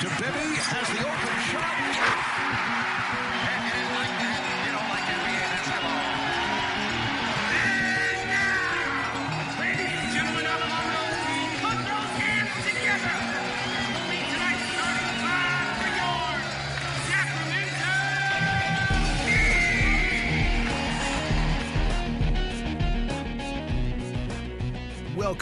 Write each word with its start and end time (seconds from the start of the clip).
to 0.00 0.08
Bibby 0.20 0.53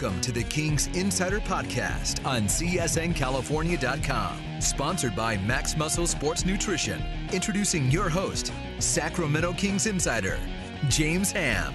Welcome 0.03 0.19
to 0.19 0.33
the 0.33 0.43
Kings 0.43 0.87
Insider 0.87 1.39
Podcast 1.39 2.25
on 2.25 2.43
CSNCalifornia.com. 2.43 4.37
Sponsored 4.59 5.15
by 5.15 5.37
Max 5.37 5.77
Muscle 5.77 6.07
Sports 6.07 6.45
Nutrition. 6.45 7.01
Introducing 7.31 7.89
your 7.89 8.09
host, 8.09 8.51
Sacramento 8.79 9.53
Kings 9.53 9.87
Insider, 9.87 10.37
James 10.89 11.31
Ham. 11.31 11.73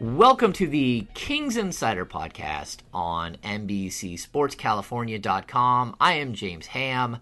Welcome 0.00 0.54
to 0.54 0.66
the 0.66 1.06
Kings 1.12 1.58
Insider 1.58 2.06
Podcast 2.06 2.78
on 2.94 3.36
NBCSportsCalifornia.com. 3.44 5.96
I 6.00 6.14
am 6.14 6.32
James 6.32 6.68
Ham. 6.68 7.18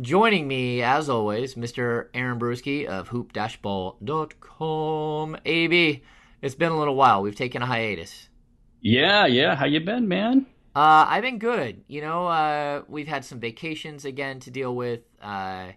Joining 0.00 0.46
me, 0.46 0.82
as 0.82 1.08
always, 1.08 1.56
Mr. 1.56 2.06
Aaron 2.14 2.38
Bruski 2.38 2.86
of 2.86 3.08
Hoop-Ball.com. 3.08 5.36
AB, 5.44 6.02
it's 6.42 6.54
been 6.54 6.72
a 6.72 6.78
little 6.78 6.94
while. 6.94 7.22
We've 7.22 7.34
taken 7.34 7.62
a 7.62 7.66
hiatus. 7.66 8.28
Yeah, 8.80 9.26
yeah. 9.26 9.56
How 9.56 9.66
you 9.66 9.80
been, 9.80 10.08
man? 10.08 10.46
Uh, 10.74 11.06
I've 11.08 11.22
been 11.22 11.38
good. 11.38 11.82
You 11.88 12.00
know, 12.00 12.28
uh, 12.28 12.82
we've 12.88 13.08
had 13.08 13.24
some 13.24 13.40
vacations 13.40 14.04
again 14.04 14.40
to 14.40 14.50
deal 14.50 14.74
with. 14.74 15.00
Uh, 15.20 15.72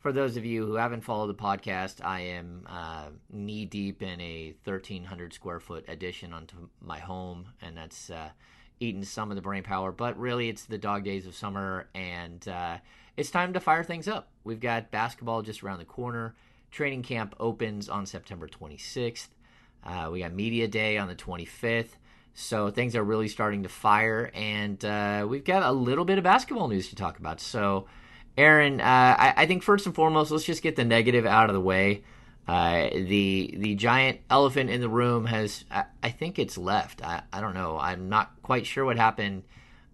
for 0.00 0.12
those 0.12 0.36
of 0.36 0.44
you 0.44 0.66
who 0.66 0.74
haven't 0.74 1.02
followed 1.02 1.28
the 1.28 1.34
podcast, 1.34 2.04
I 2.04 2.20
am 2.20 2.66
uh, 2.68 3.06
knee 3.30 3.64
deep 3.64 4.02
in 4.02 4.20
a 4.20 4.54
1,300 4.64 5.32
square 5.32 5.60
foot 5.60 5.84
addition 5.88 6.32
onto 6.32 6.68
my 6.80 6.98
home, 6.98 7.46
and 7.62 7.76
that's 7.76 8.10
uh, 8.10 8.30
eaten 8.80 9.04
some 9.04 9.30
of 9.30 9.36
the 9.36 9.40
brain 9.40 9.62
power. 9.62 9.92
But 9.92 10.18
really, 10.18 10.48
it's 10.48 10.64
the 10.64 10.78
dog 10.78 11.04
days 11.04 11.26
of 11.26 11.34
summer, 11.34 11.88
and 11.94 12.46
uh, 12.48 12.78
it's 13.16 13.30
time 13.30 13.52
to 13.52 13.60
fire 13.60 13.84
things 13.84 14.08
up. 14.08 14.28
We've 14.42 14.60
got 14.60 14.90
basketball 14.90 15.42
just 15.42 15.62
around 15.62 15.78
the 15.78 15.84
corner. 15.84 16.34
Training 16.70 17.02
camp 17.02 17.34
opens 17.38 17.88
on 17.88 18.04
September 18.04 18.48
26th. 18.48 19.28
Uh, 19.84 20.08
we 20.10 20.20
got 20.20 20.32
media 20.32 20.66
day 20.66 20.98
on 20.98 21.08
the 21.08 21.14
25th. 21.14 21.90
So 22.34 22.70
things 22.70 22.96
are 22.96 23.04
really 23.04 23.28
starting 23.28 23.62
to 23.62 23.68
fire, 23.68 24.30
and 24.34 24.84
uh, 24.84 25.24
we've 25.28 25.44
got 25.44 25.62
a 25.62 25.70
little 25.70 26.04
bit 26.04 26.18
of 26.18 26.24
basketball 26.24 26.66
news 26.66 26.88
to 26.88 26.96
talk 26.96 27.18
about. 27.20 27.40
So, 27.40 27.86
Aaron, 28.36 28.80
uh, 28.80 28.84
I, 28.84 29.34
I, 29.36 29.46
think 29.46 29.62
first 29.62 29.86
and 29.86 29.94
foremost, 29.94 30.32
let's 30.32 30.44
just 30.44 30.60
get 30.60 30.74
the 30.74 30.84
negative 30.84 31.26
out 31.26 31.48
of 31.48 31.54
the 31.54 31.60
way. 31.60 32.02
Uh, 32.48 32.90
the 32.90 33.54
the 33.56 33.74
giant 33.76 34.20
elephant 34.28 34.68
in 34.68 34.80
the 34.80 34.88
room 34.88 35.26
has, 35.26 35.64
I, 35.70 35.84
I 36.02 36.10
think 36.10 36.40
it's 36.40 36.58
left. 36.58 37.04
I, 37.04 37.22
I, 37.32 37.40
don't 37.40 37.54
know. 37.54 37.78
I'm 37.78 38.08
not 38.08 38.32
quite 38.42 38.66
sure 38.66 38.84
what 38.84 38.96
happened. 38.96 39.44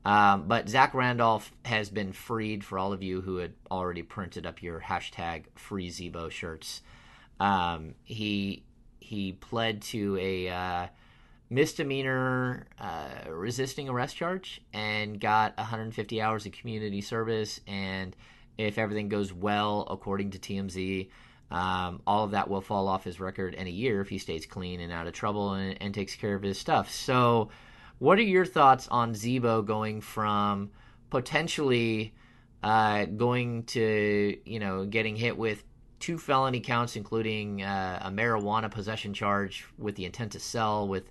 Um, 0.07 0.49
but 0.49 0.67
Zach 0.67 0.95
Randolph 0.95 1.53
has 1.67 1.91
been 1.91 2.13
freed 2.13 2.65
for 2.65 2.79
all 2.79 2.95
of 2.95 3.03
you 3.03 3.21
who 3.21 3.37
had 3.37 3.53
already 3.71 4.03
printed 4.03 4.47
up 4.47 4.63
your 4.63 4.81
hashtag 4.81 5.45
free 5.57 5.91
Z-Bo 5.91 6.31
shirts. 6.31 6.81
Um, 7.39 7.95
he 8.05 8.65
he 9.11 9.33
pled 9.33 9.83
to 9.83 10.17
a 10.21 10.49
uh, 10.49 10.87
misdemeanor 11.51 12.69
uh, 12.79 13.29
resisting 13.29 13.89
arrest 13.89 14.15
charge 14.15 14.61
and 14.73 15.21
got 15.21 15.57
150 15.57 16.23
hours 16.23 16.47
of 16.47 16.53
community 16.53 17.01
service. 17.01 17.61
And 17.67 18.15
if 18.57 18.79
everything 18.79 19.09
goes 19.09 19.33
well, 19.33 19.85
according 19.91 20.31
to 20.31 20.39
TMZ, 20.39 21.09
um, 21.51 22.01
all 22.07 22.23
of 22.23 22.31
that 22.31 22.49
will 22.49 22.61
fall 22.61 22.87
off 22.87 23.03
his 23.03 23.19
record 23.19 23.55
in 23.55 23.67
a 23.67 23.71
year 23.71 24.01
if 24.01 24.09
he 24.09 24.19
stays 24.19 24.47
clean 24.47 24.79
and 24.79 24.93
out 24.93 25.09
of 25.09 25.13
trouble 25.13 25.55
and, 25.55 25.77
and 25.83 25.93
takes 25.93 26.15
care 26.15 26.37
of 26.37 26.43
his 26.45 26.57
stuff. 26.57 26.89
So, 26.93 27.51
what 27.99 28.17
are 28.17 28.23
your 28.23 28.47
thoughts 28.47 28.87
on 28.87 29.17
Z-Bo 29.17 29.63
going 29.63 30.03
from 30.03 30.71
potentially 31.11 32.15
uh, 32.63 33.07
going 33.07 33.65
to, 33.65 34.39
you 34.45 34.61
know, 34.61 34.85
getting 34.85 35.17
hit 35.17 35.37
with 35.37 35.65
two 36.01 36.19
felony 36.19 36.61
counts, 36.61 36.97
including 36.97 37.63
uh, 37.63 38.01
a 38.03 38.11
marijuana 38.11 38.71
possession 38.71 39.15
charge 39.15 39.67
with 39.79 39.95
the 39.95 40.05
intent 40.05 40.33
to 40.33 40.41
sell, 40.41 40.89
with 40.89 41.11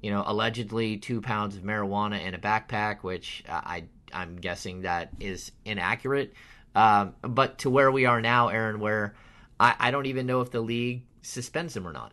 you 0.00 0.10
know 0.10 0.22
allegedly 0.26 0.98
two 0.98 1.20
pounds 1.20 1.56
of 1.56 1.62
marijuana 1.62 2.22
in 2.24 2.34
a 2.34 2.38
backpack, 2.38 3.02
which 3.02 3.42
I 3.48 3.84
I'm 4.12 4.36
guessing 4.36 4.82
that 4.82 5.10
is 5.18 5.50
inaccurate. 5.64 6.34
Um, 6.74 7.14
but 7.22 7.58
to 7.58 7.70
where 7.70 7.90
we 7.90 8.04
are 8.04 8.20
now, 8.20 8.48
Aaron, 8.48 8.80
where 8.80 9.14
I, 9.58 9.74
I 9.78 9.90
don't 9.90 10.06
even 10.06 10.26
know 10.26 10.42
if 10.42 10.50
the 10.50 10.60
league 10.60 11.02
suspends 11.22 11.76
him 11.76 11.88
or 11.88 11.92
not. 11.92 12.12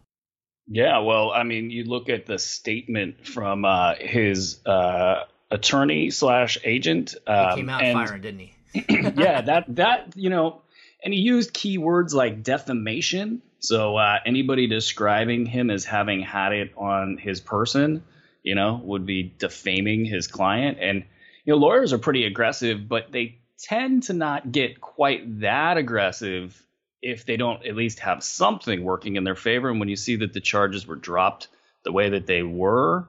Yeah, 0.68 1.00
well, 1.00 1.32
I 1.32 1.44
mean, 1.44 1.70
you 1.70 1.84
look 1.84 2.08
at 2.08 2.26
the 2.26 2.40
statement 2.40 3.28
from 3.28 3.66
uh, 3.66 3.96
his 4.00 4.66
uh, 4.66 5.26
attorney 5.52 6.10
slash 6.10 6.58
agent. 6.64 7.16
Um, 7.28 7.50
he 7.50 7.56
came 7.58 7.70
out 7.70 7.84
and, 7.84 7.94
firing, 7.94 8.22
didn't 8.22 8.40
he? 8.40 8.56
yeah, 8.90 9.42
that 9.42 9.66
that 9.76 10.14
you 10.16 10.30
know 10.30 10.62
and 11.04 11.14
he 11.14 11.20
used 11.20 11.54
keywords 11.54 12.14
like 12.14 12.44
defamation. 12.44 13.42
So 13.60 13.98
uh, 13.98 14.20
anybody 14.26 14.68
describing 14.68 15.46
him 15.46 15.70
as 15.70 15.86
having 15.86 16.22
had 16.22 16.54
it 16.54 16.74
on 16.78 17.18
his 17.18 17.40
person, 17.40 18.04
you 18.42 18.56
know, 18.56 18.82
would 18.84 19.06
be 19.06 19.34
defaming 19.38 20.06
his 20.06 20.28
client. 20.28 20.78
And 20.82 21.04
you 21.46 21.54
know, 21.54 21.58
lawyers 21.58 21.94
are 21.94 21.98
pretty 21.98 22.26
aggressive, 22.26 22.88
but 22.88 23.12
they 23.12 23.40
tend 23.58 24.04
to 24.04 24.14
not 24.14 24.52
get 24.52 24.82
quite 24.82 25.42
that 25.42 25.78
aggressive 25.78 26.62
if 27.02 27.26
they 27.26 27.36
don't 27.36 27.66
at 27.66 27.76
least 27.76 28.00
have 28.00 28.24
something 28.24 28.84
working 28.84 29.18
in 29.18 29.26
their 29.26 29.36
favor. 29.36 29.70
And 29.70 29.80
when 29.80 29.90
you 29.90 29.98
see 29.98 30.18
that 30.18 30.34
the 30.34 30.40
charges 30.40 30.88
were 30.88 30.96
dropped 30.96 31.50
the 31.84 31.92
way 31.92 32.10
that 32.10 32.26
they 32.26 32.44
were, 32.44 33.08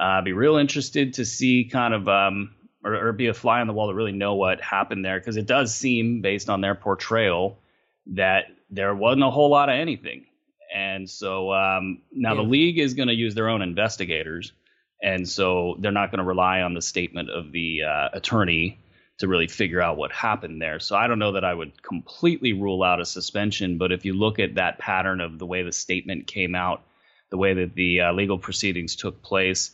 uh, 0.00 0.04
I'd 0.04 0.24
be 0.24 0.32
real 0.32 0.56
interested 0.56 1.14
to 1.14 1.24
see 1.24 1.64
kind 1.64 1.92
of 1.92 2.08
um, 2.08 2.54
or, 2.84 3.08
or 3.08 3.12
be 3.12 3.28
a 3.28 3.34
fly 3.34 3.60
on 3.60 3.66
the 3.66 3.72
wall 3.72 3.88
to 3.88 3.94
really 3.94 4.12
know 4.12 4.34
what 4.34 4.60
happened 4.60 5.04
there 5.04 5.18
because 5.18 5.36
it 5.36 5.46
does 5.46 5.74
seem 5.74 6.20
based 6.20 6.50
on 6.50 6.60
their 6.60 6.74
portrayal 6.74 7.58
that 8.06 8.46
there 8.70 8.94
wasn't 8.94 9.22
a 9.22 9.30
whole 9.30 9.50
lot 9.50 9.68
of 9.68 9.74
anything. 9.74 10.26
And 10.74 11.08
so 11.08 11.52
um, 11.52 12.02
now 12.12 12.34
yeah. 12.34 12.42
the 12.42 12.48
league 12.48 12.78
is 12.78 12.94
going 12.94 13.08
to 13.08 13.14
use 13.14 13.34
their 13.34 13.48
own 13.48 13.60
investigators, 13.60 14.52
and 15.02 15.28
so 15.28 15.76
they're 15.78 15.92
not 15.92 16.10
going 16.10 16.18
to 16.18 16.24
rely 16.24 16.62
on 16.62 16.74
the 16.74 16.80
statement 16.80 17.28
of 17.28 17.52
the 17.52 17.82
uh, 17.82 18.08
attorney 18.14 18.78
to 19.18 19.28
really 19.28 19.48
figure 19.48 19.82
out 19.82 19.96
what 19.96 20.10
happened 20.12 20.62
there. 20.62 20.80
So 20.80 20.96
I 20.96 21.06
don't 21.06 21.18
know 21.18 21.32
that 21.32 21.44
I 21.44 21.52
would 21.52 21.82
completely 21.82 22.54
rule 22.54 22.82
out 22.82 23.00
a 23.00 23.04
suspension, 23.04 23.76
but 23.76 23.92
if 23.92 24.04
you 24.04 24.14
look 24.14 24.38
at 24.38 24.54
that 24.54 24.78
pattern 24.78 25.20
of 25.20 25.38
the 25.38 25.46
way 25.46 25.62
the 25.62 25.72
statement 25.72 26.26
came 26.26 26.54
out, 26.54 26.82
the 27.30 27.36
way 27.36 27.54
that 27.54 27.74
the 27.74 28.00
uh, 28.00 28.12
legal 28.12 28.38
proceedings 28.38 28.96
took 28.96 29.22
place, 29.22 29.72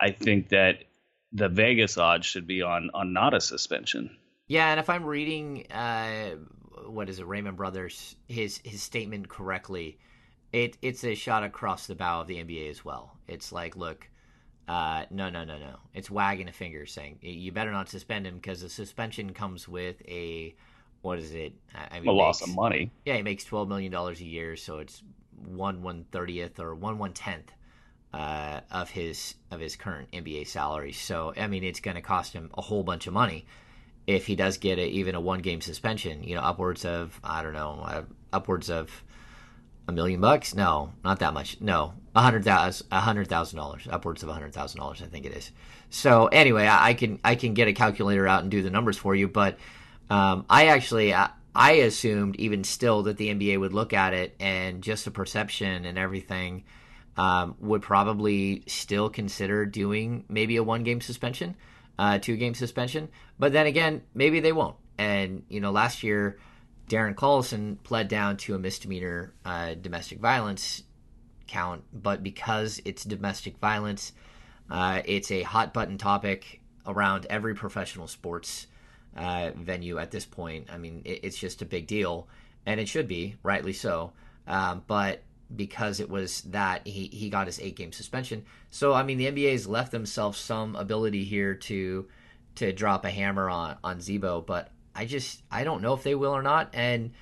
I 0.00 0.10
think 0.10 0.48
that 0.48 0.84
the 1.32 1.48
Vegas 1.48 1.96
odds 1.98 2.26
should 2.26 2.46
be 2.46 2.62
on 2.62 2.90
on 2.94 3.12
not 3.12 3.34
a 3.34 3.40
suspension. 3.40 4.16
Yeah, 4.48 4.70
and 4.70 4.80
if 4.80 4.90
I'm 4.90 5.04
reading 5.04 5.70
uh, 5.70 6.30
what 6.86 7.08
is 7.08 7.18
it, 7.18 7.26
Raymond 7.26 7.56
Brothers, 7.56 8.16
his 8.28 8.60
his 8.64 8.82
statement 8.82 9.28
correctly, 9.28 9.98
it 10.52 10.76
it's 10.82 11.04
a 11.04 11.14
shot 11.14 11.44
across 11.44 11.86
the 11.86 11.94
bow 11.94 12.22
of 12.22 12.26
the 12.26 12.36
NBA 12.36 12.70
as 12.70 12.84
well. 12.84 13.16
It's 13.28 13.52
like, 13.52 13.76
look, 13.76 14.08
uh, 14.68 15.04
no, 15.10 15.30
no, 15.30 15.44
no, 15.44 15.58
no. 15.58 15.76
It's 15.94 16.10
wagging 16.10 16.48
a 16.48 16.52
finger, 16.52 16.86
saying 16.86 17.18
you 17.22 17.52
better 17.52 17.72
not 17.72 17.88
suspend 17.88 18.26
him 18.26 18.36
because 18.36 18.62
the 18.62 18.68
suspension 18.68 19.32
comes 19.32 19.68
with 19.68 20.02
a 20.08 20.54
what 21.02 21.18
is 21.18 21.32
it? 21.32 21.54
I 21.74 22.00
mean, 22.00 22.08
a 22.08 22.12
loss 22.12 22.40
makes, 22.40 22.50
of 22.50 22.56
money. 22.56 22.90
Yeah, 23.06 23.16
he 23.16 23.22
makes 23.22 23.44
twelve 23.44 23.68
million 23.68 23.92
dollars 23.92 24.20
a 24.20 24.24
year, 24.24 24.56
so 24.56 24.78
it's 24.78 25.02
one 25.46 25.82
one 25.82 26.06
thirtieth 26.10 26.58
or 26.58 26.74
one 26.74 26.98
one 26.98 27.12
tenth 27.12 27.52
uh, 28.12 28.60
of 28.70 28.90
his 28.90 29.34
of 29.50 29.60
his 29.60 29.76
current 29.76 30.10
NBA 30.12 30.46
salary. 30.46 30.92
So 30.92 31.32
I 31.36 31.46
mean, 31.46 31.64
it's 31.64 31.80
going 31.80 31.96
to 31.96 32.02
cost 32.02 32.32
him 32.32 32.50
a 32.56 32.62
whole 32.62 32.82
bunch 32.82 33.06
of 33.06 33.12
money 33.12 33.46
if 34.06 34.26
he 34.26 34.34
does 34.34 34.58
get 34.58 34.78
a, 34.78 34.86
even 34.86 35.14
a 35.14 35.20
one 35.20 35.40
game 35.40 35.60
suspension. 35.60 36.24
You 36.24 36.36
know, 36.36 36.42
upwards 36.42 36.84
of 36.84 37.18
I 37.22 37.42
don't 37.42 37.52
know, 37.52 37.80
uh, 37.84 38.02
upwards 38.32 38.70
of 38.70 39.04
a 39.86 39.92
million 39.92 40.20
bucks. 40.20 40.54
No, 40.54 40.92
not 41.04 41.20
that 41.20 41.34
much. 41.34 41.60
No, 41.60 41.94
a 42.14 42.22
hundred 42.22 42.44
thousand, 42.44 42.86
a 42.90 43.00
hundred 43.00 43.28
thousand 43.28 43.58
dollars, 43.58 43.86
upwards 43.90 44.22
of 44.22 44.28
a 44.28 44.32
hundred 44.32 44.52
thousand 44.52 44.80
dollars. 44.80 45.02
I 45.02 45.06
think 45.06 45.26
it 45.26 45.36
is. 45.36 45.50
So 45.90 46.26
anyway, 46.26 46.66
I, 46.66 46.88
I, 46.88 46.94
can 46.94 47.20
I 47.24 47.34
can 47.34 47.54
get 47.54 47.68
a 47.68 47.72
calculator 47.72 48.26
out 48.26 48.42
and 48.42 48.50
do 48.50 48.62
the 48.62 48.70
numbers 48.70 48.96
for 48.96 49.14
you, 49.14 49.28
but 49.28 49.58
um, 50.08 50.44
I 50.48 50.66
actually. 50.66 51.14
I, 51.14 51.30
I 51.52 51.72
assumed 51.72 52.36
even 52.36 52.62
still 52.62 53.02
that 53.02 53.16
the 53.16 53.34
NBA 53.34 53.58
would 53.58 53.72
look 53.72 53.92
at 53.92 54.14
it 54.14 54.36
and 54.38 54.82
just 54.82 55.04
the 55.04 55.10
perception 55.10 55.84
and 55.84 55.98
everything 55.98 56.62
um, 57.16 57.56
would 57.60 57.82
probably 57.82 58.62
still 58.66 59.10
consider 59.10 59.66
doing 59.66 60.24
maybe 60.28 60.56
a 60.56 60.62
one 60.62 60.84
game 60.84 61.00
suspension, 61.00 61.56
uh, 61.98 62.18
two 62.18 62.36
game 62.36 62.54
suspension. 62.54 63.08
But 63.38 63.52
then 63.52 63.66
again, 63.66 64.02
maybe 64.14 64.40
they 64.40 64.52
won't. 64.52 64.76
And, 64.98 65.44
you 65.48 65.60
know, 65.60 65.70
last 65.70 66.02
year, 66.02 66.38
Darren 66.88 67.14
Collison 67.14 67.82
pled 67.82 68.08
down 68.08 68.36
to 68.38 68.54
a 68.54 68.58
misdemeanor 68.58 69.32
uh, 69.44 69.74
domestic 69.74 70.18
violence 70.18 70.82
count. 71.46 71.84
But 71.92 72.22
because 72.22 72.80
it's 72.84 73.04
domestic 73.04 73.58
violence, 73.58 74.12
uh, 74.70 75.02
it's 75.04 75.30
a 75.30 75.42
hot 75.42 75.72
button 75.72 75.98
topic 75.98 76.60
around 76.86 77.26
every 77.28 77.54
professional 77.54 78.06
sports 78.08 78.66
uh, 79.16 79.50
venue 79.56 79.98
at 79.98 80.10
this 80.10 80.24
point. 80.24 80.68
I 80.72 80.78
mean, 80.78 81.02
it, 81.04 81.20
it's 81.22 81.38
just 81.38 81.62
a 81.62 81.64
big 81.64 81.86
deal, 81.86 82.28
and 82.66 82.80
it 82.80 82.88
should 82.88 83.08
be 83.08 83.36
rightly 83.42 83.72
so. 83.72 84.12
Um, 84.46 84.82
but 84.86 85.22
because 85.54 86.00
it 86.00 86.08
was 86.08 86.42
that 86.42 86.86
he, 86.86 87.06
he 87.06 87.28
got 87.28 87.46
his 87.46 87.60
eight 87.60 87.76
game 87.76 87.92
suspension. 87.92 88.44
So 88.70 88.92
I 88.92 89.02
mean 89.02 89.18
the 89.18 89.26
NBA 89.26 89.52
has 89.52 89.66
left 89.66 89.92
themselves 89.92 90.38
some 90.38 90.76
ability 90.76 91.24
here 91.24 91.54
to 91.54 92.08
to 92.56 92.72
drop 92.72 93.04
a 93.04 93.10
hammer 93.10 93.48
on 93.48 93.76
on 93.82 94.00
Z-Bo, 94.00 94.42
but 94.42 94.70
I 94.94 95.06
just 95.06 95.42
I 95.50 95.64
don't 95.64 95.82
know 95.82 95.94
if 95.94 96.02
they 96.02 96.14
will 96.14 96.32
or 96.32 96.42
not. 96.42 96.70
And 96.72 97.12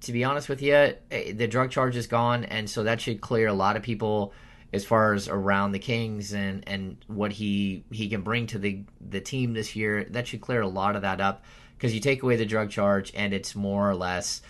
to 0.00 0.12
be 0.12 0.24
honest 0.24 0.48
with 0.48 0.62
you, 0.62 0.94
eh, 1.10 1.32
the 1.32 1.46
drug 1.46 1.70
charge 1.70 1.96
is 1.96 2.06
gone, 2.06 2.44
and 2.44 2.68
so 2.68 2.84
that 2.84 3.00
should 3.00 3.20
clear 3.20 3.48
a 3.48 3.52
lot 3.52 3.76
of 3.76 3.82
people 3.82 4.32
as 4.72 4.84
far 4.84 5.14
as 5.14 5.28
around 5.28 5.72
the 5.72 5.78
Kings 5.78 6.32
and 6.32 6.62
and 6.66 7.04
what 7.06 7.32
he 7.32 7.84
he 7.90 8.08
can 8.08 8.22
bring 8.22 8.46
to 8.48 8.58
the 8.58 8.82
the 9.00 9.20
team 9.20 9.54
this 9.54 9.74
year. 9.74 10.04
That 10.04 10.26
should 10.26 10.40
clear 10.40 10.60
a 10.62 10.68
lot 10.68 10.96
of 10.96 11.02
that 11.02 11.20
up 11.20 11.44
because 11.76 11.94
you 11.94 12.00
take 12.00 12.22
away 12.22 12.36
the 12.36 12.46
drug 12.46 12.70
charge 12.70 13.12
and 13.14 13.32
it's 13.32 13.54
more 13.54 13.88
or 13.88 13.94
less 13.94 14.42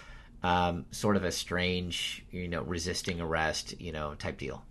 um, 0.42 0.86
sort 0.90 1.16
of 1.16 1.24
a 1.24 1.32
strange, 1.32 2.24
you 2.30 2.48
know, 2.48 2.62
resisting 2.62 3.20
arrest, 3.20 3.80
you 3.80 3.92
know, 3.92 4.14
type 4.14 4.38
deal. 4.38 4.64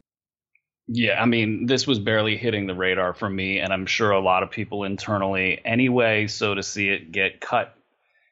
Yeah, 0.87 1.21
I 1.21 1.25
mean, 1.25 1.65
this 1.65 1.85
was 1.85 1.99
barely 1.99 2.37
hitting 2.37 2.65
the 2.65 2.73
radar 2.73 3.13
for 3.13 3.29
me, 3.29 3.59
and 3.59 3.73
I'm 3.73 3.85
sure 3.85 4.11
a 4.11 4.21
lot 4.21 4.43
of 4.43 4.51
people 4.51 4.85
internally 4.85 5.59
anyway. 5.65 6.27
So 6.27 6.55
to 6.55 6.63
see 6.63 6.87
it 6.87 7.11
get 7.11 7.41
cut, 7.41 7.75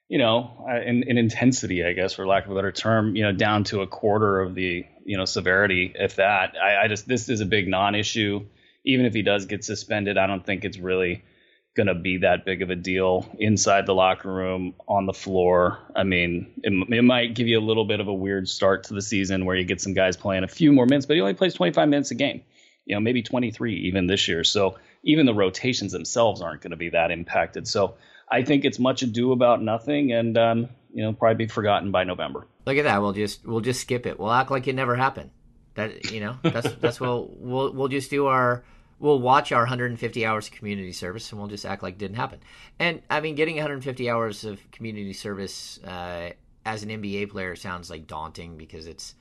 you 0.07 0.17
know, 0.17 0.65
uh, 0.69 0.79
in, 0.79 1.03
in 1.03 1.17
intensity, 1.17 1.83
I 1.83 1.91
guess, 1.91 2.13
for 2.13 2.25
lack 2.25 2.45
of 2.45 2.51
a 2.51 2.55
better 2.55 2.71
term, 2.71 3.17
you 3.17 3.23
know, 3.23 3.33
down 3.33 3.65
to 3.65 3.81
a 3.81 3.87
quarter 3.87 4.39
of 4.39 4.55
the, 4.55 4.85
you 5.03 5.17
know, 5.17 5.25
severity, 5.25 5.91
if 5.95 6.15
that, 6.15 6.55
I, 6.55 6.85
I 6.85 6.87
just, 6.87 7.07
this 7.07 7.27
is 7.27 7.41
a 7.41 7.45
big 7.45 7.67
non 7.67 7.93
issue. 7.93 8.45
Even 8.85 9.05
if 9.05 9.13
he 9.13 9.21
does 9.21 9.47
get 9.47 9.65
suspended, 9.65 10.17
I 10.17 10.27
don't 10.27 10.45
think 10.45 10.63
it's 10.63 10.77
really 10.77 11.23
going 11.75 11.87
to 11.87 11.95
be 11.95 12.17
that 12.19 12.45
big 12.45 12.61
of 12.61 12.69
a 12.69 12.75
deal 12.75 13.29
inside 13.37 13.85
the 13.85 13.93
locker 13.93 14.31
room 14.33 14.73
on 14.87 15.05
the 15.05 15.13
floor. 15.13 15.79
I 15.95 16.03
mean, 16.03 16.53
it, 16.63 16.71
it, 16.93 17.01
might 17.03 17.35
give 17.35 17.47
you 17.47 17.59
a 17.59 17.61
little 17.61 17.85
bit 17.85 17.99
of 17.99 18.07
a 18.07 18.13
weird 18.13 18.47
start 18.47 18.85
to 18.85 18.93
the 18.93 19.01
season 19.01 19.45
where 19.45 19.57
you 19.57 19.65
get 19.65 19.81
some 19.81 19.93
guys 19.93 20.15
playing 20.15 20.45
a 20.45 20.47
few 20.47 20.71
more 20.71 20.85
minutes, 20.85 21.05
but 21.05 21.15
he 21.15 21.21
only 21.21 21.33
plays 21.33 21.53
25 21.53 21.89
minutes 21.89 22.11
a 22.11 22.15
game. 22.15 22.41
You 22.85 22.95
know, 22.95 23.01
maybe 23.01 23.23
23 23.23 23.75
even 23.87 24.07
this 24.07 24.27
year. 24.27 24.43
So 24.43 24.77
even 25.03 25.25
the 25.25 25.33
rotations 25.33 25.91
themselves 25.91 26.41
aren't 26.41 26.61
going 26.61 26.71
to 26.71 26.77
be 26.77 26.89
that 26.89 27.11
impacted. 27.11 27.67
So 27.67 27.95
I 28.29 28.43
think 28.43 28.63
it's 28.63 28.79
much 28.79 29.01
ado 29.01 29.31
about 29.31 29.61
nothing, 29.61 30.11
and 30.11 30.37
um, 30.37 30.69
you 30.93 31.03
know, 31.03 31.13
probably 31.13 31.45
be 31.45 31.47
forgotten 31.47 31.91
by 31.91 32.03
November. 32.03 32.47
Look 32.65 32.77
at 32.77 32.83
that. 32.83 33.01
We'll 33.01 33.13
just 33.13 33.45
we'll 33.45 33.61
just 33.61 33.81
skip 33.81 34.05
it. 34.05 34.19
We'll 34.19 34.31
act 34.31 34.51
like 34.51 34.67
it 34.67 34.73
never 34.73 34.95
happened. 34.95 35.31
That 35.75 36.11
you 36.11 36.21
know, 36.21 36.37
that's 36.41 36.71
that's 36.75 36.99
what 36.99 37.37
we'll 37.39 37.73
we'll 37.73 37.87
just 37.87 38.09
do 38.09 38.27
our 38.27 38.63
we'll 38.99 39.19
watch 39.19 39.51
our 39.51 39.61
150 39.61 40.25
hours 40.25 40.47
of 40.47 40.53
community 40.53 40.93
service 40.93 41.31
and 41.31 41.39
we'll 41.39 41.49
just 41.49 41.65
act 41.65 41.83
like 41.83 41.95
it 41.95 41.99
didn't 41.99 42.15
happen. 42.15 42.39
And 42.79 43.01
I 43.09 43.19
mean, 43.19 43.35
getting 43.35 43.55
150 43.55 44.09
hours 44.09 44.43
of 44.45 44.59
community 44.71 45.13
service 45.13 45.79
uh, 45.83 46.31
as 46.65 46.83
an 46.83 46.89
NBA 46.89 47.29
player 47.29 47.55
sounds 47.55 47.89
like 47.89 48.07
daunting 48.07 48.57
because 48.57 48.87
it's 48.87 49.15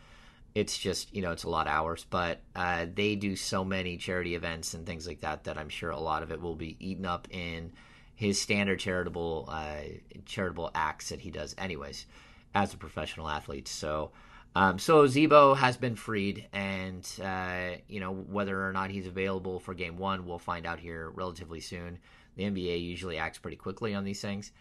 it's 0.55 0.79
just 0.79 1.13
you 1.13 1.21
know 1.21 1.33
it's 1.33 1.45
a 1.45 1.51
lot 1.51 1.67
of 1.67 1.73
hours. 1.73 2.07
But 2.09 2.41
uh, 2.55 2.87
they 2.93 3.17
do 3.17 3.37
so 3.37 3.65
many 3.65 3.97
charity 3.97 4.35
events 4.35 4.75
and 4.75 4.87
things 4.87 5.07
like 5.07 5.21
that 5.21 5.45
that 5.45 5.59
I'm 5.59 5.69
sure 5.69 5.91
a 5.91 6.01
lot 6.01 6.23
of 6.23 6.31
it 6.31 6.41
will 6.41 6.55
be 6.55 6.77
eaten 6.79 7.05
up 7.05 7.29
in 7.31 7.73
his 8.15 8.41
standard 8.41 8.79
charitable 8.79 9.49
uh, 9.51 9.83
charitable 10.25 10.71
acts 10.75 11.09
that 11.09 11.21
he 11.21 11.31
does 11.31 11.55
anyways 11.59 12.07
as 12.55 12.73
a 12.75 12.77
professional 12.77 13.29
athlete. 13.29 13.69
So. 13.69 14.13
Um, 14.57 14.79
so 14.79 15.07
Z-Bo 15.07 15.55
has 15.55 15.77
been 15.77 15.97
freed, 15.97 16.47
and 16.53 17.09
uh, 17.23 17.77
you 17.89 17.99
know 17.99 18.13
whether 18.13 18.67
or 18.67 18.73
not 18.73 18.91
he's 18.91 19.07
available 19.07 19.59
for 19.59 19.75
Game 19.75 19.99
One, 19.99 20.27
we'll 20.27 20.39
find 20.39 20.65
out 20.65 20.79
here 20.79 21.11
relatively 21.11 21.61
soon. 21.61 21.99
The 22.37 22.45
NBA 22.45 22.83
usually 22.83 23.19
acts 23.19 23.39
pretty 23.39 23.57
quickly 23.57 23.95
on 23.95 24.05
these 24.05 24.21
things, 24.21 24.53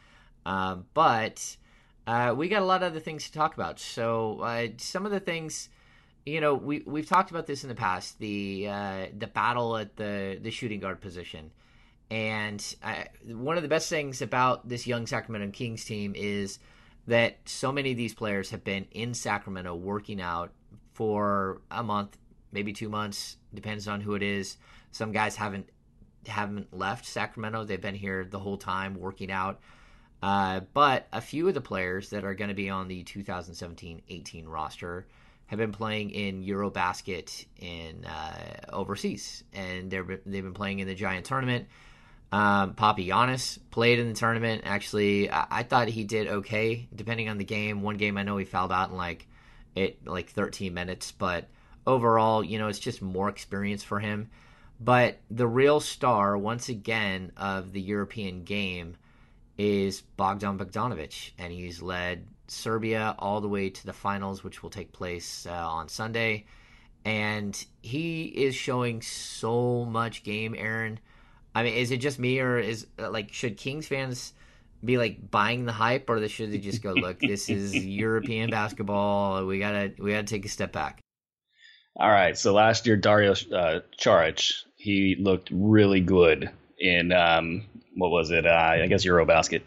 um, 0.46 0.86
but 0.96 1.58
uh, 2.08 2.34
we 2.36 2.50
got 2.50 2.64
a 2.64 2.66
lot 2.66 2.82
of 2.82 2.92
other 2.92 3.00
things 3.00 3.26
to 3.26 3.34
talk 3.34 3.54
about. 3.54 3.80
So 3.80 4.40
uh, 4.40 4.68
some 4.78 5.06
of 5.06 5.12
the 5.12 5.20
things, 5.20 5.70
you 6.26 6.42
know, 6.42 6.56
we 6.56 6.82
we've 6.88 7.08
talked 7.08 7.30
about 7.30 7.46
this 7.46 7.62
in 7.64 7.70
the 7.70 7.76
past 7.76 8.18
the 8.18 8.68
uh, 8.70 9.06
the 9.16 9.28
battle 9.28 9.78
at 9.78 9.96
the 9.96 10.40
the 10.42 10.50
shooting 10.50 10.80
guard 10.80 11.02
position, 11.02 11.52
and 12.10 12.76
uh, 12.82 13.04
one 13.28 13.58
of 13.58 13.64
the 13.64 13.70
best 13.70 13.90
things 13.90 14.24
about 14.24 14.68
this 14.68 14.88
young 14.88 15.06
Sacramento 15.06 15.52
Kings 15.52 15.86
team 15.86 16.14
is 16.16 16.58
that 17.08 17.38
so 17.46 17.72
many 17.72 17.92
of 17.92 17.98
these 17.98 18.14
players 18.14 18.52
have 18.52 18.64
been 18.64 18.86
in 18.92 19.14
Sacramento 19.14 19.76
working 19.76 20.22
out 20.22 20.52
for 20.94 21.62
a 21.70 21.84
month, 21.84 22.18
maybe 22.52 22.72
two 22.72 22.90
months, 22.90 23.38
depends 23.54 23.88
on 23.88 24.02
who 24.02 24.16
it 24.16 24.24
is. 24.24 24.58
Some 24.92 25.12
guys 25.12 25.36
haven't 25.36 25.70
haven't 26.28 26.74
left 26.74 27.06
Sacramento; 27.06 27.66
they've 27.66 27.82
been 27.82 27.96
here 27.96 28.26
the 28.26 28.40
whole 28.40 28.58
time 28.58 28.96
working 28.96 29.32
out. 29.32 29.60
Uh, 30.22 30.62
but 30.74 31.08
a 31.12 31.20
few 31.20 31.48
of 31.50 31.54
the 31.54 31.62
players 31.62 32.12
that 32.12 32.24
are 32.24 32.34
going 32.34 32.48
to 32.48 32.54
be 32.54 32.70
on 32.70 32.88
the 32.88 33.04
2017-18 33.04 34.48
roster 34.48 35.06
have 35.48 35.60
been 35.60 35.74
playing 35.74 36.12
in 36.12 36.42
EuroBasket 36.46 37.46
in 37.60 38.06
uh, 38.06 38.72
overseas, 38.72 39.44
and 39.52 39.92
they've 39.92 40.08
they've 40.26 40.44
been 40.44 40.54
playing 40.54 40.80
in 40.80 40.88
the 40.88 40.96
Giant 40.96 41.26
tournament. 41.26 41.68
Um, 42.34 42.74
Papagiannis 42.74 43.60
played 43.70 44.00
in 44.00 44.08
the 44.08 44.16
tournament. 44.16 44.64
Actually, 44.66 45.30
I, 45.30 45.46
I, 45.52 45.64
thought 45.64 45.88
he 45.88 46.04
did 46.04 46.28
okay, 46.28 46.88
depending 46.96 47.30
on 47.30 47.38
the 47.38 47.44
game. 47.44 47.84
One 47.84 47.96
game 47.96 48.18
I 48.18 48.24
know 48.24 48.38
he 48.38 48.46
fouled 48.46 48.72
out 48.72 48.90
in 48.90 48.98
like 48.98 49.28
it 49.76 50.04
like 50.08 50.32
13 50.32 50.74
minutes, 50.74 51.12
but 51.12 51.48
overall, 51.86 52.44
you 52.44 52.58
know, 52.58 52.70
it's 52.70 52.80
just 52.80 53.04
more 53.04 53.30
experience 53.30 53.84
for 53.84 54.00
him. 54.00 54.32
But 54.80 55.20
the 55.30 55.46
real 55.46 55.80
star, 55.80 56.36
once 56.36 56.70
again, 56.70 57.34
of 57.38 57.72
the 57.72 57.82
European 57.82 58.46
game 58.46 58.96
is 59.60 60.02
Bogdan 60.02 60.58
Bogdanovic, 60.58 61.34
and 61.38 61.54
he's 61.54 61.84
led 61.84 62.26
Serbia 62.48 63.14
all 63.20 63.42
the 63.42 63.48
way 63.48 63.70
to 63.70 63.86
the 63.86 63.94
finals, 63.94 64.44
which 64.44 64.64
will 64.64 64.72
take 64.72 64.92
place 64.92 65.46
uh, 65.46 65.52
on 65.52 65.88
Sunday. 65.88 66.46
And 67.06 67.64
he 67.84 68.24
is 68.24 68.56
showing 68.56 69.04
so 69.04 69.86
much 69.86 70.24
game, 70.24 70.56
Aaron. 70.58 71.00
I 71.56 71.64
mean, 71.64 71.74
is 71.74 71.92
it 71.92 71.98
just 71.98 72.20
me, 72.20 72.40
or 72.40 72.58
is 72.60 72.88
uh, 73.00 73.10
like 73.10 73.34
should 73.34 73.58
Kings 73.58 73.88
fans 73.88 74.34
be 74.84 74.98
like 74.98 75.30
buying 75.32 75.66
the 75.66 75.72
hype, 75.72 76.10
or 76.10 76.28
should 76.28 76.52
they 76.52 76.58
just 76.58 76.82
go, 76.82 76.94
look, 76.94 77.20
this 77.20 77.50
is 77.50 77.76
European 77.86 78.50
basketball. 78.50 79.46
We 79.46 79.60
gotta 79.60 79.94
we 80.00 80.12
gotta 80.12 80.24
take 80.24 80.46
a 80.46 80.50
step 80.50 80.72
back. 80.72 81.00
All 81.96 82.10
right. 82.10 82.38
So 82.38 82.54
last 82.54 82.88
year, 82.88 82.98
Dario 82.98 83.32
uh, 83.32 83.82
Saric, 84.00 84.52
he 84.76 85.16
looked 85.20 85.50
really 85.52 86.02
good 86.02 86.50
in 86.80 87.12
um, 87.12 87.66
what 87.96 88.10
was 88.10 88.32
it? 88.32 88.48
Uh, 88.48 88.50
I 88.50 88.88
guess 88.88 89.06
EuroBasket, 89.06 89.62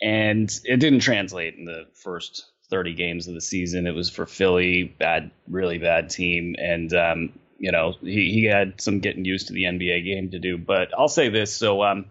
and 0.00 0.50
it 0.64 0.76
didn't 0.78 1.00
translate 1.00 1.56
in 1.56 1.64
the 1.64 1.86
first 1.94 2.46
30 2.70 2.94
games 2.94 3.26
of 3.26 3.34
the 3.34 3.40
season. 3.40 3.86
It 3.86 3.94
was 3.94 4.08
for 4.08 4.26
Philly, 4.26 4.84
bad, 4.84 5.30
really 5.48 5.78
bad 5.78 6.10
team, 6.10 6.54
and 6.58 6.92
um, 6.94 7.32
you 7.58 7.72
know, 7.72 7.94
he, 8.00 8.32
he 8.32 8.44
had 8.44 8.80
some 8.80 9.00
getting 9.00 9.24
used 9.24 9.48
to 9.48 9.52
the 9.52 9.64
NBA 9.64 10.04
game 10.04 10.30
to 10.30 10.38
do. 10.38 10.56
But 10.56 10.88
I'll 10.96 11.08
say 11.08 11.28
this: 11.28 11.54
so, 11.54 11.82
um, 11.82 12.06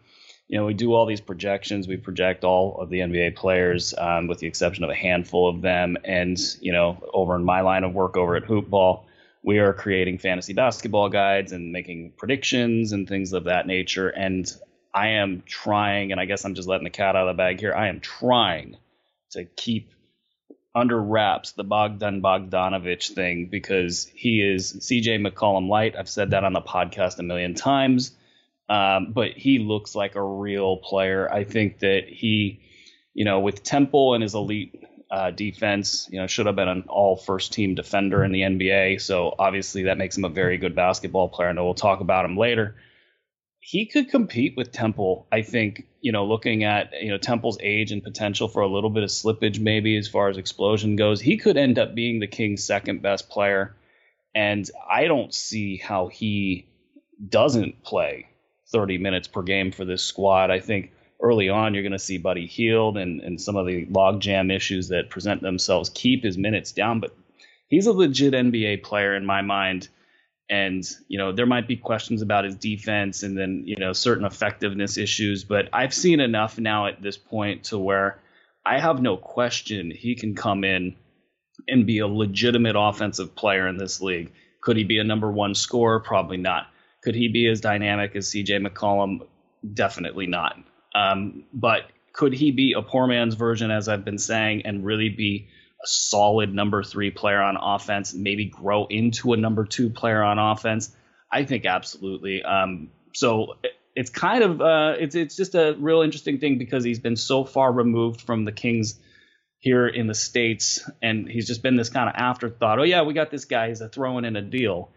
you 0.47 0.57
know, 0.57 0.65
we 0.65 0.73
do 0.73 0.93
all 0.93 1.05
these 1.05 1.21
projections. 1.21 1.87
We 1.87 1.97
project 1.97 2.43
all 2.43 2.79
of 2.79 2.89
the 2.89 2.99
NBA 2.99 3.35
players, 3.35 3.93
um, 3.97 4.27
with 4.27 4.39
the 4.39 4.47
exception 4.47 4.83
of 4.83 4.89
a 4.89 4.95
handful 4.95 5.49
of 5.49 5.61
them. 5.61 5.97
And 6.03 6.37
you 6.61 6.71
know, 6.71 7.01
over 7.13 7.35
in 7.35 7.43
my 7.43 7.61
line 7.61 7.83
of 7.83 7.93
work 7.93 8.17
over 8.17 8.35
at 8.35 8.43
Hoopball, 8.43 9.05
we 9.43 9.59
are 9.59 9.73
creating 9.73 10.17
fantasy 10.17 10.53
basketball 10.53 11.09
guides 11.09 11.53
and 11.53 11.71
making 11.71 12.13
predictions 12.17 12.91
and 12.91 13.07
things 13.07 13.33
of 13.33 13.45
that 13.45 13.65
nature. 13.65 14.09
And 14.09 14.51
I 14.93 15.09
am 15.09 15.43
trying, 15.45 16.11
and 16.11 16.19
I 16.19 16.25
guess 16.25 16.43
I'm 16.43 16.55
just 16.55 16.67
letting 16.67 16.83
the 16.83 16.89
cat 16.89 17.15
out 17.15 17.27
of 17.27 17.35
the 17.35 17.37
bag 17.37 17.59
here. 17.59 17.73
I 17.73 17.87
am 17.87 17.99
trying 17.99 18.77
to 19.31 19.45
keep 19.45 19.91
under 20.77 21.01
wraps 21.01 21.53
the 21.53 21.63
Bogdan 21.63 22.21
Bogdanovic 22.21 23.13
thing 23.13 23.47
because 23.47 24.05
he 24.13 24.41
is 24.41 24.73
CJ 24.73 25.25
McCollum 25.25 25.67
light. 25.67 25.95
I've 25.97 26.07
said 26.07 26.31
that 26.31 26.43
on 26.43 26.53
the 26.53 26.61
podcast 26.61 27.17
a 27.17 27.23
million 27.23 27.55
times. 27.55 28.15
Um, 28.69 29.13
but 29.13 29.31
he 29.31 29.59
looks 29.59 29.95
like 29.95 30.15
a 30.15 30.23
real 30.23 30.77
player. 30.77 31.31
I 31.31 31.45
think 31.45 31.79
that 31.79 32.03
he, 32.07 32.61
you 33.13 33.25
know, 33.25 33.39
with 33.39 33.63
Temple 33.63 34.13
and 34.13 34.21
his 34.21 34.35
elite 34.35 34.83
uh, 35.09 35.31
defense, 35.31 36.07
you 36.11 36.19
know, 36.19 36.27
should 36.27 36.45
have 36.45 36.55
been 36.55 36.67
an 36.67 36.83
all 36.89 37.15
first 37.15 37.53
team 37.53 37.73
defender 37.73 38.23
in 38.23 38.31
the 38.31 38.41
NBA. 38.41 39.01
So 39.01 39.33
obviously 39.39 39.83
that 39.83 39.97
makes 39.97 40.15
him 40.15 40.25
a 40.25 40.29
very 40.29 40.57
good 40.57 40.75
basketball 40.75 41.29
player. 41.29 41.51
Know 41.53 41.65
we'll 41.65 41.73
talk 41.73 42.01
about 42.01 42.25
him 42.25 42.37
later 42.37 42.75
he 43.67 43.85
could 43.85 44.09
compete 44.09 44.55
with 44.55 44.71
Temple. 44.71 45.27
I 45.29 45.41
think 45.41 45.87
you 45.99 46.13
know, 46.13 46.25
looking 46.25 46.63
at 46.63 46.93
you 47.01 47.09
know 47.09 47.17
Temple's 47.17 47.57
age 47.61 47.91
and 47.91 48.01
potential 48.01 48.47
for 48.47 48.61
a 48.61 48.67
little 48.67 48.89
bit 48.89 49.03
of 49.03 49.09
slippage, 49.09 49.59
maybe 49.59 49.97
as 49.97 50.07
far 50.07 50.29
as 50.29 50.37
explosion 50.37 50.95
goes, 50.95 51.19
he 51.19 51.35
could 51.35 51.57
end 51.57 51.77
up 51.77 51.93
being 51.93 52.21
the 52.21 52.27
Kings' 52.27 52.63
second 52.63 53.01
best 53.01 53.27
player. 53.29 53.75
And 54.33 54.69
I 54.89 55.07
don't 55.07 55.33
see 55.33 55.75
how 55.75 56.07
he 56.07 56.65
doesn't 57.27 57.83
play 57.83 58.27
30 58.71 58.99
minutes 58.99 59.27
per 59.27 59.41
game 59.41 59.73
for 59.73 59.83
this 59.83 60.01
squad. 60.01 60.49
I 60.49 60.61
think 60.61 60.93
early 61.21 61.49
on 61.49 61.73
you're 61.73 61.83
going 61.83 61.91
to 61.91 61.99
see 61.99 62.19
Buddy 62.19 62.47
Hield 62.47 62.95
and, 62.95 63.19
and 63.19 63.41
some 63.41 63.57
of 63.57 63.67
the 63.67 63.85
logjam 63.87 64.49
issues 64.49 64.87
that 64.89 65.09
present 65.09 65.41
themselves 65.41 65.89
keep 65.89 66.23
his 66.23 66.37
minutes 66.37 66.71
down. 66.71 67.01
But 67.01 67.13
he's 67.67 67.87
a 67.87 67.91
legit 67.91 68.33
NBA 68.33 68.83
player 68.83 69.13
in 69.13 69.25
my 69.25 69.41
mind 69.41 69.89
And, 70.49 70.83
you 71.07 71.17
know, 71.17 71.33
there 71.33 71.45
might 71.45 71.67
be 71.67 71.75
questions 71.75 72.21
about 72.21 72.45
his 72.45 72.55
defense 72.55 73.23
and 73.23 73.37
then, 73.37 73.63
you 73.65 73.75
know, 73.75 73.93
certain 73.93 74.25
effectiveness 74.25 74.97
issues. 74.97 75.43
But 75.43 75.69
I've 75.73 75.93
seen 75.93 76.19
enough 76.19 76.57
now 76.57 76.87
at 76.87 77.01
this 77.01 77.17
point 77.17 77.65
to 77.65 77.77
where 77.77 78.19
I 78.65 78.79
have 78.79 79.01
no 79.01 79.17
question 79.17 79.91
he 79.91 80.15
can 80.15 80.35
come 80.35 80.63
in 80.63 80.95
and 81.67 81.85
be 81.85 81.99
a 81.99 82.07
legitimate 82.07 82.75
offensive 82.77 83.35
player 83.35 83.67
in 83.67 83.77
this 83.77 84.01
league. 84.01 84.31
Could 84.61 84.77
he 84.77 84.83
be 84.83 84.99
a 84.99 85.03
number 85.03 85.31
one 85.31 85.55
scorer? 85.55 85.99
Probably 85.99 86.37
not. 86.37 86.67
Could 87.03 87.15
he 87.15 87.27
be 87.27 87.47
as 87.47 87.61
dynamic 87.61 88.15
as 88.15 88.27
CJ 88.27 88.65
McCollum? 88.65 89.27
Definitely 89.73 90.27
not. 90.27 90.57
Um, 90.95 91.43
but 91.53 91.83
could 92.13 92.33
he 92.33 92.51
be 92.51 92.73
a 92.73 92.81
poor 92.81 93.07
man's 93.07 93.35
version, 93.35 93.71
as 93.71 93.87
I've 93.87 94.03
been 94.03 94.17
saying, 94.17 94.63
and 94.65 94.83
really 94.83 95.09
be 95.09 95.47
a 95.83 95.87
solid 95.87 96.53
number 96.53 96.83
three 96.83 97.11
player 97.11 97.41
on 97.41 97.57
offense, 97.59 98.13
maybe 98.13 98.45
grow 98.45 98.85
into 98.85 99.33
a 99.33 99.37
number 99.37 99.65
two 99.65 99.89
player 99.89 100.23
on 100.23 100.39
offense? 100.39 100.95
I 101.31 101.43
think 101.43 101.65
absolutely. 101.65 102.43
Um, 102.43 102.89
so 103.13 103.55
it's 103.95 104.09
kind 104.09 104.43
of 104.43 104.61
uh, 104.61 104.93
it's 104.99 105.15
it's 105.15 105.35
just 105.35 105.55
a 105.55 105.75
real 105.79 106.01
interesting 106.01 106.39
thing 106.39 106.57
because 106.57 106.83
he's 106.83 106.99
been 106.99 107.15
so 107.15 107.43
far 107.43 107.71
removed 107.71 108.21
from 108.21 108.45
the 108.45 108.51
Kings 108.51 108.99
here 109.59 109.87
in 109.87 110.07
the 110.07 110.13
states, 110.13 110.87
and 111.01 111.27
he's 111.27 111.47
just 111.47 111.63
been 111.63 111.75
this 111.75 111.89
kind 111.89 112.07
of 112.07 112.15
afterthought. 112.15 112.79
Oh 112.79 112.83
yeah, 112.83 113.01
we 113.01 113.13
got 113.13 113.31
this 113.31 113.45
guy. 113.45 113.69
He's 113.69 113.81
a 113.81 113.89
throw-in 113.89 114.23
in 114.23 114.35
a 114.35 114.41
deal. 114.41 114.91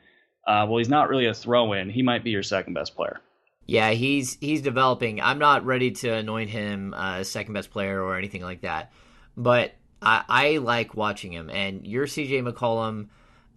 Uh, 0.46 0.66
well, 0.68 0.78
he's 0.78 0.88
not 0.88 1.08
really 1.08 1.26
a 1.26 1.34
throw-in. 1.34 1.90
He 1.90 2.02
might 2.02 2.24
be 2.24 2.30
your 2.30 2.42
second 2.42 2.74
best 2.74 2.94
player. 2.94 3.20
Yeah, 3.66 3.90
he's 3.90 4.36
he's 4.40 4.62
developing. 4.62 5.20
I'm 5.20 5.38
not 5.38 5.64
ready 5.64 5.92
to 5.92 6.12
anoint 6.12 6.50
him 6.50 6.92
uh, 6.94 7.24
second 7.24 7.54
best 7.54 7.70
player 7.70 8.02
or 8.02 8.18
anything 8.18 8.42
like 8.42 8.62
that, 8.62 8.92
but 9.36 9.72
I, 10.02 10.24
I 10.28 10.56
like 10.58 10.94
watching 10.94 11.32
him. 11.32 11.50
And 11.50 11.86
your 11.86 12.06
CJ 12.06 12.42
McCollum, 12.42 13.08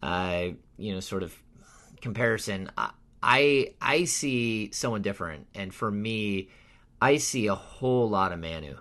uh, 0.01 0.55
you 0.77 0.93
know, 0.93 0.99
sort 0.99 1.23
of 1.23 1.35
comparison. 2.01 2.69
I, 2.77 2.91
I 3.21 3.73
I 3.81 4.03
see 4.03 4.71
someone 4.71 5.01
different, 5.01 5.47
and 5.55 5.73
for 5.73 5.89
me, 5.89 6.49
I 7.01 7.17
see 7.17 7.47
a 7.47 7.55
whole 7.55 8.09
lot 8.09 8.33
of 8.33 8.39
Manu. 8.39 8.75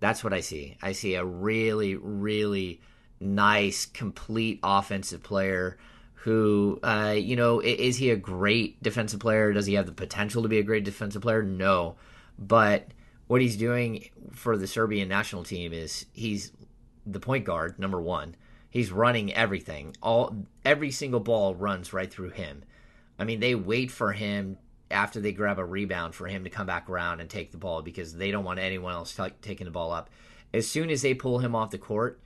That's 0.00 0.22
what 0.24 0.32
I 0.32 0.40
see. 0.40 0.76
I 0.82 0.92
see 0.92 1.14
a 1.14 1.24
really, 1.24 1.96
really 1.96 2.80
nice, 3.20 3.86
complete 3.86 4.60
offensive 4.62 5.22
player 5.22 5.78
who, 6.14 6.78
uh, 6.84 7.14
you 7.16 7.34
know, 7.34 7.60
is 7.60 7.96
he 7.96 8.10
a 8.10 8.16
great 8.16 8.80
defensive 8.82 9.18
player? 9.20 9.52
Does 9.52 9.66
he 9.66 9.74
have 9.74 9.86
the 9.86 9.92
potential 9.92 10.42
to 10.42 10.48
be 10.48 10.58
a 10.58 10.62
great 10.62 10.84
defensive 10.84 11.22
player? 11.22 11.42
No. 11.42 11.96
But 12.38 12.88
what 13.26 13.40
he's 13.40 13.56
doing 13.56 14.08
for 14.32 14.56
the 14.56 14.66
Serbian 14.66 15.08
national 15.08 15.42
team 15.42 15.72
is 15.72 16.06
he's 16.12 16.52
the 17.06 17.20
point 17.20 17.44
guard, 17.44 17.78
number 17.78 18.00
one. 18.00 18.36
He's 18.70 18.90
running 18.90 19.34
everything. 19.34 19.94
All 20.02 20.34
every 20.64 20.90
single 20.90 21.20
ball 21.20 21.54
runs 21.54 21.92
right 21.92 22.10
through 22.10 22.30
him. 22.30 22.64
I 23.18 23.24
mean, 23.24 23.40
they 23.40 23.54
wait 23.54 23.90
for 23.90 24.12
him 24.12 24.56
after 24.90 25.20
they 25.20 25.32
grab 25.32 25.58
a 25.58 25.64
rebound 25.64 26.14
for 26.14 26.26
him 26.26 26.44
to 26.44 26.50
come 26.50 26.66
back 26.66 26.88
around 26.88 27.20
and 27.20 27.28
take 27.28 27.50
the 27.50 27.58
ball 27.58 27.82
because 27.82 28.14
they 28.14 28.30
don't 28.30 28.44
want 28.44 28.60
anyone 28.60 28.92
else 28.92 29.14
t- 29.14 29.24
taking 29.40 29.64
the 29.64 29.70
ball 29.70 29.92
up. 29.92 30.10
As 30.54 30.66
soon 30.66 30.90
as 30.90 31.02
they 31.02 31.14
pull 31.14 31.38
him 31.38 31.54
off 31.54 31.70
the 31.70 31.78
court, 31.78 32.20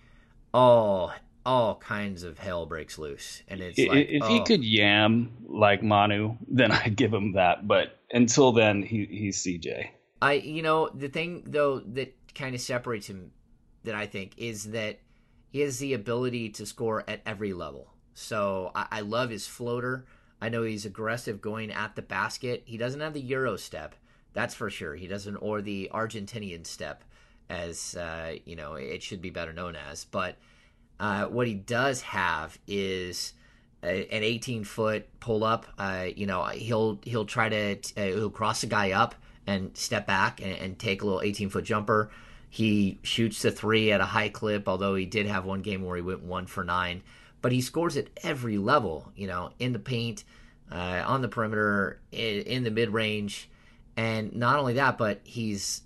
all 0.52 1.12
all 1.44 1.76
kinds 1.76 2.24
of 2.24 2.38
hell 2.38 2.66
breaks 2.66 2.98
loose, 2.98 3.42
and 3.46 3.60
it's 3.60 3.78
if, 3.78 3.88
like 3.88 4.08
if 4.10 4.22
oh. 4.24 4.28
he 4.28 4.42
could 4.42 4.64
yam 4.64 5.30
like 5.46 5.82
Manu, 5.82 6.36
then 6.48 6.72
I'd 6.72 6.96
give 6.96 7.12
him 7.12 7.32
that. 7.34 7.68
But 7.68 7.98
until 8.10 8.52
then, 8.52 8.82
he 8.82 9.06
he's 9.08 9.38
CJ. 9.38 9.88
I 10.20 10.32
you 10.34 10.62
know 10.62 10.90
the 10.92 11.08
thing 11.08 11.44
though 11.46 11.80
that 11.80 12.14
kind 12.34 12.54
of 12.54 12.60
separates 12.60 13.06
him 13.06 13.30
that 13.86 13.94
I 13.94 14.06
think 14.06 14.34
is 14.36 14.70
that 14.70 15.00
he 15.50 15.60
has 15.60 15.78
the 15.78 15.94
ability 15.94 16.50
to 16.50 16.66
score 16.66 17.02
at 17.08 17.22
every 17.24 17.52
level. 17.52 17.88
So 18.14 18.70
I, 18.74 18.86
I 18.92 19.00
love 19.00 19.30
his 19.30 19.46
floater. 19.46 20.04
I 20.40 20.50
know 20.50 20.62
he's 20.62 20.84
aggressive 20.84 21.40
going 21.40 21.70
at 21.70 21.96
the 21.96 22.02
basket. 22.02 22.62
He 22.66 22.76
doesn't 22.76 23.00
have 23.00 23.14
the 23.14 23.20
Euro 23.20 23.56
step, 23.56 23.94
that's 24.36 24.54
for 24.54 24.68
sure. 24.68 24.94
He 24.94 25.06
doesn't, 25.06 25.36
or 25.36 25.62
the 25.62 25.90
Argentinian 25.94 26.66
step, 26.66 27.02
as 27.48 27.96
uh, 27.96 28.34
you 28.44 28.54
know, 28.54 28.74
it 28.74 29.02
should 29.02 29.22
be 29.22 29.30
better 29.30 29.54
known 29.54 29.76
as. 29.76 30.04
But 30.04 30.36
uh, 31.00 31.24
what 31.26 31.46
he 31.46 31.54
does 31.54 32.02
have 32.02 32.58
is 32.66 33.32
a, 33.82 34.06
an 34.14 34.22
18 34.22 34.64
foot 34.64 35.08
pull 35.20 35.42
up. 35.42 35.66
Uh, 35.78 36.08
you 36.14 36.26
know, 36.26 36.44
he'll 36.44 36.98
he'll 37.02 37.24
try 37.24 37.48
to 37.48 37.78
uh, 37.96 38.02
he'll 38.02 38.30
cross 38.30 38.62
a 38.62 38.66
guy 38.66 38.90
up 38.90 39.14
and 39.46 39.74
step 39.76 40.06
back 40.06 40.42
and, 40.42 40.52
and 40.52 40.78
take 40.78 41.00
a 41.00 41.04
little 41.06 41.22
18 41.22 41.48
foot 41.48 41.64
jumper. 41.64 42.10
He 42.56 42.98
shoots 43.02 43.42
the 43.42 43.50
three 43.50 43.92
at 43.92 44.00
a 44.00 44.06
high 44.06 44.30
clip, 44.30 44.68
although 44.68 44.94
he 44.94 45.06
did 45.06 45.26
have 45.26 45.44
one 45.44 45.62
game 45.62 45.84
where 45.84 45.96
he 45.96 46.02
went 46.02 46.22
one 46.22 46.46
for 46.46 46.64
nine 46.64 47.02
but 47.46 47.52
he 47.52 47.60
scores 47.60 47.96
at 47.96 48.08
every 48.24 48.58
level, 48.58 49.12
you 49.14 49.28
know, 49.28 49.50
in 49.60 49.72
the 49.72 49.78
paint, 49.78 50.24
uh, 50.68 51.04
on 51.06 51.22
the 51.22 51.28
perimeter, 51.28 52.00
in, 52.10 52.42
in 52.42 52.64
the 52.64 52.72
mid 52.72 52.90
range. 52.90 53.48
And 53.96 54.34
not 54.34 54.58
only 54.58 54.74
that, 54.74 54.98
but 54.98 55.20
he's 55.22 55.82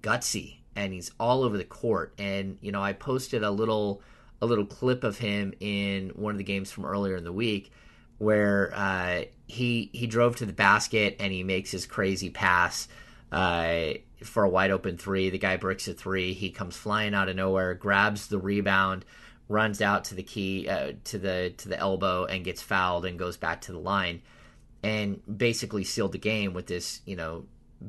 gutsy 0.00 0.56
and 0.74 0.92
he's 0.92 1.12
all 1.20 1.42
over 1.42 1.58
the 1.58 1.64
court. 1.64 2.14
And, 2.16 2.56
you 2.62 2.72
know, 2.72 2.82
I 2.82 2.94
posted 2.94 3.42
a 3.42 3.50
little 3.50 4.00
a 4.40 4.46
little 4.46 4.64
clip 4.64 5.04
of 5.04 5.18
him 5.18 5.52
in 5.60 6.12
one 6.16 6.32
of 6.32 6.38
the 6.38 6.44
games 6.44 6.72
from 6.72 6.86
earlier 6.86 7.16
in 7.16 7.24
the 7.24 7.32
week 7.32 7.72
where 8.16 8.72
uh, 8.74 9.24
he 9.46 9.90
he 9.92 10.06
drove 10.06 10.36
to 10.36 10.46
the 10.46 10.52
basket 10.54 11.16
and 11.20 11.30
he 11.30 11.44
makes 11.44 11.70
his 11.70 11.84
crazy 11.84 12.30
pass 12.30 12.88
uh, 13.32 13.94
for 14.22 14.44
a 14.44 14.48
wide 14.48 14.70
open 14.70 14.96
three. 14.96 15.30
The 15.30 15.38
guy 15.38 15.56
bricks 15.56 15.88
a 15.88 15.94
three. 15.94 16.34
He 16.34 16.50
comes 16.50 16.76
flying 16.76 17.14
out 17.14 17.28
of 17.28 17.36
nowhere, 17.36 17.74
grabs 17.74 18.28
the 18.28 18.38
rebound, 18.38 19.04
runs 19.48 19.80
out 19.80 20.04
to 20.04 20.14
the 20.14 20.22
key 20.22 20.68
uh, 20.68 20.92
to 21.04 21.18
the 21.18 21.52
to 21.56 21.68
the 21.68 21.78
elbow 21.78 22.24
and 22.26 22.44
gets 22.44 22.62
fouled 22.62 23.04
and 23.04 23.18
goes 23.18 23.36
back 23.36 23.62
to 23.62 23.72
the 23.72 23.78
line 23.78 24.22
and 24.82 25.20
basically 25.38 25.84
sealed 25.84 26.12
the 26.12 26.18
game 26.18 26.54
with 26.54 26.66
this 26.66 27.00
you 27.04 27.16
know 27.16 27.44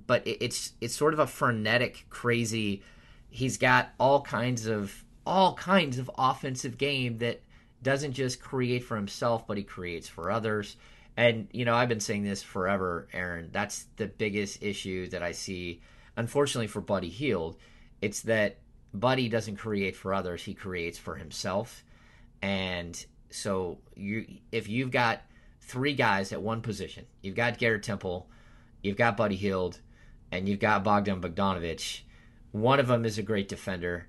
but 0.07 0.25
it, 0.27 0.38
it's 0.41 0.73
it's 0.81 0.95
sort 0.95 1.13
of 1.13 1.19
a 1.19 1.27
frenetic 1.27 2.05
crazy 2.09 2.83
he's 3.29 3.57
got 3.57 3.89
all 4.00 4.21
kinds 4.21 4.65
of 4.65 5.03
all 5.25 5.55
kinds 5.55 5.97
of 5.97 6.12
offensive 6.17 6.77
game 6.77 7.17
that 7.19 7.41
doesn't 7.81 8.13
just 8.13 8.41
create 8.41 8.83
for 8.83 8.95
himself 8.95 9.47
but 9.47 9.57
he 9.57 9.63
creates 9.63 10.07
for 10.07 10.29
others 10.29 10.75
and 11.17 11.48
you 11.51 11.65
know 11.65 11.75
I've 11.75 11.89
been 11.89 12.00
saying 12.00 12.24
this 12.24 12.43
forever 12.43 13.08
Aaron 13.13 13.50
that's 13.51 13.86
the 13.98 14.08
biggest 14.08 14.63
issue 14.63 15.10
that 15.10 15.24
I 15.24 15.32
see 15.32 15.82
unfortunately 16.15 16.67
for 16.67 16.82
Buddy 16.82 17.10
Hield 17.10 17.58
it's 18.03 18.22
that 18.24 18.58
Buddy 18.93 19.29
doesn't 19.29 19.55
create 19.55 19.96
for 19.96 20.13
others; 20.13 20.43
he 20.43 20.53
creates 20.53 20.98
for 20.98 21.15
himself. 21.15 21.84
And 22.41 23.03
so, 23.29 23.79
you 23.96 24.25
if 24.51 24.67
you've 24.67 24.91
got 24.91 25.22
three 25.62 25.93
guys 25.93 26.34
at 26.34 26.41
one 26.41 26.62
position, 26.62 27.05
you've 27.22 27.36
got 27.36 27.58
Garrett 27.58 27.84
Temple, 27.84 28.29
you've 28.82 28.98
got 28.98 29.15
Buddy 29.15 29.38
Hield, 29.38 29.79
and 30.32 30.50
you've 30.50 30.60
got 30.60 30.84
Bogdan 30.84 31.22
Bogdanovic. 31.22 32.01
One 32.51 32.79
of 32.79 32.88
them 32.88 33.05
is 33.05 33.17
a 33.17 33.24
great 33.24 33.48
defender. 33.48 34.08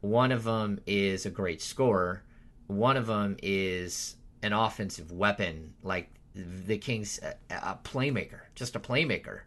One 0.00 0.32
of 0.32 0.44
them 0.44 0.80
is 0.86 1.26
a 1.26 1.30
great 1.30 1.60
scorer. 1.60 2.24
One 2.66 2.96
of 2.96 3.06
them 3.06 3.36
is 3.42 4.16
an 4.42 4.54
offensive 4.54 5.12
weapon, 5.12 5.74
like 5.82 6.10
the 6.34 6.78
Kings, 6.78 7.20
a, 7.22 7.34
a 7.54 7.78
playmaker, 7.84 8.40
just 8.54 8.76
a 8.76 8.80
playmaker. 8.80 9.40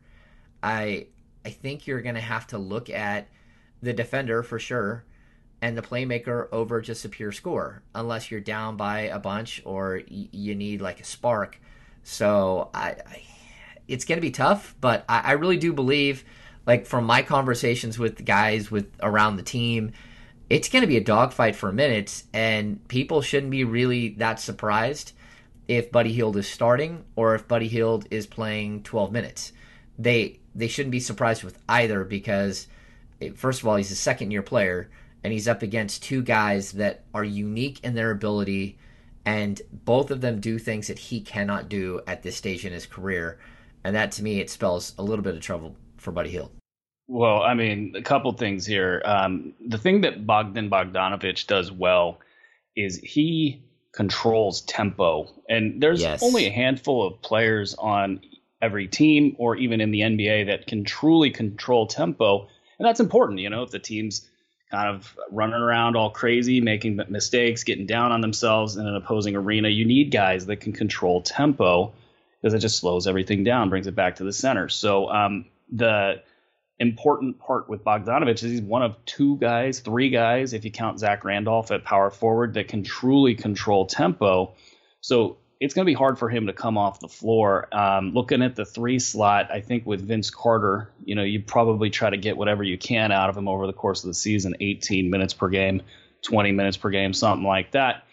I 0.63 1.07
I 1.45 1.49
think 1.49 1.87
you're 1.87 2.01
going 2.01 2.15
to 2.15 2.21
have 2.21 2.47
to 2.47 2.57
look 2.57 2.89
at 2.89 3.27
the 3.81 3.93
defender 3.93 4.43
for 4.43 4.59
sure 4.59 5.05
and 5.61 5.77
the 5.77 5.81
playmaker 5.81 6.47
over 6.51 6.81
just 6.81 7.05
a 7.05 7.09
pure 7.09 7.31
score 7.31 7.81
unless 7.95 8.29
you're 8.29 8.39
down 8.39 8.77
by 8.77 9.01
a 9.01 9.19
bunch 9.19 9.61
or 9.65 10.01
y- 10.09 10.29
you 10.31 10.55
need 10.55 10.81
like 10.81 10.99
a 10.99 11.03
spark 11.03 11.59
so 12.03 12.69
i, 12.73 12.89
I 12.89 13.23
it's 13.87 14.05
going 14.05 14.17
to 14.17 14.21
be 14.21 14.31
tough 14.31 14.75
but 14.81 15.05
I, 15.07 15.19
I, 15.19 15.31
really 15.33 15.57
do 15.57 15.71
believe 15.71 16.25
like 16.65 16.85
from 16.85 17.05
my 17.05 17.21
conversations 17.21 17.97
with 17.97 18.25
guys 18.25 18.69
with 18.69 18.91
around 19.01 19.37
the 19.37 19.43
team 19.43 19.93
it's 20.49 20.69
going 20.69 20.81
to 20.81 20.87
be 20.87 20.97
a 20.97 21.03
dogfight 21.03 21.55
for 21.55 21.71
minutes 21.71 22.25
and 22.33 22.85
people 22.87 23.21
shouldn't 23.21 23.51
be 23.51 23.63
really 23.63 24.09
that 24.15 24.39
surprised 24.39 25.13
if 25.67 25.91
buddy 25.91 26.13
hield 26.13 26.37
is 26.37 26.47
starting 26.47 27.03
or 27.15 27.35
if 27.35 27.47
buddy 27.47 27.67
hield 27.67 28.07
is 28.11 28.25
playing 28.27 28.83
12 28.83 29.11
minutes 29.11 29.51
they 29.99 30.39
they 30.55 30.67
shouldn't 30.67 30.91
be 30.91 30.99
surprised 30.99 31.43
with 31.43 31.59
either 31.67 32.03
because 32.03 32.67
first 33.35 33.61
of 33.61 33.67
all, 33.67 33.75
he's 33.75 33.91
a 33.91 33.95
second 33.95 34.31
year 34.31 34.41
player, 34.41 34.89
and 35.23 35.33
he's 35.33 35.47
up 35.47 35.61
against 35.61 36.03
two 36.03 36.21
guys 36.21 36.73
that 36.73 37.03
are 37.13 37.23
unique 37.23 37.83
in 37.83 37.95
their 37.95 38.11
ability, 38.11 38.77
and 39.25 39.61
both 39.71 40.11
of 40.11 40.21
them 40.21 40.39
do 40.39 40.57
things 40.57 40.87
that 40.87 40.99
he 40.99 41.19
cannot 41.21 41.69
do 41.69 42.01
at 42.07 42.23
this 42.23 42.35
stage 42.35 42.65
in 42.65 42.73
his 42.73 42.85
career. 42.85 43.39
And 43.83 43.95
that 43.95 44.11
to 44.13 44.23
me, 44.23 44.39
it 44.39 44.49
spells 44.49 44.93
a 44.97 45.03
little 45.03 45.23
bit 45.23 45.35
of 45.35 45.41
trouble 45.41 45.75
for 45.97 46.11
Buddy 46.11 46.29
Hield. 46.29 46.51
Well, 47.07 47.41
I 47.41 47.53
mean, 47.53 47.93
a 47.95 48.01
couple 48.01 48.31
things 48.33 48.65
here. 48.65 49.01
Um, 49.05 49.53
the 49.65 49.77
thing 49.77 50.01
that 50.01 50.25
Bogdan 50.25 50.69
Bogdanovic 50.69 51.47
does 51.47 51.71
well 51.71 52.19
is 52.75 52.97
he 52.97 53.61
controls 53.97 54.61
tempo. 54.61 55.27
And 55.49 55.81
there's 55.81 56.01
yes. 56.01 56.21
only 56.21 56.45
a 56.45 56.51
handful 56.51 57.05
of 57.05 57.21
players 57.21 57.73
on 57.73 58.21
every 58.61 58.87
team 58.87 59.35
or 59.39 59.55
even 59.55 59.81
in 59.81 59.91
the 59.91 60.01
NBA 60.01 60.47
that 60.47 60.67
can 60.67 60.83
truly 60.83 61.31
control 61.31 61.87
tempo 61.87 62.47
and 62.79 62.85
that's 62.85 62.99
important. 62.99 63.39
You 63.39 63.49
know, 63.49 63.63
if 63.63 63.71
the 63.71 63.79
team's 63.79 64.29
kind 64.69 64.89
of 64.89 65.17
running 65.31 65.55
around 65.55 65.95
all 65.95 66.09
crazy, 66.09 66.61
making 66.61 66.99
mistakes, 67.09 67.63
getting 67.63 67.85
down 67.85 68.11
on 68.11 68.21
themselves 68.21 68.75
in 68.75 68.85
an 68.85 68.95
opposing 68.95 69.35
arena. 69.35 69.69
You 69.69 69.85
need 69.85 70.11
guys 70.11 70.45
that 70.47 70.57
can 70.57 70.73
control 70.73 71.21
tempo 71.21 71.93
because 72.41 72.53
it 72.53 72.59
just 72.59 72.77
slows 72.77 73.07
everything 73.07 73.43
down, 73.43 73.69
brings 73.69 73.87
it 73.87 73.95
back 73.95 74.17
to 74.17 74.23
the 74.23 74.33
center. 74.33 74.69
So 74.69 75.09
um, 75.09 75.45
the 75.71 76.21
important 76.79 77.39
part 77.39 77.69
with 77.69 77.83
Bogdanovic 77.83 78.35
is 78.35 78.41
he's 78.41 78.61
one 78.61 78.83
of 78.83 78.95
two 79.05 79.37
guys, 79.37 79.79
three 79.79 80.09
guys, 80.09 80.53
if 80.53 80.63
you 80.63 80.71
count 80.71 80.99
Zach 80.99 81.23
Randolph 81.23 81.71
at 81.71 81.83
power 81.83 82.09
forward, 82.11 82.53
that 82.53 82.67
can 82.67 82.83
truly 82.83 83.35
control 83.35 83.85
tempo. 83.85 84.53
So 85.01 85.37
it's 85.59 85.73
going 85.73 85.85
to 85.85 85.89
be 85.89 85.95
hard 85.95 86.19
for 86.19 86.29
him 86.29 86.47
to 86.47 86.53
come 86.53 86.77
off 86.77 86.99
the 86.99 87.07
floor. 87.07 87.67
Um, 87.75 88.13
looking 88.13 88.43
at 88.43 88.55
the 88.55 88.65
three 88.65 88.99
slot, 88.99 89.49
I 89.51 89.61
think 89.61 89.85
with 89.85 90.01
Vince 90.01 90.29
Carter, 90.29 90.91
you 91.03 91.15
know, 91.15 91.23
you 91.23 91.41
probably 91.41 91.89
try 91.89 92.09
to 92.09 92.17
get 92.17 92.37
whatever 92.37 92.63
you 92.63 92.77
can 92.77 93.11
out 93.11 93.29
of 93.29 93.37
him 93.37 93.47
over 93.47 93.65
the 93.65 93.73
course 93.73 94.03
of 94.03 94.09
the 94.09 94.13
season 94.13 94.55
18 94.59 95.09
minutes 95.09 95.33
per 95.33 95.49
game, 95.49 95.81
20 96.23 96.51
minutes 96.51 96.77
per 96.77 96.89
game, 96.89 97.13
something 97.13 97.47
like 97.47 97.71
that. 97.71 98.03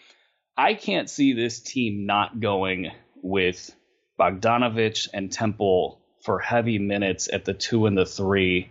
I 0.57 0.73
can't 0.73 1.09
see 1.09 1.33
this 1.33 1.59
team 1.59 2.05
not 2.05 2.39
going 2.39 2.91
with 3.21 3.75
Bogdanovic 4.19 5.09
and 5.13 5.31
Temple 5.31 5.99
for 6.25 6.39
heavy 6.39 6.79
minutes 6.79 7.29
at 7.31 7.45
the 7.45 7.53
two 7.53 7.85
and 7.85 7.97
the 7.97 8.05
three 8.05 8.69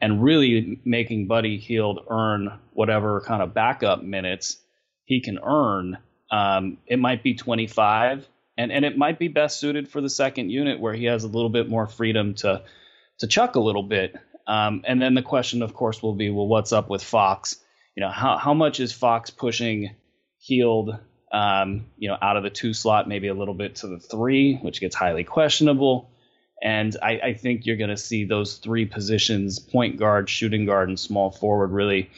and 0.00 0.22
really 0.22 0.80
making 0.84 1.26
Buddy 1.26 1.58
Hield 1.58 2.00
earn 2.10 2.58
whatever 2.72 3.22
kind 3.22 3.42
of 3.42 3.54
backup 3.54 4.02
minutes 4.02 4.58
he 5.04 5.20
can 5.20 5.38
earn 5.42 5.98
um, 6.30 6.78
it 6.86 6.98
might 6.98 7.22
be 7.22 7.34
25, 7.34 8.26
and 8.58 8.72
and 8.72 8.84
it 8.84 8.98
might 8.98 9.18
be 9.18 9.28
best 9.28 9.60
suited 9.60 9.88
for 9.88 10.00
the 10.00 10.10
second 10.10 10.50
unit 10.50 10.80
where 10.80 10.94
he 10.94 11.04
has 11.04 11.24
a 11.24 11.28
little 11.28 11.50
bit 11.50 11.68
more 11.68 11.86
freedom 11.86 12.34
to 12.34 12.62
to 13.18 13.26
chuck 13.26 13.54
a 13.56 13.60
little 13.60 13.82
bit. 13.82 14.16
Um, 14.46 14.82
and 14.86 15.00
then 15.00 15.14
the 15.14 15.22
question, 15.22 15.62
of 15.62 15.74
course, 15.74 16.02
will 16.02 16.14
be, 16.14 16.30
well, 16.30 16.46
what's 16.46 16.72
up 16.72 16.88
with 16.88 17.02
Fox? 17.02 17.56
You 17.96 18.02
know, 18.02 18.10
how 18.10 18.38
how 18.38 18.54
much 18.54 18.80
is 18.80 18.92
Fox 18.92 19.30
pushing 19.30 19.94
Hield, 20.38 20.96
um, 21.32 21.86
you 21.96 22.08
know, 22.08 22.18
out 22.20 22.36
of 22.36 22.42
the 22.42 22.50
two 22.50 22.72
slot, 22.72 23.08
maybe 23.08 23.28
a 23.28 23.34
little 23.34 23.54
bit 23.54 23.76
to 23.76 23.88
the 23.88 23.98
three, 23.98 24.56
which 24.56 24.80
gets 24.80 24.94
highly 24.94 25.24
questionable. 25.24 26.10
And 26.62 26.96
I, 27.02 27.20
I 27.22 27.34
think 27.34 27.66
you're 27.66 27.76
going 27.76 27.90
to 27.90 27.96
see 27.96 28.24
those 28.24 28.56
three 28.56 28.86
positions, 28.86 29.58
point 29.58 29.98
guard, 29.98 30.30
shooting 30.30 30.64
guard, 30.64 30.88
and 30.88 30.98
small 30.98 31.30
forward, 31.30 31.70
really 31.70 32.10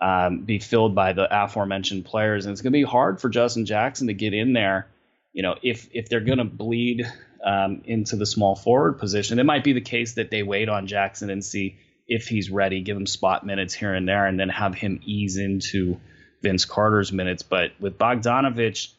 um, 0.00 0.40
be 0.40 0.58
filled 0.58 0.94
by 0.94 1.12
the 1.12 1.26
aforementioned 1.30 2.04
players, 2.04 2.44
and 2.44 2.52
it's 2.52 2.60
going 2.60 2.72
to 2.72 2.78
be 2.78 2.82
hard 2.82 3.20
for 3.20 3.28
Justin 3.28 3.64
Jackson 3.64 4.08
to 4.08 4.14
get 4.14 4.34
in 4.34 4.52
there. 4.52 4.88
You 5.32 5.42
know, 5.42 5.54
if 5.62 5.88
if 5.92 6.08
they're 6.08 6.20
going 6.20 6.38
to 6.38 6.44
bleed 6.44 7.06
um, 7.44 7.82
into 7.84 8.16
the 8.16 8.26
small 8.26 8.56
forward 8.56 8.98
position, 8.98 9.38
it 9.38 9.44
might 9.44 9.64
be 9.64 9.72
the 9.72 9.80
case 9.80 10.14
that 10.14 10.30
they 10.30 10.42
wait 10.42 10.68
on 10.68 10.86
Jackson 10.86 11.30
and 11.30 11.44
see 11.44 11.78
if 12.06 12.28
he's 12.28 12.50
ready, 12.50 12.82
give 12.82 12.96
him 12.96 13.06
spot 13.06 13.44
minutes 13.44 13.74
here 13.74 13.94
and 13.94 14.08
there, 14.08 14.26
and 14.26 14.38
then 14.38 14.48
have 14.48 14.74
him 14.74 15.00
ease 15.04 15.36
into 15.36 15.98
Vince 16.42 16.64
Carter's 16.64 17.12
minutes. 17.12 17.42
But 17.42 17.72
with 17.80 17.98
Bogdanovic, 17.98 18.92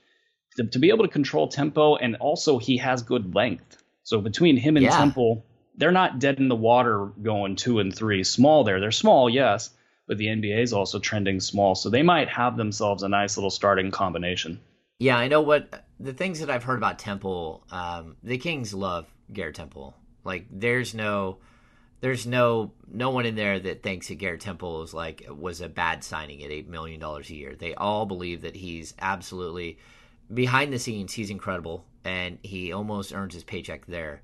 to, 0.58 0.66
to 0.66 0.80
be 0.80 0.90
able 0.90 1.06
to 1.06 1.12
control 1.12 1.48
tempo, 1.48 1.96
and 1.96 2.16
also 2.16 2.58
he 2.58 2.78
has 2.78 3.04
good 3.04 3.36
length. 3.36 3.84
So 4.08 4.22
between 4.22 4.56
him 4.56 4.78
and 4.78 4.86
yeah. 4.86 4.98
Temple, 4.98 5.46
they're 5.76 5.92
not 5.92 6.18
dead 6.18 6.40
in 6.40 6.48
the 6.48 6.56
water 6.56 7.08
going 7.22 7.58
two 7.58 7.80
and 7.80 7.94
three. 7.94 8.24
Small 8.24 8.64
there, 8.64 8.80
they're 8.80 8.90
small, 8.90 9.30
yes, 9.30 9.70
but 10.08 10.18
the 10.18 10.28
NBA 10.28 10.64
is 10.64 10.72
also 10.72 10.98
trending 10.98 11.42
small, 11.42 11.76
so 11.76 11.90
they 11.90 12.04
might 12.04 12.30
have 12.30 12.56
themselves 12.56 13.04
a 13.04 13.10
nice 13.10 13.36
little 13.36 13.50
starting 13.50 13.92
combination. 13.92 14.62
Yeah, 15.00 15.18
I 15.18 15.28
know 15.28 15.42
what 15.42 15.84
the 16.00 16.14
things 16.14 16.40
that 16.40 16.50
I've 16.50 16.64
heard 16.64 16.78
about 16.78 17.00
Temple. 17.00 17.66
Um, 17.70 18.16
the 18.24 18.38
Kings 18.38 18.74
love 18.74 19.08
Garrett 19.34 19.56
Temple. 19.56 19.94
Like, 20.24 20.46
there's 20.50 20.94
no, 20.94 21.40
there's 22.00 22.26
no, 22.26 22.72
no 22.90 23.10
one 23.10 23.26
in 23.26 23.36
there 23.36 23.60
that 23.60 23.84
thinks 23.84 24.08
that 24.08 24.20
Garrett 24.20 24.40
Temple 24.40 24.84
is 24.84 24.94
like 24.94 25.28
was 25.30 25.60
a 25.60 25.68
bad 25.68 26.02
signing 26.06 26.42
at 26.46 26.50
eight 26.50 26.70
million 26.70 27.02
dollars 27.02 27.30
a 27.30 27.36
year. 27.36 27.58
They 27.58 27.76
all 27.76 28.06
believe 28.06 28.44
that 28.44 28.56
he's 28.56 28.94
absolutely 29.00 29.80
behind 30.34 30.72
the 30.72 30.80
scenes. 30.80 31.12
He's 31.12 31.30
incredible, 31.30 31.84
and 32.08 32.40
he 32.42 32.72
almost 32.72 33.14
earns 33.14 33.34
his 33.34 33.44
paycheck 33.44 33.86
there. 33.86 34.22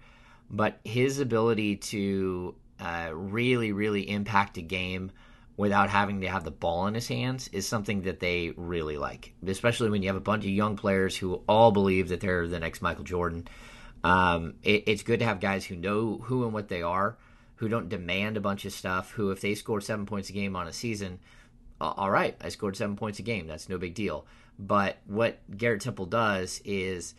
But 0.49 0.79
his 0.85 1.19
ability 1.19 1.77
to 1.77 2.55
uh, 2.79 3.09
really, 3.13 3.73
really 3.73 4.09
impact 4.09 4.57
a 4.57 4.61
game 4.61 5.11
without 5.57 5.89
having 5.89 6.21
to 6.21 6.27
have 6.27 6.43
the 6.43 6.51
ball 6.51 6.87
in 6.87 6.95
his 6.95 7.07
hands 7.07 7.49
is 7.49 7.67
something 7.67 8.03
that 8.03 8.19
they 8.19 8.53
really 8.55 8.97
like, 8.97 9.33
especially 9.45 9.89
when 9.89 10.01
you 10.01 10.07
have 10.07 10.15
a 10.15 10.21
bunch 10.21 10.45
of 10.45 10.49
young 10.49 10.75
players 10.77 11.15
who 11.17 11.43
all 11.47 11.71
believe 11.71 12.09
that 12.09 12.21
they're 12.21 12.47
the 12.47 12.59
next 12.59 12.81
Michael 12.81 13.03
Jordan. 13.03 13.47
Um, 14.03 14.55
it, 14.63 14.83
it's 14.87 15.03
good 15.03 15.19
to 15.19 15.25
have 15.25 15.39
guys 15.39 15.65
who 15.65 15.75
know 15.75 16.17
who 16.23 16.45
and 16.45 16.53
what 16.53 16.69
they 16.69 16.81
are, 16.81 17.17
who 17.55 17.67
don't 17.67 17.89
demand 17.89 18.37
a 18.37 18.41
bunch 18.41 18.65
of 18.65 18.73
stuff, 18.73 19.11
who, 19.11 19.31
if 19.31 19.41
they 19.41 19.55
score 19.55 19.81
seven 19.81 20.05
points 20.05 20.29
a 20.29 20.33
game 20.33 20.55
on 20.55 20.67
a 20.67 20.73
season, 20.73 21.19
all 21.79 22.09
right, 22.09 22.37
I 22.41 22.47
scored 22.47 22.77
seven 22.77 22.95
points 22.95 23.19
a 23.19 23.23
game. 23.23 23.45
That's 23.45 23.67
no 23.67 23.77
big 23.77 23.93
deal. 23.93 24.25
But 24.57 24.97
what 25.05 25.39
Garrett 25.55 25.81
Temple 25.81 26.05
does 26.05 26.61
is 26.63 27.13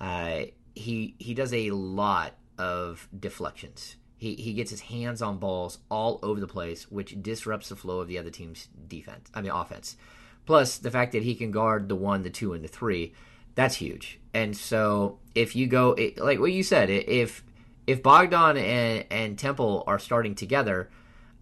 uh, 0.00 0.42
he 0.74 1.14
he 1.18 1.34
does 1.34 1.52
a 1.52 1.70
lot 1.70 2.34
of 2.58 3.08
deflections. 3.18 3.96
He, 4.16 4.34
he 4.34 4.52
gets 4.52 4.70
his 4.70 4.80
hands 4.80 5.22
on 5.22 5.38
balls 5.38 5.78
all 5.88 6.18
over 6.24 6.40
the 6.40 6.48
place, 6.48 6.90
which 6.90 7.22
disrupts 7.22 7.68
the 7.68 7.76
flow 7.76 8.00
of 8.00 8.08
the 8.08 8.18
other 8.18 8.30
team's 8.30 8.68
defense. 8.88 9.30
I 9.32 9.42
mean, 9.42 9.52
offense. 9.52 9.96
Plus, 10.44 10.78
the 10.78 10.90
fact 10.90 11.12
that 11.12 11.22
he 11.22 11.36
can 11.36 11.52
guard 11.52 11.88
the 11.88 11.94
one, 11.94 12.22
the 12.22 12.30
two, 12.30 12.52
and 12.52 12.64
the 12.64 12.68
three, 12.68 13.12
that's 13.54 13.76
huge. 13.76 14.18
And 14.34 14.56
so, 14.56 15.18
if 15.34 15.54
you 15.54 15.66
go 15.66 15.96
like 16.16 16.40
what 16.40 16.52
you 16.52 16.62
said, 16.62 16.90
if 16.90 17.44
if 17.86 18.02
Bogdan 18.02 18.56
and, 18.56 19.04
and 19.10 19.38
Temple 19.38 19.84
are 19.86 19.98
starting 19.98 20.34
together, 20.34 20.90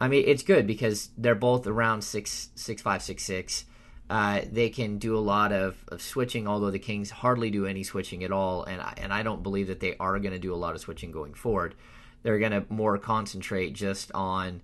I 0.01 0.09
mean, 0.09 0.25
it's 0.27 0.43
good 0.43 0.67
because 0.67 1.11
they're 1.17 1.35
both 1.35 1.67
around 1.67 2.03
six 2.03 2.51
six 2.55 2.83
five 2.83 3.03
six 3.03 3.25
six. 3.25 3.65
Uh, 4.09 4.43
they 4.53 4.69
can 4.69 4.99
do 4.99 5.17
a 5.17 5.19
lot 5.19 5.53
of, 5.53 5.77
of 5.89 6.01
switching, 6.01 6.47
although 6.47 6.71
the 6.71 6.79
Kings 6.79 7.11
hardly 7.11 7.51
do 7.51 7.67
any 7.67 7.83
switching 7.83 8.23
at 8.23 8.31
all, 8.31 8.63
and 8.63 8.81
I, 8.81 8.95
and 8.99 9.13
I 9.13 9.25
don't 9.25 9.43
believe 9.43 9.67
that 9.67 9.81
they 9.81 9.97
are 9.99 10.19
going 10.21 10.33
to 10.33 10.39
do 10.39 10.55
a 10.55 10.57
lot 10.57 10.75
of 10.77 10.81
switching 10.81 11.11
going 11.11 11.35
forward 11.35 11.75
they're 12.27 12.41
going 12.41 12.51
to 12.51 12.65
more 12.69 12.99
concentrate 12.99 13.73
just 13.73 14.11
on 14.13 14.61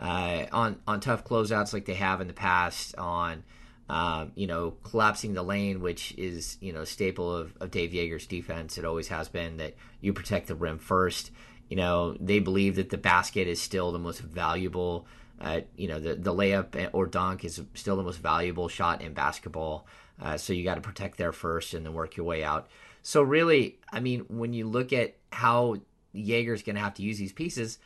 uh, 0.00 0.46
on 0.50 0.80
on 0.86 0.98
tough 0.98 1.24
closeouts 1.24 1.74
like 1.74 1.84
they 1.84 1.92
have 1.92 2.22
in 2.22 2.26
the 2.26 2.32
past 2.32 2.96
on 2.96 3.44
um, 3.90 4.32
you 4.34 4.46
know 4.46 4.70
collapsing 4.82 5.34
the 5.34 5.42
lane, 5.42 5.82
which 5.82 6.14
is 6.16 6.56
you 6.62 6.72
know 6.72 6.80
a 6.80 6.86
staple 6.86 7.30
of, 7.36 7.52
of 7.60 7.70
Dave 7.70 7.90
Joerger's 7.90 8.26
defense. 8.26 8.78
It 8.78 8.86
always 8.86 9.08
has 9.08 9.28
been 9.28 9.58
that 9.58 9.74
you 10.00 10.14
protect 10.14 10.48
the 10.48 10.54
rim 10.54 10.78
first. 10.78 11.30
You 11.68 11.76
know 11.76 12.16
they 12.18 12.38
believe 12.38 12.76
that 12.76 12.88
the 12.88 12.96
basket 12.96 13.46
is 13.46 13.60
still 13.60 13.92
the 13.92 13.98
most 13.98 14.20
valuable. 14.20 15.06
Uh, 15.42 15.60
you 15.76 15.88
know 15.88 15.98
the 15.98 16.14
the 16.14 16.32
layup 16.32 16.90
or 16.92 17.06
dunk 17.06 17.44
is 17.44 17.60
still 17.74 17.96
the 17.96 18.02
most 18.02 18.20
valuable 18.20 18.68
shot 18.68 19.02
in 19.02 19.12
basketball. 19.12 19.86
Uh, 20.20 20.36
so 20.36 20.52
you 20.52 20.62
got 20.62 20.76
to 20.76 20.80
protect 20.80 21.18
there 21.18 21.32
first 21.32 21.74
and 21.74 21.84
then 21.84 21.92
work 21.92 22.16
your 22.16 22.24
way 22.24 22.44
out. 22.44 22.68
So 23.02 23.22
really, 23.22 23.80
I 23.92 23.98
mean, 23.98 24.20
when 24.28 24.52
you 24.52 24.68
look 24.68 24.92
at 24.92 25.16
how 25.32 25.78
Joerger's 26.14 26.62
going 26.62 26.76
to 26.76 26.82
have 26.82 26.94
to 26.94 27.02
use 27.02 27.18
these 27.18 27.32
pieces. 27.32 27.78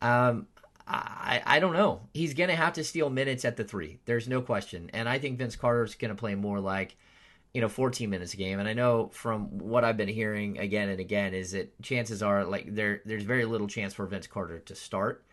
Um, 0.00 0.46
I, 0.86 1.42
I 1.46 1.60
don't 1.60 1.72
know. 1.72 2.02
He's 2.12 2.34
going 2.34 2.50
to 2.50 2.56
have 2.56 2.74
to 2.74 2.84
steal 2.84 3.08
minutes 3.08 3.44
at 3.44 3.56
the 3.56 3.64
three. 3.64 4.00
There's 4.04 4.28
no 4.28 4.42
question. 4.42 4.90
And 4.92 5.08
I 5.08 5.18
think 5.18 5.38
Vince 5.38 5.56
Carter's 5.56 5.94
going 5.94 6.10
to 6.10 6.14
play 6.14 6.34
more 6.34 6.60
like, 6.60 6.96
you 7.54 7.60
know, 7.60 7.68
14 7.68 8.10
minutes 8.10 8.34
a 8.34 8.36
game. 8.36 8.58
And 8.58 8.68
I 8.68 8.74
know 8.74 9.08
from 9.12 9.58
what 9.58 9.84
I've 9.84 9.96
been 9.96 10.08
hearing 10.08 10.58
again 10.58 10.90
and 10.90 11.00
again 11.00 11.32
is 11.32 11.52
that 11.52 11.80
chances 11.82 12.22
are 12.22 12.44
like 12.44 12.74
there 12.74 13.00
there's 13.06 13.22
very 13.22 13.44
little 13.44 13.68
chance 13.68 13.94
for 13.94 14.06
Vince 14.06 14.26
Carter 14.26 14.58
to 14.60 14.74
start. 14.74 15.24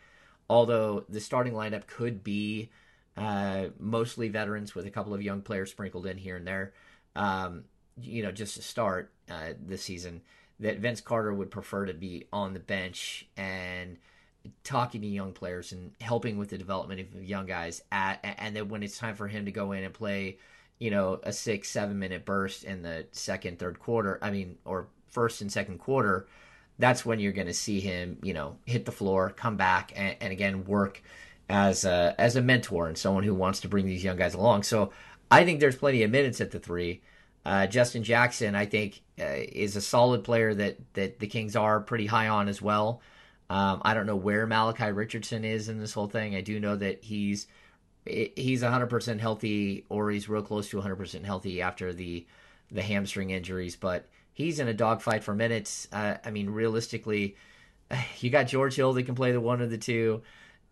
Although 0.52 1.06
the 1.08 1.22
starting 1.22 1.54
lineup 1.54 1.88
could 1.88 2.26
be 2.26 2.72
uh, 3.16 3.68
mostly 3.80 4.28
veterans 4.28 4.76
with 4.76 4.86
a 4.86 4.90
couple 4.90 5.14
of 5.14 5.22
young 5.22 5.42
players 5.42 5.72
sprinkled 5.72 6.06
in 6.06 6.18
here 6.18 6.36
and 6.36 6.46
there. 6.46 6.74
Um, 7.16 7.64
you 8.02 8.22
know, 8.22 8.34
just 8.34 8.56
to 8.56 8.62
start 8.62 9.14
uh, 9.30 9.54
this 9.66 9.82
season 9.82 10.20
that 10.60 10.80
Vince 10.80 11.00
Carter 11.00 11.34
would 11.34 11.52
prefer 11.52 11.86
to 11.86 11.94
be 11.94 12.26
on 12.34 12.54
the 12.54 12.60
bench 12.60 13.30
and 13.38 13.96
talking 14.66 15.00
to 15.00 15.08
young 15.08 15.32
players 15.32 15.72
and 15.72 15.92
helping 16.02 16.38
with 16.38 16.50
the 16.50 16.58
development 16.58 17.00
of 17.00 17.24
young 17.24 17.46
guys 17.46 17.82
at 17.90 18.20
and 18.22 18.54
then 18.54 18.68
when 18.68 18.84
it's 18.84 18.98
time 18.98 19.16
for 19.16 19.30
him 19.30 19.46
to 19.46 19.52
go 19.52 19.72
in 19.72 19.86
and 19.86 19.94
play 19.94 20.38
you 20.80 20.90
know 20.92 21.20
a 21.24 21.32
six 21.32 21.70
seven 21.70 22.00
minute 22.00 22.26
burst 22.26 22.64
in 22.64 22.82
the 22.82 23.06
second 23.12 23.60
third 23.60 23.78
quarter 23.78 24.18
i 24.20 24.32
mean 24.32 24.58
or 24.66 24.88
first 25.10 25.42
and 25.42 25.52
second 25.52 25.78
quarter 25.78 26.26
that's 26.82 27.06
when 27.06 27.20
you're 27.20 27.32
going 27.32 27.48
to 27.48 27.54
see 27.54 27.80
him 27.80 28.18
you 28.24 28.34
know 28.34 28.58
hit 28.66 28.86
the 28.86 28.92
floor 28.92 29.30
come 29.30 29.58
back 29.58 29.94
and, 29.96 30.16
and 30.20 30.32
again 30.32 30.66
work 30.66 31.02
as 31.50 31.86
a 31.86 32.16
as 32.18 32.36
a 32.36 32.42
mentor 32.42 32.88
and 32.88 32.98
someone 32.98 33.24
who 33.24 33.34
wants 33.34 33.60
to 33.62 33.68
bring 33.68 33.86
these 33.86 34.04
young 34.04 34.18
guys 34.18 34.34
along 34.34 34.64
so 34.64 34.92
i 35.30 35.44
think 35.46 35.60
there's 35.60 35.76
plenty 35.76 36.04
of 36.04 36.12
minutes 36.12 36.42
at 36.42 36.52
the 36.52 36.60
three 36.60 37.02
uh, 37.46 37.66
Justin 37.68 38.04
Jackson, 38.04 38.56
I 38.56 38.66
think, 38.66 39.02
uh, 39.20 39.26
is 39.52 39.76
a 39.76 39.82
solid 39.82 40.24
player 40.24 40.54
that 40.54 40.78
that 40.94 41.20
the 41.20 41.28
Kings 41.28 41.56
are 41.56 41.80
pretty 41.80 42.06
high 42.06 42.28
on 42.28 42.48
as 42.48 42.62
well. 42.62 43.02
Um, 43.50 43.82
I 43.84 43.94
don't 43.94 44.06
know 44.06 44.16
where 44.16 44.46
Malachi 44.46 44.92
Richardson 44.92 45.44
is 45.44 45.68
in 45.68 45.80
this 45.80 45.94
whole 45.94 46.08
thing. 46.08 46.36
I 46.36 46.42
do 46.42 46.60
know 46.60 46.76
that 46.76 47.04
he's 47.04 47.48
he's 48.06 48.64
100% 48.64 49.20
healthy, 49.20 49.86
or 49.90 50.10
he's 50.12 50.30
real 50.30 50.42
close 50.42 50.70
to 50.70 50.82
100% 50.82 51.24
healthy 51.26 51.62
after 51.62 51.94
the 51.94 52.26
the 52.72 52.82
hamstring 52.82 53.32
injuries, 53.32 53.76
but 53.76 54.08
he's 54.34 54.60
in 54.60 54.68
a 54.68 54.74
dogfight 54.74 55.24
for 55.24 55.34
minutes. 55.34 55.88
Uh, 55.92 56.16
I 56.24 56.32
mean, 56.32 56.50
realistically, 56.50 57.36
you 58.20 58.30
got 58.30 58.48
George 58.48 58.76
Hill 58.76 58.94
that 58.94 59.04
can 59.04 59.16
play 59.16 59.32
the 59.32 59.42
one 59.42 59.62
or 59.62 59.68
the 59.68 59.78
two. 59.78 60.22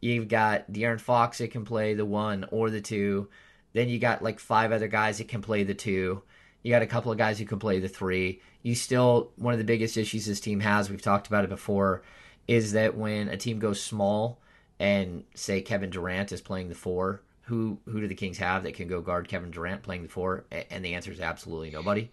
You've 0.02 0.28
got 0.30 0.72
De'Aaron 0.72 1.00
Fox 1.00 1.40
that 1.40 1.52
can 1.52 1.66
play 1.66 1.94
the 1.94 2.06
one 2.06 2.46
or 2.52 2.70
the 2.70 2.82
two. 2.82 3.30
Then 3.74 3.90
you 3.90 4.00
got 4.00 4.24
like 4.24 4.40
five 4.40 4.72
other 4.72 4.88
guys 4.88 5.18
that 5.18 5.28
can 5.28 5.42
play 5.42 5.64
the 5.64 5.74
two. 5.74 6.24
You 6.64 6.72
got 6.72 6.82
a 6.82 6.88
couple 6.88 7.12
of 7.12 7.18
guys 7.18 7.40
who 7.40 7.46
can 7.46 7.60
play 7.60 7.80
the 7.80 7.88
three. 7.88 8.42
You 8.64 8.76
still 8.76 9.32
one 9.36 9.54
of 9.54 9.60
the 9.60 9.66
biggest 9.66 9.98
issues 9.98 10.26
this 10.26 10.40
team 10.40 10.60
has. 10.62 10.90
We've 10.90 11.02
talked 11.02 11.28
about 11.28 11.44
it 11.44 11.50
before, 11.50 12.04
is 12.48 12.74
that 12.74 12.96
when 12.96 13.30
a 13.30 13.38
team 13.38 13.60
goes 13.60 13.82
small 13.82 14.40
and 14.80 15.24
say 15.36 15.62
Kevin 15.62 15.90
Durant 15.90 16.32
is 16.32 16.42
playing 16.42 16.70
the 16.70 16.76
four, 16.76 17.22
who 17.44 17.80
who 17.86 18.02
do 18.02 18.08
the 18.08 18.16
Kings 18.16 18.38
have 18.38 18.64
that 18.64 18.74
can 18.74 18.88
go 18.88 19.02
guard 19.02 19.28
Kevin 19.28 19.52
Durant 19.52 19.84
playing 19.84 20.04
the 20.04 20.10
four? 20.10 20.46
And 20.70 20.84
the 20.84 20.96
answer 20.96 21.12
is 21.12 21.20
absolutely 21.20 21.72
nobody. 21.72 22.10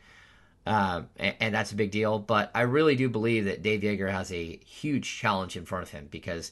Um, 0.67 1.09
and, 1.17 1.35
and, 1.39 1.55
that's 1.55 1.71
a 1.71 1.77
big 1.77 1.93
deal. 1.93 2.19
But 2.19 2.51
I 2.53 2.63
really 2.63 2.97
do 2.97 3.09
believe 3.09 3.45
that 3.45 3.63
Dave 3.63 3.83
Joerger 3.83 4.11
has 4.11 4.33
a 4.33 4.59
huge 4.67 5.17
challenge 5.19 5.57
in 5.57 5.65
front 5.65 5.85
of 5.85 5.91
him 5.91 6.09
because 6.11 6.51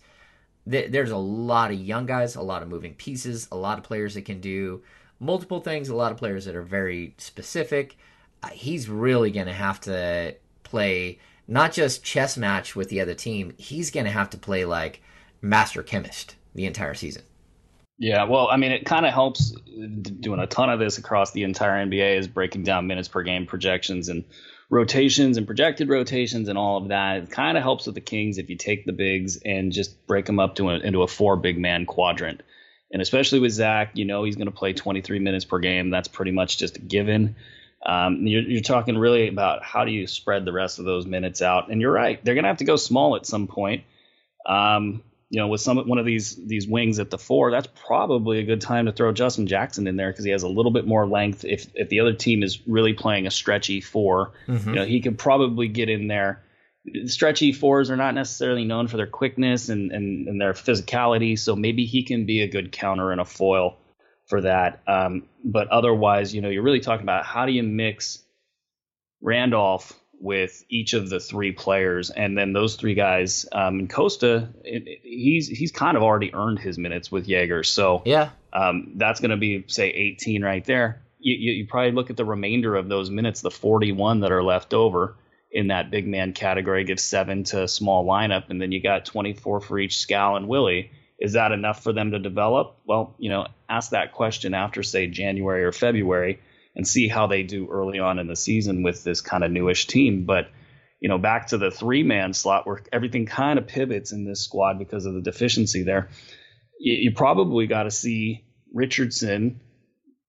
th- 0.70 0.92
there's 0.92 1.10
a 1.10 1.16
lot 1.16 1.72
of 1.72 1.80
young 1.80 2.06
guys, 2.06 2.36
a 2.36 2.42
lot 2.42 2.62
of 2.62 2.68
moving 2.68 2.94
pieces, 2.94 3.48
a 3.50 3.56
lot 3.56 3.76
of 3.76 3.84
players 3.84 4.14
that 4.14 4.24
can 4.24 4.40
do 4.40 4.82
multiple 5.18 5.60
things, 5.60 5.88
a 5.88 5.96
lot 5.96 6.12
of 6.12 6.18
players 6.18 6.44
that 6.44 6.54
are 6.54 6.62
very 6.62 7.14
specific. 7.18 7.96
Uh, 8.42 8.48
he's 8.50 8.88
really 8.88 9.32
going 9.32 9.48
to 9.48 9.52
have 9.52 9.80
to 9.80 10.36
play 10.62 11.18
not 11.48 11.72
just 11.72 12.04
chess 12.04 12.36
match 12.36 12.74
with 12.74 12.88
the 12.88 13.00
other 13.00 13.14
team, 13.14 13.52
he's 13.58 13.90
going 13.90 14.06
to 14.06 14.12
have 14.12 14.30
to 14.30 14.38
play 14.38 14.64
like 14.64 15.02
master 15.42 15.82
chemist 15.82 16.36
the 16.54 16.66
entire 16.66 16.94
season. 16.94 17.22
Yeah, 17.98 18.24
well, 18.24 18.48
I 18.48 18.56
mean, 18.56 18.72
it 18.72 18.84
kind 18.84 19.06
of 19.06 19.12
helps 19.12 19.50
doing 19.50 20.40
a 20.40 20.46
ton 20.46 20.68
of 20.68 20.80
this 20.80 20.98
across 20.98 21.32
the 21.32 21.44
entire 21.44 21.84
NBA 21.86 22.18
is 22.18 22.26
breaking 22.26 22.64
down 22.64 22.86
minutes 22.86 23.08
per 23.08 23.22
game 23.22 23.46
projections 23.46 24.08
and 24.08 24.24
rotations 24.68 25.36
and 25.36 25.46
projected 25.46 25.88
rotations 25.88 26.48
and 26.48 26.58
all 26.58 26.78
of 26.78 26.88
that. 26.88 27.18
It 27.18 27.30
kind 27.30 27.56
of 27.56 27.62
helps 27.62 27.86
with 27.86 27.94
the 27.94 28.00
Kings 28.00 28.38
if 28.38 28.50
you 28.50 28.56
take 28.56 28.84
the 28.84 28.92
bigs 28.92 29.36
and 29.36 29.72
just 29.72 30.06
break 30.06 30.26
them 30.26 30.40
up 30.40 30.56
to 30.56 30.70
a, 30.70 30.78
into 30.78 31.02
a 31.02 31.06
four 31.06 31.36
big 31.36 31.58
man 31.58 31.86
quadrant. 31.86 32.42
And 32.90 33.00
especially 33.00 33.38
with 33.40 33.52
Zach, 33.52 33.92
you 33.94 34.04
know 34.04 34.24
he's 34.24 34.36
going 34.36 34.46
to 34.46 34.52
play 34.52 34.72
23 34.72 35.18
minutes 35.20 35.44
per 35.44 35.58
game. 35.58 35.90
That's 35.90 36.08
pretty 36.08 36.32
much 36.32 36.58
just 36.58 36.76
a 36.76 36.80
given. 36.80 37.36
Um, 37.86 38.26
you're, 38.26 38.42
you're, 38.42 38.62
talking 38.62 38.96
really 38.96 39.28
about 39.28 39.62
how 39.62 39.84
do 39.84 39.90
you 39.90 40.06
spread 40.06 40.46
the 40.46 40.52
rest 40.52 40.78
of 40.78 40.86
those 40.86 41.04
minutes 41.06 41.42
out. 41.42 41.70
And 41.70 41.82
you're 41.82 41.92
right, 41.92 42.24
they're 42.24 42.34
going 42.34 42.44
to 42.44 42.48
have 42.48 42.58
to 42.58 42.64
go 42.64 42.76
small 42.76 43.14
at 43.14 43.26
some 43.26 43.46
point. 43.46 43.84
Um, 44.46 45.02
you 45.34 45.40
know, 45.40 45.48
with 45.48 45.60
some 45.60 45.78
one 45.88 45.98
of 45.98 46.06
these 46.06 46.36
these 46.36 46.68
wings 46.68 47.00
at 47.00 47.10
the 47.10 47.18
four, 47.18 47.50
that's 47.50 47.66
probably 47.86 48.38
a 48.38 48.44
good 48.44 48.60
time 48.60 48.86
to 48.86 48.92
throw 48.92 49.10
Justin 49.10 49.48
Jackson 49.48 49.88
in 49.88 49.96
there 49.96 50.12
because 50.12 50.24
he 50.24 50.30
has 50.30 50.44
a 50.44 50.48
little 50.48 50.70
bit 50.70 50.86
more 50.86 51.08
length. 51.08 51.44
If 51.44 51.66
if 51.74 51.88
the 51.88 51.98
other 51.98 52.12
team 52.12 52.44
is 52.44 52.64
really 52.68 52.92
playing 52.92 53.26
a 53.26 53.32
stretchy 53.32 53.80
4 53.80 54.32
mm-hmm. 54.46 54.68
you 54.68 54.74
know, 54.76 54.84
he 54.84 55.00
could 55.00 55.18
probably 55.18 55.66
get 55.66 55.88
in 55.88 56.06
there. 56.06 56.44
Stretchy 57.06 57.50
fours 57.50 57.90
are 57.90 57.96
not 57.96 58.14
necessarily 58.14 58.64
known 58.64 58.86
for 58.86 58.96
their 58.96 59.08
quickness 59.08 59.70
and, 59.70 59.90
and, 59.90 60.28
and 60.28 60.40
their 60.40 60.52
physicality, 60.52 61.36
so 61.36 61.56
maybe 61.56 61.84
he 61.84 62.04
can 62.04 62.26
be 62.26 62.42
a 62.42 62.48
good 62.48 62.70
counter 62.70 63.10
and 63.10 63.20
a 63.20 63.24
foil 63.24 63.76
for 64.26 64.42
that. 64.42 64.82
Um, 64.86 65.24
but 65.44 65.66
otherwise, 65.68 66.32
you 66.32 66.42
know, 66.42 66.48
you're 66.48 66.62
really 66.62 66.80
talking 66.80 67.02
about 67.02 67.24
how 67.24 67.46
do 67.46 67.52
you 67.52 67.64
mix 67.64 68.22
Randolph 69.20 69.98
with 70.24 70.64
each 70.70 70.94
of 70.94 71.10
the 71.10 71.20
three 71.20 71.52
players, 71.52 72.08
and 72.08 72.36
then 72.36 72.54
those 72.54 72.76
three 72.76 72.94
guys. 72.94 73.46
Um, 73.52 73.80
and 73.80 73.90
Kosta, 73.90 74.48
it, 74.64 74.88
it, 74.88 75.00
he's 75.02 75.46
he's 75.48 75.70
kind 75.70 75.98
of 75.98 76.02
already 76.02 76.34
earned 76.34 76.58
his 76.58 76.78
minutes 76.78 77.12
with 77.12 77.28
Joerger, 77.28 77.64
so 77.64 78.02
yeah, 78.06 78.30
um, 78.52 78.92
that's 78.96 79.20
going 79.20 79.32
to 79.32 79.36
be 79.36 79.64
say 79.66 79.90
18 79.90 80.42
right 80.42 80.64
there. 80.64 81.02
You, 81.18 81.34
you, 81.34 81.52
you, 81.52 81.66
probably 81.66 81.92
look 81.92 82.08
at 82.08 82.16
the 82.16 82.24
remainder 82.24 82.74
of 82.74 82.88
those 82.88 83.10
minutes, 83.10 83.42
the 83.42 83.50
41 83.50 84.20
that 84.20 84.32
are 84.32 84.42
left 84.42 84.72
over 84.72 85.14
in 85.50 85.68
that 85.68 85.90
big 85.90 86.06
man 86.06 86.32
category, 86.32 86.84
give 86.84 87.00
seven 87.00 87.44
to 87.44 87.68
small 87.68 88.06
lineup, 88.06 88.48
and 88.48 88.60
then 88.60 88.72
you 88.72 88.80
got 88.80 89.04
24 89.04 89.60
for 89.60 89.78
each 89.78 89.98
Skal 89.98 90.36
and 90.36 90.48
Willie. 90.48 90.90
Is 91.18 91.34
that 91.34 91.52
enough 91.52 91.82
for 91.82 91.92
them 91.92 92.12
to 92.12 92.18
develop? 92.18 92.78
Well, 92.86 93.14
you 93.18 93.28
know, 93.28 93.46
ask 93.68 93.90
that 93.90 94.12
question 94.12 94.54
after 94.54 94.82
say 94.82 95.06
January 95.06 95.64
or 95.64 95.72
February 95.72 96.40
and 96.76 96.86
see 96.86 97.08
how 97.08 97.26
they 97.26 97.42
do 97.42 97.68
early 97.70 97.98
on 97.98 98.18
in 98.18 98.26
the 98.26 98.36
season 98.36 98.82
with 98.82 99.04
this 99.04 99.20
kind 99.20 99.44
of 99.44 99.50
newish 99.50 99.86
team. 99.86 100.24
But 100.24 100.48
you 101.00 101.08
know, 101.08 101.18
back 101.18 101.48
to 101.48 101.58
the 101.58 101.70
three 101.70 102.02
man 102.02 102.32
slot 102.32 102.66
where 102.66 102.82
everything 102.92 103.26
kind 103.26 103.58
of 103.58 103.66
pivots 103.66 104.12
in 104.12 104.24
this 104.24 104.42
squad 104.42 104.78
because 104.78 105.06
of 105.06 105.14
the 105.14 105.20
deficiency 105.20 105.82
there. 105.82 106.08
You, 106.80 106.94
you 106.94 107.12
probably 107.12 107.66
got 107.66 107.82
to 107.82 107.90
see 107.90 108.44
Richardson 108.72 109.60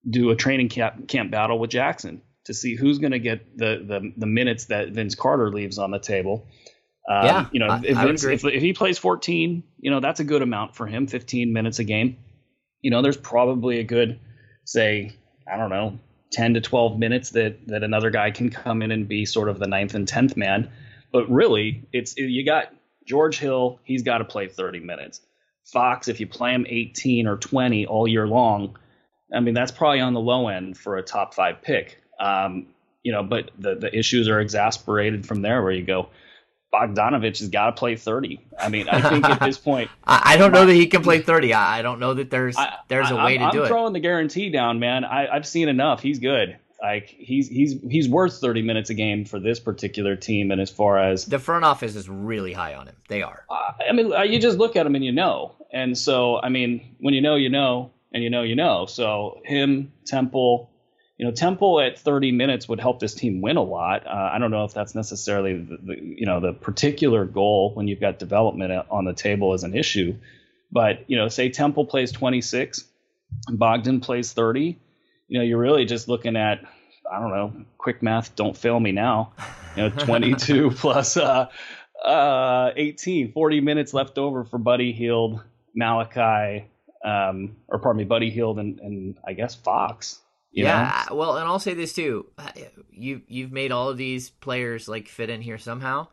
do 0.08 0.31
a 0.31 0.36
training 0.36 0.69
camp, 0.69 1.08
camp 1.08 1.31
battle 1.31 1.60
with 1.60 1.69
Jackson 1.69 2.21
to 2.45 2.53
see 2.53 2.75
who's 2.75 2.99
going 2.99 3.12
to 3.12 3.19
get 3.19 3.58
the, 3.58 3.84
the 3.88 4.13
the 4.17 4.25
minutes 4.25 4.65
that 4.65 4.89
Vince 4.89 5.15
Carter 5.15 5.49
leaves 5.49 5.77
on 5.77 5.91
the 5.91 5.99
table. 5.99 6.47
Um, 7.10 7.25
yeah, 7.25 7.45
you 7.51 7.60
know, 7.60 7.67
I, 7.67 7.81
if, 7.84 7.97
Vince, 7.97 8.23
if, 8.23 8.43
if, 8.43 8.62
he 8.62 8.73
plays 8.73 8.97
14, 8.97 9.63
you 9.79 9.91
know, 9.91 9.99
that's 9.99 10.19
a 10.19 10.23
good 10.23 10.41
amount 10.41 10.75
for 10.75 10.88
him, 10.88 11.05
15 11.05 11.53
minutes 11.53 11.77
a 11.77 11.84
game. 11.84 12.17
You 12.81 12.89
know, 12.89 13.03
there's 13.03 13.17
probably 13.17 13.79
a 13.79 13.84
good, 13.84 14.19
say, 14.65 15.15
I 15.51 15.58
don't 15.58 15.69
know, 15.69 15.99
10 16.31 16.55
to 16.55 16.61
12 16.61 16.97
minutes 16.97 17.31
that 17.31 17.67
that 17.67 17.83
another 17.83 18.09
guy 18.09 18.31
can 18.31 18.49
come 18.49 18.81
in 18.81 18.91
and 18.91 19.07
be 19.07 19.25
sort 19.25 19.49
of 19.49 19.59
the 19.59 19.67
ninth 19.67 19.93
and 19.93 20.07
10th 20.07 20.35
man. 20.35 20.69
But 21.11 21.29
really, 21.29 21.88
it's 21.93 22.17
you 22.17 22.45
got 22.45 22.73
George 23.05 23.38
Hill, 23.38 23.79
he's 23.83 24.03
got 24.03 24.17
to 24.19 24.25
play 24.25 24.47
30 24.47 24.79
minutes. 24.79 25.21
Fox, 25.65 26.07
if 26.07 26.19
you 26.19 26.27
play 26.27 26.53
him 26.53 26.65
18 26.67 27.27
or 27.27 27.38
20 27.38 27.85
all 27.85 28.07
year 28.07 28.27
long, 28.27 28.77
I 29.33 29.39
mean 29.39 29.53
that's 29.53 29.71
probably 29.71 30.01
on 30.01 30.13
the 30.13 30.19
low 30.19 30.47
end 30.47 30.77
for 30.77 30.97
a 30.97 31.03
top 31.03 31.33
five 31.33 31.61
pick. 31.61 32.01
Um, 32.19 32.67
you 33.03 33.11
know, 33.11 33.23
but 33.23 33.51
the 33.57 33.75
the 33.75 33.95
issues 33.97 34.27
are 34.27 34.39
exasperated 34.39 35.25
from 35.25 35.41
there 35.41 35.61
where 35.61 35.71
you 35.71 35.83
go, 35.83 36.09
Bogdanovic 36.75 37.39
has 37.39 37.47
got 37.49 37.67
to 37.67 37.71
play 37.73 37.95
30. 37.95 38.39
I 38.59 38.69
mean, 38.69 38.89
I 38.89 39.09
think 39.09 39.25
at 39.25 39.39
this 39.39 39.57
point, 39.57 39.89
I, 40.03 40.38
don't 40.38 40.51
know 40.51 40.65
that 40.65 40.73
he 40.73 40.88
can 40.88 41.01
play 41.01 41.21
30. 41.21 41.53
I, 41.53 41.81
don't 41.81 41.99
know 41.99 42.13
that 42.13 42.29
there's 42.29 42.57
I, 42.57 42.75
there's 42.88 43.11
a 43.11 43.15
way 43.15 43.21
I, 43.21 43.38
to 43.38 43.38
do 43.38 43.43
I'm 43.43 43.57
it. 43.57 43.61
I'm 43.61 43.67
throwing 43.67 43.93
the 43.93 43.99
guarantee 43.99 44.49
down, 44.49 44.79
man. 44.79 45.05
I, 45.05 45.33
have 45.33 45.47
seen 45.47 45.69
enough. 45.69 46.01
He's 46.01 46.19
good. 46.19 46.57
Like 46.81 47.07
he's 47.07 47.47
he's 47.47 47.81
he's 47.89 48.09
worth 48.09 48.39
30 48.39 48.61
minutes 48.61 48.89
a 48.89 48.93
game 48.93 49.25
for 49.25 49.39
this 49.39 49.59
particular 49.59 50.15
team. 50.15 50.51
And 50.51 50.59
as 50.59 50.69
far 50.69 50.99
as 50.99 51.25
the 51.25 51.39
front 51.39 51.63
office 51.65 51.95
is 51.95 52.09
really 52.09 52.53
high 52.53 52.75
on 52.75 52.88
him, 52.88 52.95
they 53.07 53.23
are. 53.23 53.45
Uh, 53.49 53.71
I 53.89 53.93
mean, 53.93 54.13
you 54.29 54.39
just 54.39 54.57
look 54.57 54.75
at 54.75 54.85
him 54.85 54.93
and 54.93 55.03
you 55.03 55.11
know. 55.11 55.55
And 55.71 55.97
so, 55.97 56.39
I 56.41 56.49
mean, 56.49 56.95
when 56.99 57.13
you 57.13 57.21
know, 57.21 57.35
you 57.35 57.49
know, 57.49 57.91
and 58.13 58.23
you 58.23 58.29
know, 58.29 58.43
you 58.43 58.55
know. 58.55 58.85
So 58.85 59.41
him, 59.45 59.93
Temple, 60.05 60.69
you 61.17 61.25
know, 61.25 61.32
Temple 61.32 61.80
at 61.80 61.97
30 61.97 62.32
minutes 62.34 62.67
would 62.67 62.80
help 62.80 62.99
this 62.99 63.13
team 63.13 63.41
win 63.41 63.56
a 63.56 63.63
lot. 63.63 64.06
Uh, 64.06 64.30
I 64.34 64.38
don't 64.38 64.51
know 64.51 64.65
if 64.65 64.73
that's 64.73 64.95
necessarily 64.95 65.54
the, 65.54 65.78
the, 65.78 65.95
you 66.01 66.25
know 66.25 66.41
the 66.41 66.51
particular 66.54 67.25
goal 67.25 67.73
when 67.73 67.88
you've 67.88 68.01
got 68.01 68.19
development 68.19 68.86
on 68.89 69.06
the 69.06 69.13
table 69.13 69.54
as 69.54 69.63
an 69.63 69.75
issue, 69.75 70.15
but 70.71 71.10
you 71.10 71.15
know, 71.15 71.30
say 71.30 71.49
Temple 71.49 71.86
plays 71.86 72.12
26, 72.12 72.84
Bogdan 73.49 74.01
plays 74.01 74.34
30. 74.34 74.78
You 75.28 75.39
know, 75.39 75.43
you're 75.43 75.60
really 75.60 75.86
just 75.86 76.10
looking 76.10 76.36
at 76.36 76.65
I 77.10 77.19
don't 77.19 77.30
know, 77.30 77.65
quick 77.78 78.01
math. 78.01 78.36
Don't 78.36 78.58
fail 78.58 78.80
me 78.80 78.91
now. 78.91 79.34
You 79.78 79.84
know, 79.84 79.89
22 79.89 80.71
plus 80.75 81.15
uh, 81.15 81.47
uh, 82.04 82.71
18, 82.75 83.32
40 83.32 83.62
minutes 83.62 83.93
left 83.93 84.17
over 84.17 84.43
for 84.43 84.58
Buddy 84.58 84.91
Hield, 84.91 85.41
Malachi, 85.75 86.65
um, 87.06 87.56
or 87.67 87.80
pardon 87.80 87.99
me, 87.99 88.06
Buddy 88.06 88.32
Hield 88.32 88.60
and, 88.60 88.80
and 88.80 89.17
I 89.25 89.34
guess 89.34 89.54
Fox 89.54 90.19
yeah, 90.63 91.04
know? 91.10 91.15
well, 91.15 91.38
and 91.38 91.46
I'll 91.48 91.60
say 91.60 91.74
this 91.74 91.94
too: 91.94 92.28
you 92.91 93.22
you've 93.28 93.52
made 93.52 93.72
all 93.72 93.89
of 93.89 93.98
these 93.98 94.30
players 94.30 94.88
like 94.88 95.08
fit 95.08 95.30
in 95.30 95.41
here 95.41 95.58
somehow. 95.58 96.08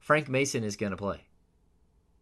Frank 0.00 0.28
Mason 0.28 0.64
is 0.64 0.76
going 0.76 0.90
to 0.90 0.96
play. 0.96 1.20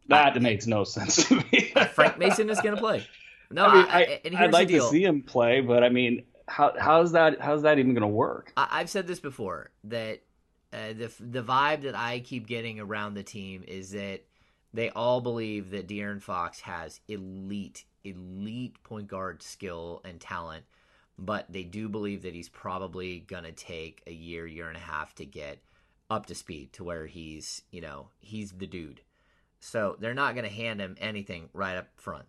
That 0.09 0.37
I, 0.37 0.39
makes 0.39 0.67
no 0.67 0.85
sense 0.85 1.29
to 1.29 1.37
me. 1.37 1.73
Frank 1.95 2.19
Mason 2.19 2.51
is 2.51 2.61
going 2.61 2.75
to 2.75 2.81
play. 2.81 3.07
No, 3.51 3.67
I 3.67 3.75
mean, 3.75 3.87
I, 3.89 4.21
I 4.37 4.43
would 4.43 4.53
like 4.53 4.69
to 4.69 4.81
see 4.83 5.03
him 5.03 5.23
play, 5.23 5.61
but 5.61 5.83
I 5.83 5.89
mean, 5.89 6.25
how 6.47 6.75
how's 6.79 7.13
that 7.13 7.41
how's 7.41 7.63
that 7.63 7.79
even 7.79 7.95
going 7.95 8.03
to 8.03 8.09
work? 8.09 8.53
I, 8.57 8.79
have 8.79 8.91
said 8.91 9.07
this 9.07 9.21
before 9.21 9.71
that 9.85 10.23
uh, 10.73 10.93
the 10.93 11.13
the 11.19 11.43
vibe 11.43 11.83
that 11.83 11.97
I 11.97 12.21
keep 12.21 12.47
getting 12.47 12.79
around 12.79 13.15
the 13.15 13.23
team 13.23 13.65
is 13.67 13.91
that 13.93 14.21
they 14.73 14.91
all 14.91 15.21
believe 15.21 15.71
that 15.71 15.89
De'Aaron 15.89 16.23
Fox 16.23 16.61
has 16.61 17.01
elite 17.09 17.85
elite 18.05 18.83
point 18.83 19.09
guard 19.09 19.43
skill 19.43 20.01
and 20.05 20.21
talent 20.21 20.65
but 21.19 21.47
they 21.51 21.63
do 21.63 21.89
believe 21.89 22.23
that 22.23 22.35
he's 22.35 22.49
probably 22.49 23.21
going 23.21 23.45
to 23.45 23.53
take 23.53 24.03
a 24.07 24.13
year, 24.13 24.47
year 24.47 24.69
and 24.69 24.77
a 24.77 24.81
half 24.81 25.15
to 25.17 25.25
get 25.25 25.59
up 26.11 26.27
to 26.27 26.35
speed 26.35 26.73
to 26.73 26.85
where 26.85 27.07
he's, 27.07 27.63
you 27.71 27.81
know, 27.81 28.09
he's 28.19 28.53
the 28.53 28.67
dude. 28.67 29.01
So 29.61 29.97
they're 30.01 30.15
not 30.15 30.35
going 30.35 30.49
to 30.49 30.55
hand 30.55 30.81
him 30.81 30.97
anything 31.01 31.51
right 31.53 31.77
up 31.77 31.89
front. 31.97 32.25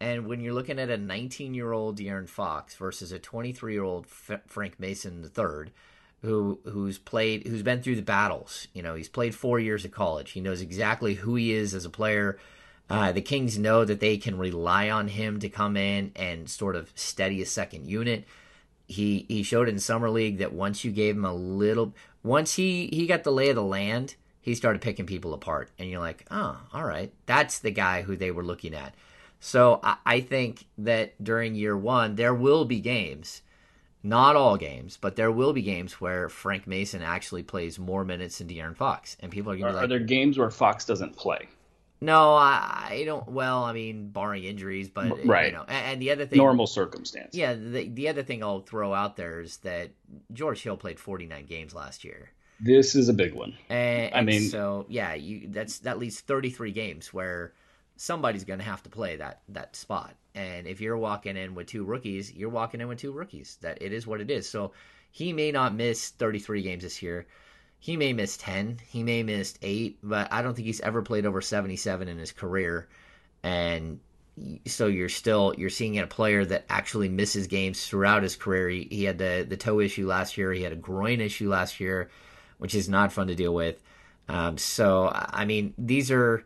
And 0.00 0.26
when 0.26 0.40
you're 0.40 0.52
looking 0.52 0.78
at 0.78 0.90
a 0.90 0.96
19 0.96 1.54
year 1.54 1.72
old 1.72 1.98
De'Aaron 1.98 2.28
Fox 2.28 2.74
versus 2.74 3.12
a 3.12 3.18
23 3.18 3.72
year 3.72 3.84
old 3.84 4.06
F- 4.06 4.40
Frank 4.46 4.78
Mason 4.78 5.22
III, 5.24 5.72
who 6.22 6.60
who's 6.64 6.98
played, 6.98 7.46
who's 7.46 7.62
been 7.62 7.82
through 7.82 7.96
the 7.96 8.02
battles, 8.02 8.68
you 8.74 8.82
know, 8.82 8.94
he's 8.94 9.08
played 9.08 9.34
four 9.34 9.58
years 9.58 9.84
of 9.84 9.92
college. 9.92 10.32
He 10.32 10.40
knows 10.40 10.60
exactly 10.60 11.14
who 11.14 11.36
he 11.36 11.52
is 11.52 11.74
as 11.74 11.84
a 11.84 11.90
player, 11.90 12.38
uh, 12.88 13.12
the 13.12 13.20
Kings 13.20 13.58
know 13.58 13.84
that 13.84 14.00
they 14.00 14.16
can 14.16 14.38
rely 14.38 14.88
on 14.88 15.08
him 15.08 15.40
to 15.40 15.48
come 15.48 15.76
in 15.76 16.12
and 16.14 16.48
sort 16.48 16.76
of 16.76 16.92
steady 16.94 17.42
a 17.42 17.46
second 17.46 17.86
unit. 17.86 18.24
He 18.86 19.26
he 19.28 19.42
showed 19.42 19.68
in 19.68 19.80
summer 19.80 20.08
league 20.08 20.38
that 20.38 20.52
once 20.52 20.84
you 20.84 20.92
gave 20.92 21.16
him 21.16 21.24
a 21.24 21.34
little, 21.34 21.94
once 22.22 22.54
he 22.54 22.88
he 22.92 23.06
got 23.06 23.24
the 23.24 23.32
lay 23.32 23.48
of 23.48 23.56
the 23.56 23.62
land, 23.62 24.14
he 24.40 24.54
started 24.54 24.80
picking 24.80 25.06
people 25.06 25.34
apart, 25.34 25.70
and 25.76 25.90
you're 25.90 26.00
like, 26.00 26.24
oh, 26.30 26.56
all 26.72 26.84
right, 26.84 27.12
that's 27.26 27.58
the 27.58 27.72
guy 27.72 28.02
who 28.02 28.14
they 28.14 28.30
were 28.30 28.44
looking 28.44 28.74
at. 28.74 28.94
So 29.40 29.80
I, 29.82 29.96
I 30.06 30.20
think 30.20 30.66
that 30.78 31.22
during 31.22 31.56
year 31.56 31.76
one, 31.76 32.14
there 32.14 32.34
will 32.34 32.64
be 32.64 32.78
games, 32.78 33.42
not 34.04 34.36
all 34.36 34.56
games, 34.56 34.96
but 35.00 35.16
there 35.16 35.32
will 35.32 35.52
be 35.52 35.62
games 35.62 36.00
where 36.00 36.28
Frank 36.28 36.68
Mason 36.68 37.02
actually 37.02 37.42
plays 37.42 37.76
more 37.76 38.04
minutes 38.04 38.38
than 38.38 38.46
De'Aaron 38.46 38.76
Fox, 38.76 39.16
and 39.18 39.32
people 39.32 39.50
are 39.50 39.56
going 39.56 39.66
to 39.66 39.72
be 39.72 39.72
Are, 39.72 39.74
like, 39.74 39.84
are 39.86 39.88
there 39.88 39.98
games 39.98 40.38
where 40.38 40.50
Fox 40.50 40.84
doesn't 40.84 41.16
play? 41.16 41.48
No, 42.00 42.34
I, 42.34 42.88
I 42.90 43.02
don't. 43.04 43.28
Well, 43.28 43.64
I 43.64 43.72
mean, 43.72 44.10
barring 44.10 44.44
injuries, 44.44 44.88
but 44.88 45.24
Right. 45.26 45.46
You 45.46 45.52
know, 45.52 45.64
and, 45.66 45.92
and 45.92 46.02
the 46.02 46.10
other 46.10 46.26
thing, 46.26 46.38
Normal 46.38 46.66
circumstance. 46.66 47.34
yeah, 47.34 47.54
the 47.54 47.88
the 47.88 48.08
other 48.08 48.22
thing 48.22 48.42
I'll 48.42 48.60
throw 48.60 48.92
out 48.94 49.16
there 49.16 49.40
is 49.40 49.58
that 49.58 49.90
George 50.32 50.62
Hill 50.62 50.76
played 50.76 50.98
49 51.00 51.46
games 51.46 51.74
last 51.74 52.04
year. 52.04 52.30
This 52.60 52.94
is 52.94 53.08
a 53.08 53.12
big 53.12 53.34
one. 53.34 53.54
And, 53.68 54.14
I 54.14 54.22
mean- 54.22 54.48
so 54.48 54.86
yeah, 54.88 55.14
you 55.14 55.48
that's 55.48 55.80
that 55.80 55.98
leaves 55.98 56.20
33 56.20 56.72
games 56.72 57.12
where 57.12 57.52
somebody's 57.96 58.44
going 58.44 58.58
to 58.58 58.64
have 58.64 58.82
to 58.82 58.90
play 58.90 59.16
that 59.16 59.40
that 59.48 59.76
spot. 59.76 60.14
And 60.34 60.66
if 60.66 60.80
you're 60.82 60.98
walking 60.98 61.36
in 61.36 61.54
with 61.54 61.66
two 61.66 61.84
rookies, 61.84 62.32
you're 62.32 62.50
walking 62.50 62.80
in 62.80 62.88
with 62.88 62.98
two 62.98 63.12
rookies. 63.12 63.56
That 63.62 63.80
it 63.80 63.92
is 63.92 64.06
what 64.06 64.20
it 64.20 64.30
is. 64.30 64.48
So 64.48 64.72
he 65.10 65.32
may 65.32 65.50
not 65.50 65.74
miss 65.74 66.10
33 66.10 66.60
games 66.62 66.82
this 66.82 67.00
year. 67.02 67.26
He 67.78 67.96
may 67.96 68.12
miss 68.12 68.36
10. 68.36 68.78
He 68.88 69.02
may 69.02 69.22
miss 69.22 69.56
8, 69.62 69.98
but 70.02 70.32
I 70.32 70.42
don't 70.42 70.54
think 70.54 70.66
he's 70.66 70.80
ever 70.80 71.02
played 71.02 71.26
over 71.26 71.40
77 71.40 72.08
in 72.08 72.18
his 72.18 72.32
career. 72.32 72.88
And 73.42 74.00
so 74.66 74.86
you're 74.86 75.08
still 75.08 75.54
you're 75.56 75.70
seeing 75.70 75.98
a 75.98 76.06
player 76.06 76.44
that 76.44 76.66
actually 76.68 77.08
misses 77.08 77.46
games 77.46 77.86
throughout 77.86 78.22
his 78.22 78.36
career. 78.36 78.68
He, 78.68 78.88
he 78.90 79.04
had 79.04 79.18
the 79.18 79.46
the 79.48 79.56
toe 79.56 79.80
issue 79.80 80.06
last 80.06 80.36
year. 80.36 80.52
He 80.52 80.62
had 80.62 80.72
a 80.72 80.76
groin 80.76 81.20
issue 81.20 81.48
last 81.48 81.80
year, 81.80 82.10
which 82.58 82.74
is 82.74 82.88
not 82.88 83.12
fun 83.12 83.28
to 83.28 83.34
deal 83.34 83.54
with. 83.54 83.82
Um, 84.28 84.58
so 84.58 85.10
I 85.12 85.44
mean, 85.44 85.74
these 85.78 86.10
are. 86.10 86.44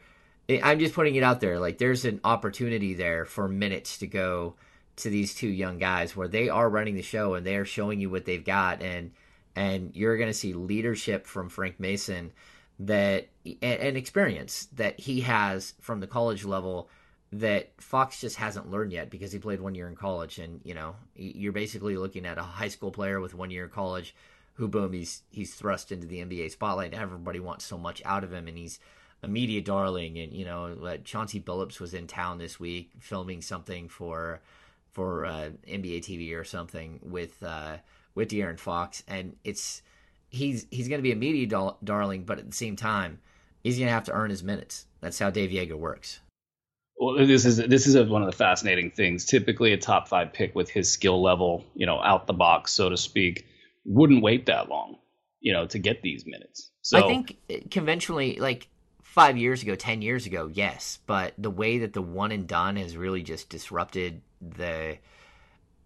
I'm 0.63 0.81
just 0.81 0.95
putting 0.95 1.15
it 1.15 1.23
out 1.23 1.41
there. 1.41 1.61
Like 1.61 1.79
there's 1.79 2.05
an 2.05 2.21
opportunity 2.25 2.95
there 2.95 3.25
for 3.25 3.49
minutes 3.49 3.99
to 3.99 4.07
go 4.07 4.57
to 4.97 5.09
these 5.09 5.35
two 5.35 5.49
young 5.49 5.79
guys 5.79 6.17
where 6.17 6.29
they 6.29 6.49
are 6.49 6.69
running 6.69 6.97
the 6.97 7.03
show 7.03 7.35
and 7.35 7.47
they 7.47 7.57
are 7.57 7.65
showing 7.65 8.01
you 8.01 8.11
what 8.11 8.25
they've 8.25 8.45
got 8.45 8.83
and 8.83 9.13
and 9.61 9.95
you're 9.95 10.17
going 10.17 10.31
to 10.31 10.35
see 10.35 10.55
leadership 10.55 11.27
from 11.27 11.51
Frank 11.51 11.79
Mason 11.79 12.33
that 12.79 13.29
and, 13.61 13.97
experience 13.97 14.69
that 14.73 14.99
he 14.99 15.21
has 15.21 15.75
from 15.83 16.01
the 16.01 16.07
college 16.07 16.47
level 16.47 16.89
that 17.33 17.71
Fox 17.79 18.23
just 18.23 18.37
hasn't 18.37 18.71
learned 18.71 18.91
yet 18.91 19.11
because 19.11 19.33
he 19.33 19.39
played 19.39 19.61
one 19.61 19.75
year 19.75 19.87
in 19.87 19.95
college 19.95 20.39
and 20.39 20.63
you 20.65 20.73
know 20.73 20.97
you're 21.15 21.53
basically 21.53 21.99
looking 21.99 22.25
at 22.25 22.39
a 22.39 22.43
high 22.43 22.69
school 22.69 22.91
player 22.91 23.21
with 23.21 23.35
one 23.35 23.51
year 23.51 23.65
in 23.65 23.71
college 23.71 24.15
who 24.55 24.67
boom 24.67 24.95
he's 24.95 25.25
he's 25.31 25.55
thrust 25.55 25.93
into 25.93 26.07
the 26.07 26.25
NBA 26.25 26.51
spotlight. 26.53 26.95
Everybody 26.95 27.39
wants 27.39 27.67
so 27.67 27.77
much 27.77 28.01
out 28.07 28.25
of 28.25 28.33
him 28.33 28.49
and 28.49 28.57
he's 28.57 28.81
a 29.23 29.29
media 29.29 29.61
darling. 29.61 30.19
And 30.19 30.33
you 30.33 30.47
know 30.47 30.75
uh, 30.83 30.97
Chauncey 31.05 31.39
Billups 31.39 31.81
was 31.81 31.93
in 31.93 32.07
town 32.07 32.39
this 32.39 32.59
week 32.59 32.93
filming 32.99 33.43
something 33.43 33.91
for 33.91 34.41
for 34.91 35.27
uh, 35.27 35.51
NBA 35.69 35.99
TV 35.99 36.35
or 36.35 36.45
something 36.45 36.99
with 37.03 37.43
uh, 37.43 37.77
with 38.15 38.31
De'Aaron 38.31 38.59
Fox 38.59 39.03
and 39.09 39.37
it's 39.45 39.83
he's 40.29 40.67
he's 40.71 40.89
going 40.89 40.99
to 40.99 41.03
be 41.03 41.13
a 41.13 41.17
media 41.17 41.47
dar- 41.47 41.77
darling 41.83 42.25
but 42.25 42.39
at 42.39 42.47
the 42.47 42.57
same 42.57 42.77
time 42.77 43.19
he's 43.63 43.77
going 43.77 43.89
to 43.89 43.93
have 43.93 44.05
to 44.05 44.13
earn 44.13 44.31
his 44.31 44.43
minutes 44.43 44.87
that's 45.01 45.19
how 45.19 45.31
Dave 45.31 45.51
Joerger 45.51 45.79
works 45.79 46.21
Well, 46.99 47.27
this 47.27 47.45
is 47.45 47.57
this 47.57 47.87
is 47.87 47.95
a, 47.95 48.05
one 48.05 48.23
of 48.23 48.31
the 48.31 48.37
fascinating 48.37 48.91
things. 48.91 49.25
Typically, 49.25 49.73
a 49.73 49.79
top 49.79 50.07
five 50.07 50.33
pick 50.35 50.55
with 50.55 50.69
his 50.69 50.93
skill 50.93 51.23
level, 51.23 51.65
you 51.75 51.87
know, 51.87 51.99
out 52.03 52.27
the 52.27 52.35
box, 52.35 52.73
so 52.73 52.91
to 52.91 52.97
speak, 52.97 53.47
wouldn't 53.87 54.23
wait 54.23 54.47
that 54.47 54.69
long, 54.69 54.99
you 55.41 55.55
know, 55.55 55.67
to 55.67 55.79
get 55.79 56.03
these 56.03 56.25
minutes. 56.27 56.71
So 56.83 56.99
I 56.99 57.09
think 57.09 57.39
uh, 57.49 57.55
conventionally, 57.71 58.37
like 58.37 58.69
five 59.03 59.39
years 59.39 59.63
ago, 59.63 59.75
ten 59.75 60.03
years 60.03 60.27
ago, 60.27 60.51
yes, 60.53 60.99
but 61.07 61.33
the 61.39 61.51
way 61.51 61.79
that 61.79 61.95
the 61.95 62.03
one 62.03 62.33
and 62.33 62.47
done 62.47 62.77
has 62.77 62.97
really 62.97 63.23
just 63.23 63.49
disrupted 63.49 64.21
the 64.43 64.99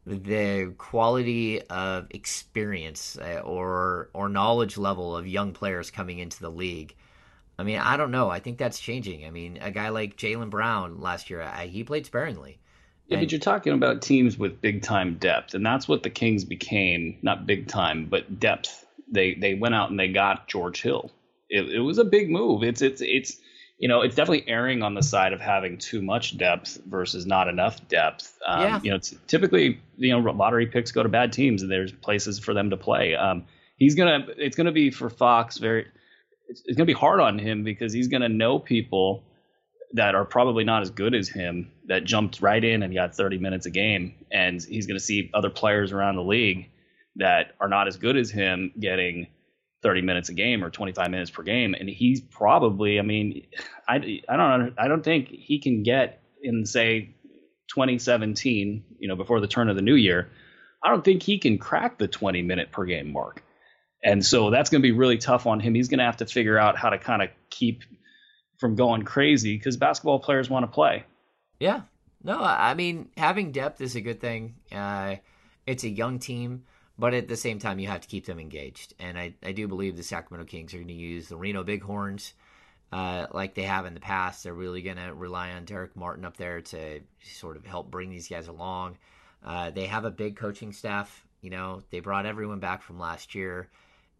the 0.07 0.75
quality 0.79 1.63
of 1.63 2.07
experience 2.11 3.17
uh, 3.19 3.41
or 3.45 4.11
or 4.13 4.29
knowledge 4.29 4.77
level 4.77 5.17
of 5.17 5.27
young 5.27 5.53
players 5.53 5.91
coming 5.91 6.19
into 6.19 6.41
the 6.41 6.51
league. 6.51 6.95
I 7.59 7.63
mean, 7.63 7.79
I 7.79 7.97
don't 7.97 8.11
know. 8.11 8.29
I 8.29 8.41
think 8.41 8.59
that's 8.59 8.81
changing. 8.81 9.25
I 9.25 9.31
mean, 9.31 9.59
a 9.63 9.71
guy 9.71 9.89
like 9.91 10.17
Jaylen 10.17 10.51
Brown 10.51 11.01
last 11.01 11.31
year, 11.31 11.41
I, 11.41 11.67
he 11.67 11.85
played 11.85 12.05
sparingly. 12.05 12.59
Yeah, 13.07 13.19
And- 13.19 13.27
but 13.27 13.33
you're 13.33 13.39
talking 13.41 13.73
about 13.73 14.03
teams 14.03 14.37
with 14.39 14.61
big 14.61 14.83
time 14.83 15.17
depth, 15.19 15.55
and 15.55 15.65
that's 15.65 15.87
what 15.89 16.03
the 16.03 16.11
Kings 16.11 16.45
became. 16.45 17.17
Not 17.23 17.47
big 17.47 17.69
time, 17.69 18.07
but 18.07 18.41
depth. 18.41 18.85
They 19.11 19.35
they 19.35 19.55
went 19.55 19.75
out 19.75 19.91
and 19.91 19.99
they 19.99 20.09
got 20.09 20.49
George 20.49 20.83
Hill. 20.83 21.11
It, 21.49 21.69
it 21.75 21.81
was 21.81 21.99
a 21.99 22.05
big 22.05 22.31
move. 22.31 22.63
It's 22.63 22.83
it's 22.83 23.01
it's 23.03 23.37
you 23.85 23.89
know 23.89 24.01
it's 24.01 24.15
definitely 24.15 24.49
erring 24.49 24.83
on 24.83 24.95
the 24.95 25.03
side 25.03 25.35
of 25.35 25.43
having 25.43 25.77
too 25.77 26.01
much 26.01 26.39
depth 26.39 26.81
versus 26.87 27.27
not 27.27 27.49
enough 27.49 27.87
depth. 27.87 28.35
Um, 28.47 28.61
Yeah. 28.63 28.81
You 28.83 28.91
know, 28.91 28.97
it's 28.97 29.15
typically 29.27 29.79
you 29.99 30.11
know 30.11 30.21
lottery 30.21 30.67
picks 30.67 30.91
go 30.91 31.03
to 31.03 31.09
bad 31.11 31.35
teams, 31.35 31.61
and 31.61 31.71
there's 31.71 31.93
places 31.93 32.39
for 32.39 32.55
them 32.55 32.71
to 32.71 32.79
play. 32.79 33.15
Um, 33.15 33.45
he's 33.77 33.95
gonna 33.95 34.27
it's 34.39 34.57
gonna 34.57 34.73
be 34.73 34.91
for 34.91 35.11
Fox 35.11 35.59
very. 35.59 35.87
It's, 36.49 36.63
it's 36.65 36.79
gonna 36.79 36.87
be 36.87 36.95
hard 36.95 37.21
on 37.21 37.39
him 37.39 37.63
because 37.63 37.93
he's 37.93 38.09
gonna 38.09 38.31
know 38.31 38.59
people 38.59 39.23
that 39.93 40.15
are 40.15 40.25
probably 40.25 40.65
not 40.65 40.81
as 40.81 40.89
good 40.89 41.15
as 41.15 41.29
him 41.29 41.71
that 41.87 42.05
jumped 42.05 42.41
right 42.41 42.65
in 42.65 42.83
and 42.83 42.95
got 42.95 43.15
30 43.15 43.37
minutes 43.37 43.67
a 43.67 43.71
game 43.71 44.15
and 44.33 44.63
he's 44.63 44.87
going 44.87 44.99
to 44.99 45.05
see 45.05 45.31
other 45.33 45.51
players 45.51 45.93
around 45.93 46.17
the 46.17 46.23
league 46.23 46.69
that 47.15 47.53
are 47.61 47.69
not 47.69 47.87
as 47.87 47.97
good 47.97 48.17
as 48.17 48.29
him 48.29 48.73
getting 48.81 49.29
30 49.85 50.03
minutes 50.03 50.29
a 50.31 50.35
game 50.35 50.65
or 50.65 50.71
25 50.71 51.11
minutes 51.11 51.31
per 51.31 51.45
game 51.45 51.75
and 51.79 51.89
he's 51.89 52.21
probably 52.21 52.99
I 52.99 53.03
mean 53.03 53.47
I, 53.89 54.23
I 54.29 54.37
don't 54.37 54.75
I 54.77 54.89
don't 54.89 55.05
think 55.05 55.29
he 55.29 55.61
can 55.61 55.85
get 55.85 56.23
in 56.43 56.67
say 56.67 57.15
2017 57.69 58.85
you 58.99 59.09
know 59.09 59.15
before 59.15 59.41
the 59.41 59.47
turn 59.47 59.69
of 59.69 59.77
the 59.77 59.83
new 59.83 59.95
year 59.95 60.31
I 60.83 60.91
don't 60.91 61.05
think 61.05 61.23
he 61.23 61.39
can 61.39 61.59
crack 61.59 61.99
the 61.99 62.09
20 62.09 62.43
minute 62.43 62.73
per 62.73 62.85
game 62.85 63.13
mark 63.13 63.45
and 64.03 64.25
so 64.25 64.51
that's 64.51 64.71
going 64.71 64.83
to 64.83 64.87
be 64.87 64.93
really 64.93 65.19
tough 65.19 65.47
on 65.47 65.61
him 65.61 65.75
he's 65.75 65.89
going 65.89 65.99
to 65.99 66.05
have 66.05 66.17
to 66.17 66.27
figure 66.27 66.59
out 66.59 66.77
how 66.77 66.91
to 66.91 66.99
kind 66.99 67.23
of 67.23 67.29
keep 67.51 67.83
from 68.59 68.77
going 68.77 69.03
crazy 69.03 69.57
because 69.57 69.77
basketball 69.77 70.19
players 70.19 70.49
want 70.49 70.65
to 70.65 70.69
play. 70.69 71.05
Yeah. 71.61 71.83
No, 72.23 72.43
I 72.43 72.75
mean, 72.75 73.11
having 73.17 73.53
depth 73.53 73.81
is 73.83 73.97
a 73.97 74.01
good 74.01 74.21
thing. 74.21 74.55
Uh, 74.73 75.17
it's 75.67 75.85
a 75.85 75.89
young 75.89 76.19
team, 76.19 76.65
but 76.99 77.15
at 77.15 77.29
the 77.29 77.37
same 77.37 77.59
time, 77.59 77.79
you 77.79 77.89
have 77.89 78.01
to 78.03 78.09
keep 78.09 78.27
them 78.27 78.39
engaged. 78.39 78.95
And 78.99 79.19
I, 79.19 79.35
I 79.43 79.53
do 79.53 79.67
believe 79.67 79.97
the 79.97 80.03
Sacramento 80.03 80.49
Kings 80.49 80.75
are 80.75 80.79
going 80.79 80.89
to 80.89 80.95
use 80.95 81.29
the 81.29 81.37
Reno 81.37 81.65
Bighorns 81.65 82.35
uh, 82.93 83.27
like 83.33 83.55
they 83.55 83.63
have 83.63 83.87
in 83.87 83.95
the 83.95 84.01
past. 84.01 84.45
They're 84.45 84.55
really 84.55 84.83
going 84.83 84.99
to 84.99 85.13
rely 85.13 85.51
on 85.51 85.67
Darrick 85.67 85.97
Martin 85.97 86.25
up 86.25 86.37
there 86.37 86.61
to 86.61 87.01
sort 87.23 87.57
of 87.57 87.67
help 87.67 87.91
bring 87.91 88.11
these 88.11 88.29
guys 88.29 88.47
along. 88.47 88.99
Uh, 89.45 89.71
they 89.71 89.87
have 89.87 90.05
a 90.05 90.11
big 90.11 90.37
coaching 90.37 90.73
staff. 90.73 91.25
You 91.43 91.51
know, 91.51 91.83
they 91.91 92.01
brought 92.01 92.27
everyone 92.27 92.61
back 92.61 92.83
from 92.83 92.99
last 92.99 93.35
year. 93.35 93.69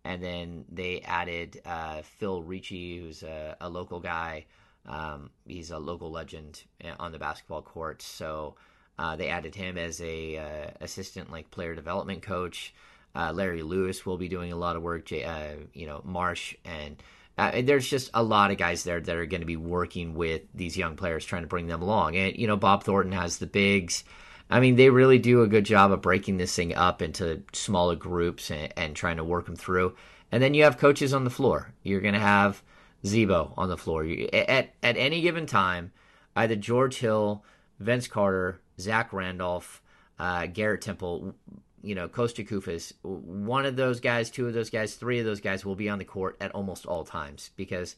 And 0.05 0.23
then 0.23 0.65
they 0.71 1.01
added 1.01 1.63
uh, 1.65 2.03
Phil 2.03 2.43
Ricci, 2.43 2.99
who's 2.99 3.23
a, 3.23 3.57
a 3.61 3.69
local 3.69 4.01
guy. 4.01 4.45
Um, 4.87 5.31
he's 5.47 5.71
a 5.71 5.79
local 5.79 6.11
legend 6.11 6.63
uh, 6.85 6.95
on 6.99 7.13
the 7.13 7.19
basketball 7.19 7.63
court. 7.63 8.03
So 8.03 8.57
uh, 8.99 9.17
they 9.17 9.29
added 9.29 9.55
him 9.55 9.77
as 9.77 10.01
a 10.01 10.37
uh, 10.37 10.71
assistant, 10.81 11.31
like 11.31 11.51
player 11.51 11.75
development 11.75 12.23
coach. 12.23 12.75
Uh, 13.15 13.33
Larry 13.33 13.63
Lewis 13.63 14.05
will 14.05 14.19
be 14.19 14.29
doing 14.29 14.53
a 14.53 14.57
lot 14.57 14.77
of 14.77 14.83
work. 14.83 15.13
Uh, 15.13 15.55
you 15.73 15.87
know, 15.87 16.01
Marsh 16.05 16.55
and 16.65 17.03
uh, 17.37 17.51
and 17.53 17.69
there's 17.69 17.89
just 17.89 18.11
a 18.15 18.23
lot 18.23 18.51
of 18.51 18.59
guys 18.59 18.85
there 18.85 19.01
that 19.01 19.17
are 19.17 19.27
going 19.27 19.41
to 19.41 19.47
be 19.47 19.57
working 19.57 20.15
with 20.15 20.43
these 20.55 20.77
young 20.77 20.97
players, 20.97 21.25
trying 21.25 21.43
to 21.43 21.49
bring 21.49 21.67
them 21.67 21.83
along. 21.83 22.17
And 22.17 22.37
you 22.37 22.47
know, 22.47 22.57
Bob 22.57 22.85
Thornton 22.85 23.13
has 23.13 23.39
the 23.39 23.47
bigs. 23.47 24.05
I 24.51 24.61
mean, 24.61 24.77
they 24.77 24.91
really 24.91 25.19
do 25.19 25.43
a 25.43 25.49
good 25.49 25.65
job 25.65 25.91
of 25.91 26.03
breaking 26.03 26.37
this 26.37 26.55
thing 26.55 26.75
up 26.75 27.03
into 27.03 27.43
smaller 27.53 27.97
groups 27.97 28.51
and, 28.51 28.73
and 28.77 28.95
trying 28.95 29.17
to 29.17 29.25
work 29.25 29.47
them 29.47 29.57
through. 29.57 29.97
And 30.31 30.43
then 30.43 30.55
you 30.55 30.65
have 30.65 30.79
coaches 30.79 31.15
on 31.15 31.25
the 31.25 31.31
floor. 31.31 31.73
You're 31.83 32.01
going 32.01 32.15
to 32.15 32.21
have 32.21 32.63
Z-Bo 33.07 33.55
on 33.57 33.69
the 33.69 33.77
floor. 33.77 34.05
You, 34.05 34.29
at 34.33 34.71
at 34.83 34.97
any 34.97 35.21
given 35.21 35.47
time, 35.47 35.93
either 36.37 36.57
George 36.57 36.99
Hill, 36.99 37.45
Vince 37.79 38.09
Carter, 38.09 38.61
Zach 38.79 39.13
Randolph, 39.13 39.83
uh, 40.19 40.47
Garrett 40.47 40.83
Temple, 40.83 41.35
you 41.83 41.95
know, 41.95 42.09
Kosta 42.09 42.49
Koufos, 42.49 42.93
one 43.03 43.67
of 43.67 43.77
those 43.77 44.01
guys, 44.01 44.31
two 44.31 44.47
of 44.47 44.55
those 44.55 44.71
guys, 44.71 44.95
three 44.95 45.19
of 45.19 45.27
those 45.27 45.41
guys 45.41 45.65
will 45.65 45.75
be 45.75 45.89
on 45.89 45.99
the 45.99 46.05
court 46.05 46.37
at 46.41 46.53
almost 46.53 46.87
all 46.87 47.05
times 47.05 47.51
because 47.57 47.97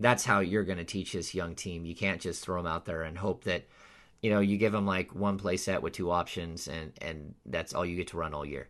that's 0.00 0.24
how 0.24 0.40
you're 0.40 0.64
going 0.64 0.78
to 0.78 0.84
teach 0.84 1.12
this 1.12 1.34
young 1.34 1.54
team. 1.54 1.84
You 1.84 1.94
can't 1.94 2.20
just 2.20 2.44
throw 2.44 2.62
them 2.62 2.70
out 2.70 2.84
there 2.84 3.02
and 3.02 3.16
hope 3.16 3.44
that 3.44 3.64
you 4.22 4.30
know 4.30 4.40
you 4.40 4.56
give 4.56 4.72
them 4.72 4.86
like 4.86 5.14
one 5.14 5.38
play 5.38 5.56
set 5.56 5.82
with 5.82 5.92
two 5.92 6.10
options 6.10 6.68
and 6.68 6.92
and 7.02 7.34
that's 7.44 7.74
all 7.74 7.84
you 7.84 7.96
get 7.96 8.08
to 8.08 8.16
run 8.16 8.34
all 8.34 8.44
year. 8.46 8.68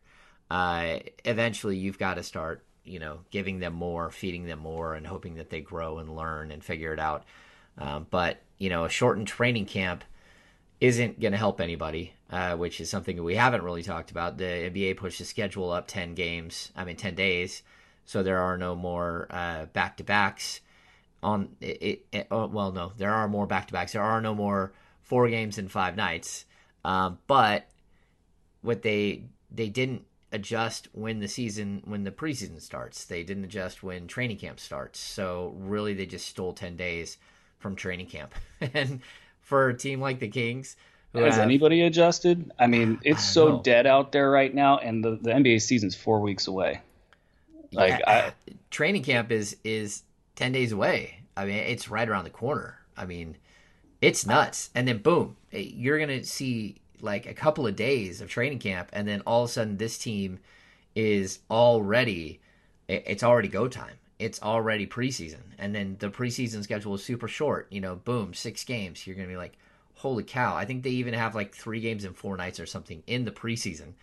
Uh, 0.51 0.99
eventually, 1.25 1.77
you've 1.77 1.99
got 1.99 2.15
to 2.15 2.23
start 2.23 2.65
you 2.85 2.99
know 2.99 3.21
giving 3.31 3.59
them 3.59 3.75
more, 3.75 4.11
feeding 4.11 4.47
them 4.47 4.59
more, 4.59 4.95
and 4.95 5.07
hoping 5.07 5.35
that 5.37 5.51
they 5.51 5.61
grow 5.61 5.99
and 5.99 6.15
learn 6.15 6.51
and 6.51 6.65
figure 6.65 6.93
it 6.93 7.01
out. 7.01 7.25
Um, 7.79 8.07
but 8.11 8.41
you 8.59 8.71
know, 8.71 8.85
a 8.85 8.89
shortened 8.89 9.27
training 9.29 9.67
camp 9.67 10.05
isn't 10.87 11.21
going 11.21 11.33
to 11.33 11.39
help 11.39 11.61
anybody, 11.61 12.13
uh, 12.31 12.57
which 12.57 12.81
is 12.81 12.91
something 12.91 13.23
we 13.23 13.37
haven't 13.37 13.63
really 13.63 13.83
talked 13.83 14.11
about. 14.11 14.39
The 14.39 14.45
NBA 14.45 14.97
pushed 14.97 15.19
the 15.19 15.25
schedule 15.25 15.71
up 15.71 15.87
ten 15.89 16.15
games, 16.15 16.73
I 16.77 16.85
mean 16.85 16.97
ten 16.97 17.15
days, 17.15 17.63
so 18.05 18.23
there 18.23 18.39
are 18.39 18.57
no 18.57 18.75
more 18.75 19.27
back 19.73 19.97
to 19.99 20.05
backs. 20.05 20.61
on 21.23 21.57
it, 21.61 22.07
it 22.13 22.27
oh, 22.31 22.47
well, 22.47 22.73
no, 22.73 22.93
there 22.97 23.13
are 23.13 23.29
more 23.29 23.47
back 23.47 23.67
to 23.69 23.73
backs. 23.73 23.93
There 23.93 24.03
are 24.03 24.21
no 24.21 24.35
more 24.35 24.73
four 25.03 25.29
games 25.29 25.59
in 25.59 25.69
five 25.69 25.97
nights. 25.97 26.45
Um, 26.85 27.19
but 27.27 27.69
what 28.63 28.83
they 28.83 29.25
they 29.51 29.69
didn't 29.69 30.05
adjust 30.33 30.89
when 30.93 31.21
the 31.21 31.29
season 31.29 31.83
when 31.85 32.05
the 32.05 32.11
preseason 32.11 32.61
starts. 32.61 33.05
They 33.05 33.23
didn't 33.23 33.45
adjust 33.45 33.83
when 33.83 34.07
training 34.07 34.39
camp 34.39 34.59
starts. 34.59 34.99
So 34.99 35.55
really, 35.59 35.95
they 35.95 36.07
just 36.07 36.27
stole 36.27 36.53
ten 36.53 36.77
days 36.77 37.19
from 37.59 37.77
training 37.77 38.07
camp. 38.07 38.35
and 38.75 39.01
for 39.45 39.69
a 39.69 39.77
team 39.77 40.01
like 40.01 40.19
the 40.19 40.29
Kings, 40.29 40.77
has 41.23 41.37
have, 41.37 41.45
anybody 41.45 41.83
adjusted? 41.83 42.51
I 42.59 42.67
mean, 42.67 42.99
it's 43.05 43.25
so 43.25 43.49
know. 43.49 43.63
dead 43.63 43.87
out 43.87 44.13
there 44.13 44.31
right 44.31 44.53
now, 44.53 44.79
and 44.79 45.05
the, 45.05 45.11
the 45.11 45.31
NBA 45.31 45.63
season's 45.63 45.95
four 45.95 46.21
weeks 46.21 46.47
away. 46.47 46.81
Like 47.73 48.01
yeah, 48.01 48.31
I, 48.49 48.53
training 48.71 49.03
camp 49.03 49.31
is 49.31 49.57
is 49.65 50.03
ten 50.37 50.53
days 50.53 50.73
away. 50.73 51.21
I 51.37 51.45
mean, 51.45 51.57
it's 51.57 51.89
right 51.89 52.09
around 52.09 52.25
the 52.25 52.31
corner. 52.31 52.79
I 52.97 53.05
mean, 53.05 53.37
it's 54.01 54.27
nuts. 54.27 54.71
And 54.75 54.87
then 54.87 54.99
boom, 54.99 55.37
eh, 55.53 55.59
you're 55.59 55.99
gonna 55.99 56.25
see 56.25 56.77
like 57.01 57.27
a 57.27 57.35
couple 57.35 57.67
of 57.67 57.77
days 57.77 58.21
of 58.21 58.29
training 58.29 58.61
camp, 58.61 58.91
and 58.93 59.07
then 59.07 59.23
all 59.27 59.45
of 59.45 59.51
a 59.51 59.53
sudden 59.53 59.77
this 59.77 59.99
team 59.99 60.39
is 60.95 61.41
already 61.51 62.41
eh, 62.89 63.01
it's 63.07 63.23
already 63.23 63.49
go 63.49 63.69
time. 63.69 63.97
It's 64.19 64.43
already 64.43 64.87
preseason, 64.87 65.41
and 65.59 65.75
then 65.75 65.97
the 65.99 66.09
preseason 66.09 66.63
schedule 66.63 66.95
is 66.95 67.03
super 67.03 67.29
short. 67.29 67.67
You 67.71 67.81
know, 67.81 67.97
boom, 67.97 68.33
six 68.35 68.65
games. 68.65 69.07
You're 69.07 69.17
gonna 69.17 69.29
be 69.29 69.37
like, 69.37 69.59
holy 69.95 70.25
cow! 70.25 70.57
I 70.57 70.65
think 70.65 70.83
they 70.83 70.91
even 70.91 71.15
have 71.15 71.35
like 71.35 71.55
three 71.55 71.81
games 71.81 72.05
in 72.05 72.13
four 72.13 72.37
nights 72.37 72.61
or 72.61 72.67
something 72.67 73.03
in 73.07 73.25
the 73.25 73.33
preseason. 73.33 73.95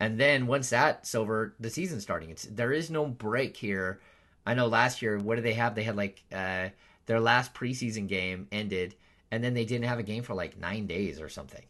And 0.00 0.18
then 0.18 0.46
once 0.46 0.70
that's 0.70 1.14
over, 1.14 1.54
the 1.60 1.68
season's 1.68 2.02
starting. 2.02 2.30
It's 2.30 2.44
there 2.44 2.72
is 2.72 2.90
no 2.90 3.06
break 3.06 3.56
here. 3.56 4.00
I 4.46 4.54
know 4.54 4.66
last 4.66 5.02
year, 5.02 5.18
what 5.18 5.34
did 5.34 5.44
they 5.44 5.52
have? 5.52 5.74
They 5.74 5.82
had 5.82 5.96
like 5.96 6.22
uh, 6.32 6.70
their 7.04 7.20
last 7.20 7.52
preseason 7.52 8.08
game 8.08 8.48
ended, 8.50 8.94
and 9.30 9.44
then 9.44 9.52
they 9.52 9.66
didn't 9.66 9.84
have 9.84 9.98
a 9.98 10.02
game 10.04 10.22
for 10.22 10.34
like 10.34 10.58
nine 10.58 10.86
days 10.86 11.20
or 11.20 11.28
something 11.28 11.64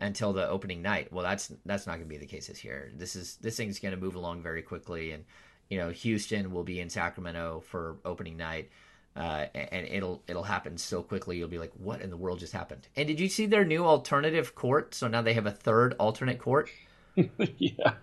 until 0.00 0.32
the 0.32 0.48
opening 0.48 0.82
night. 0.82 1.12
Well, 1.12 1.22
that's 1.22 1.52
that's 1.64 1.86
not 1.86 1.98
to 1.98 2.04
be 2.04 2.16
the 2.16 2.26
case 2.26 2.48
this 2.48 2.64
year. 2.64 2.90
This 2.94 3.16
is 3.16 3.36
this 3.36 3.56
thing's 3.56 3.78
to 3.80 3.96
move 3.96 4.14
along 4.14 4.42
very 4.42 4.62
quickly, 4.62 5.12
and 5.12 5.24
you 5.70 5.78
know 5.78 5.88
Houston 5.88 6.52
will 6.52 6.64
be 6.64 6.80
in 6.80 6.90
Sacramento 6.90 7.62
for 7.66 7.96
opening 8.04 8.36
night, 8.36 8.68
uh, 9.16 9.46
and 9.54 9.86
it'll 9.86 10.22
it'll 10.28 10.42
happen 10.42 10.76
so 10.76 11.02
quickly. 11.02 11.38
You'll 11.38 11.48
be 11.48 11.58
like, 11.58 11.72
what 11.78 12.02
in 12.02 12.10
the 12.10 12.16
world 12.16 12.40
just 12.40 12.52
happened? 12.52 12.88
And 12.96 13.08
did 13.08 13.18
you 13.18 13.28
see 13.28 13.46
their 13.46 13.64
new 13.64 13.86
alternative 13.86 14.54
court? 14.54 14.94
So 14.94 15.08
now 15.08 15.22
they 15.22 15.32
have 15.34 15.46
a 15.46 15.52
third 15.52 15.94
alternate 15.98 16.38
court. 16.38 16.68
yeah, 17.58 17.94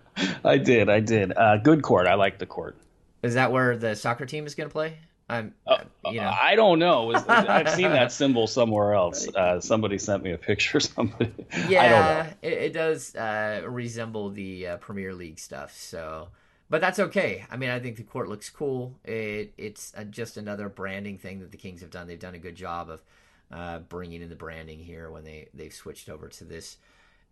I 0.44 0.58
did. 0.58 0.88
I 0.88 1.00
did. 1.00 1.36
Uh, 1.36 1.58
good 1.58 1.82
court. 1.82 2.08
I 2.08 2.14
like 2.14 2.38
the 2.38 2.46
court. 2.46 2.76
Is 3.22 3.34
that 3.34 3.52
where 3.52 3.76
the 3.76 3.94
soccer 3.94 4.26
team 4.26 4.46
is 4.46 4.54
going 4.54 4.68
to 4.68 4.72
play? 4.72 4.98
I'm, 5.30 5.54
uh, 5.66 5.78
you 6.06 6.20
know, 6.20 6.32
I 6.40 6.54
don't 6.54 6.78
know. 6.78 7.12
I've 7.12 7.70
seen 7.70 7.90
that 7.90 8.12
symbol 8.12 8.46
somewhere 8.46 8.94
else. 8.94 9.28
Uh, 9.28 9.60
somebody 9.60 9.98
sent 9.98 10.22
me 10.22 10.32
a 10.32 10.38
picture. 10.38 10.80
Somebody. 10.80 11.32
Yeah, 11.68 12.32
it, 12.40 12.52
it, 12.52 12.72
does 12.72 13.14
uh, 13.14 13.62
resemble 13.66 14.30
the 14.30 14.68
uh, 14.68 14.76
Premier 14.78 15.12
League 15.12 15.38
stuff. 15.38 15.76
So, 15.76 16.28
but 16.70 16.80
that's 16.80 16.98
okay. 16.98 17.44
I 17.50 17.56
mean, 17.56 17.70
I 17.70 17.78
think 17.78 17.96
the 17.96 18.02
court 18.02 18.28
looks 18.28 18.50
cool. 18.50 18.94
It, 19.04 19.54
it's 19.56 19.92
uh, 19.96 20.04
just 20.04 20.36
another 20.36 20.68
branding 20.68 21.18
thing 21.18 21.40
that 21.40 21.50
the 21.50 21.56
Kings 21.56 21.80
have 21.80 21.90
done. 21.90 22.06
They've 22.06 22.18
done 22.18 22.34
a 22.34 22.38
good 22.38 22.56
job 22.56 22.90
of 22.90 23.02
uh, 23.50 23.78
bringing 23.80 24.22
in 24.22 24.28
the 24.28 24.36
branding 24.36 24.78
here 24.78 25.10
when 25.10 25.24
they 25.24 25.48
they've 25.54 25.72
switched 25.72 26.08
over 26.08 26.28
to 26.28 26.44
this 26.44 26.76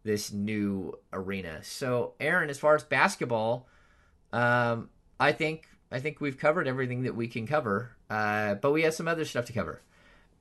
this 0.04 0.32
new 0.32 0.98
arena. 1.12 1.62
So, 1.62 2.14
Aaron, 2.20 2.48
as 2.48 2.58
far 2.58 2.74
as 2.74 2.84
basketball, 2.84 3.66
um, 4.32 4.88
I 5.20 5.32
think 5.32 5.68
I 5.92 6.00
think 6.00 6.20
we've 6.20 6.38
covered 6.38 6.66
everything 6.66 7.02
that 7.02 7.14
we 7.14 7.28
can 7.28 7.46
cover, 7.46 7.96
uh, 8.08 8.54
but 8.54 8.72
we 8.72 8.82
have 8.82 8.94
some 8.94 9.08
other 9.08 9.24
stuff 9.24 9.44
to 9.46 9.52
cover. 9.52 9.82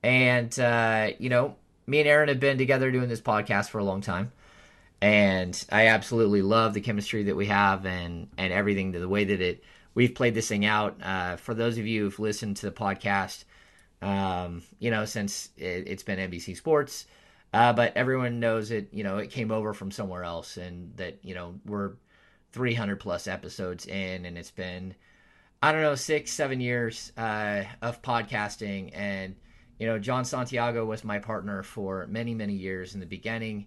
And 0.02 0.58
uh, 0.58 1.10
you 1.18 1.28
know, 1.28 1.56
me 1.86 2.00
and 2.00 2.08
Aaron 2.08 2.28
have 2.28 2.40
been 2.40 2.58
together 2.58 2.90
doing 2.90 3.08
this 3.08 3.20
podcast 3.20 3.68
for 3.68 3.78
a 3.78 3.84
long 3.84 4.00
time, 4.00 4.32
and 5.00 5.64
I 5.70 5.88
absolutely 5.88 6.42
love 6.42 6.74
the 6.74 6.80
chemistry 6.80 7.24
that 7.24 7.36
we 7.36 7.46
have 7.46 7.86
and 7.86 8.28
and 8.38 8.52
everything 8.52 8.92
to 8.92 8.98
the 8.98 9.08
way 9.08 9.24
that 9.24 9.40
it 9.40 9.62
we've 9.94 10.14
played 10.14 10.34
this 10.34 10.48
thing 10.48 10.64
out. 10.64 10.96
Uh, 11.02 11.36
for 11.36 11.54
those 11.54 11.78
of 11.78 11.86
you 11.86 12.04
who've 12.04 12.18
listened 12.18 12.56
to 12.58 12.66
the 12.66 12.72
podcast, 12.72 13.44
um, 14.02 14.62
you 14.78 14.90
know, 14.90 15.04
since 15.04 15.50
it, 15.56 15.88
has 15.88 16.02
been 16.02 16.18
NBC 16.18 16.56
Sports. 16.56 17.06
Uh, 17.52 17.72
but 17.72 17.96
everyone 17.96 18.40
knows 18.40 18.70
it. 18.70 18.88
You 18.92 19.04
know, 19.04 19.18
it 19.18 19.30
came 19.30 19.50
over 19.50 19.72
from 19.72 19.90
somewhere 19.90 20.24
else, 20.24 20.56
and 20.56 20.94
that 20.96 21.18
you 21.22 21.34
know 21.34 21.54
we're 21.64 21.92
300 22.52 23.00
plus 23.00 23.26
episodes 23.26 23.86
in, 23.86 24.26
and 24.26 24.36
it's 24.36 24.50
been 24.50 24.94
I 25.62 25.72
don't 25.72 25.82
know 25.82 25.94
six, 25.94 26.32
seven 26.32 26.60
years 26.60 27.12
uh, 27.16 27.64
of 27.82 28.02
podcasting, 28.02 28.90
and 28.94 29.36
you 29.78 29.86
know, 29.86 29.98
John 29.98 30.24
Santiago 30.24 30.84
was 30.84 31.04
my 31.04 31.18
partner 31.18 31.62
for 31.62 32.06
many, 32.08 32.34
many 32.34 32.54
years 32.54 32.94
in 32.94 33.00
the 33.00 33.06
beginning, 33.06 33.66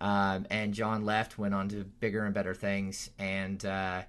um, 0.00 0.46
and 0.50 0.74
John 0.74 1.04
left, 1.04 1.38
went 1.38 1.54
on 1.54 1.68
to 1.70 1.84
bigger 1.84 2.24
and 2.24 2.34
better 2.34 2.54
things, 2.54 3.10
and 3.18 3.64
uh, 3.64 4.02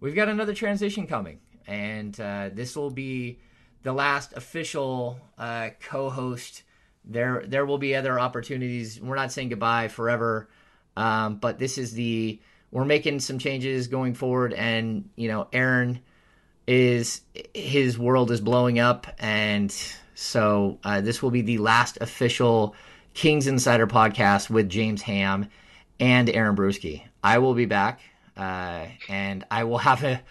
we've 0.00 0.14
got 0.14 0.28
another 0.28 0.54
transition 0.54 1.06
coming, 1.06 1.40
and 1.66 2.18
uh, 2.20 2.50
this 2.52 2.76
will 2.76 2.90
be 2.90 3.38
the 3.82 3.92
last 3.92 4.34
official 4.34 5.18
uh, 5.38 5.70
co-host. 5.80 6.62
There 7.04 7.44
there 7.46 7.64
will 7.64 7.78
be 7.78 7.94
other 7.94 8.20
opportunities. 8.20 9.00
We're 9.00 9.16
not 9.16 9.32
saying 9.32 9.48
goodbye 9.48 9.88
forever, 9.88 10.48
um, 10.96 11.36
but 11.36 11.58
this 11.58 11.78
is 11.78 11.92
the 11.92 12.40
we're 12.70 12.84
making 12.84 13.20
some 13.20 13.38
changes 13.38 13.88
going 13.88 14.14
forward, 14.14 14.52
and 14.52 15.08
you 15.16 15.28
know, 15.28 15.48
Aaron 15.52 16.00
is 16.66 17.22
his 17.54 17.98
world 17.98 18.30
is 18.30 18.40
blowing 18.40 18.78
up, 18.78 19.06
and 19.18 19.74
so 20.14 20.78
uh, 20.84 21.00
this 21.00 21.22
will 21.22 21.30
be 21.30 21.42
the 21.42 21.58
last 21.58 21.98
official 22.00 22.74
Kings 23.20 23.46
Insider 23.46 23.86
podcast 23.86 24.48
with 24.48 24.70
James 24.70 25.02
Ham 25.02 25.50
and 26.00 26.30
Aaron 26.30 26.56
Bruski. 26.56 27.02
I 27.22 27.36
will 27.36 27.52
be 27.52 27.66
back. 27.66 28.00
Uh, 28.34 28.86
and 29.10 29.44
I 29.50 29.64
will 29.64 29.76
have 29.76 30.02
a, 30.04 30.22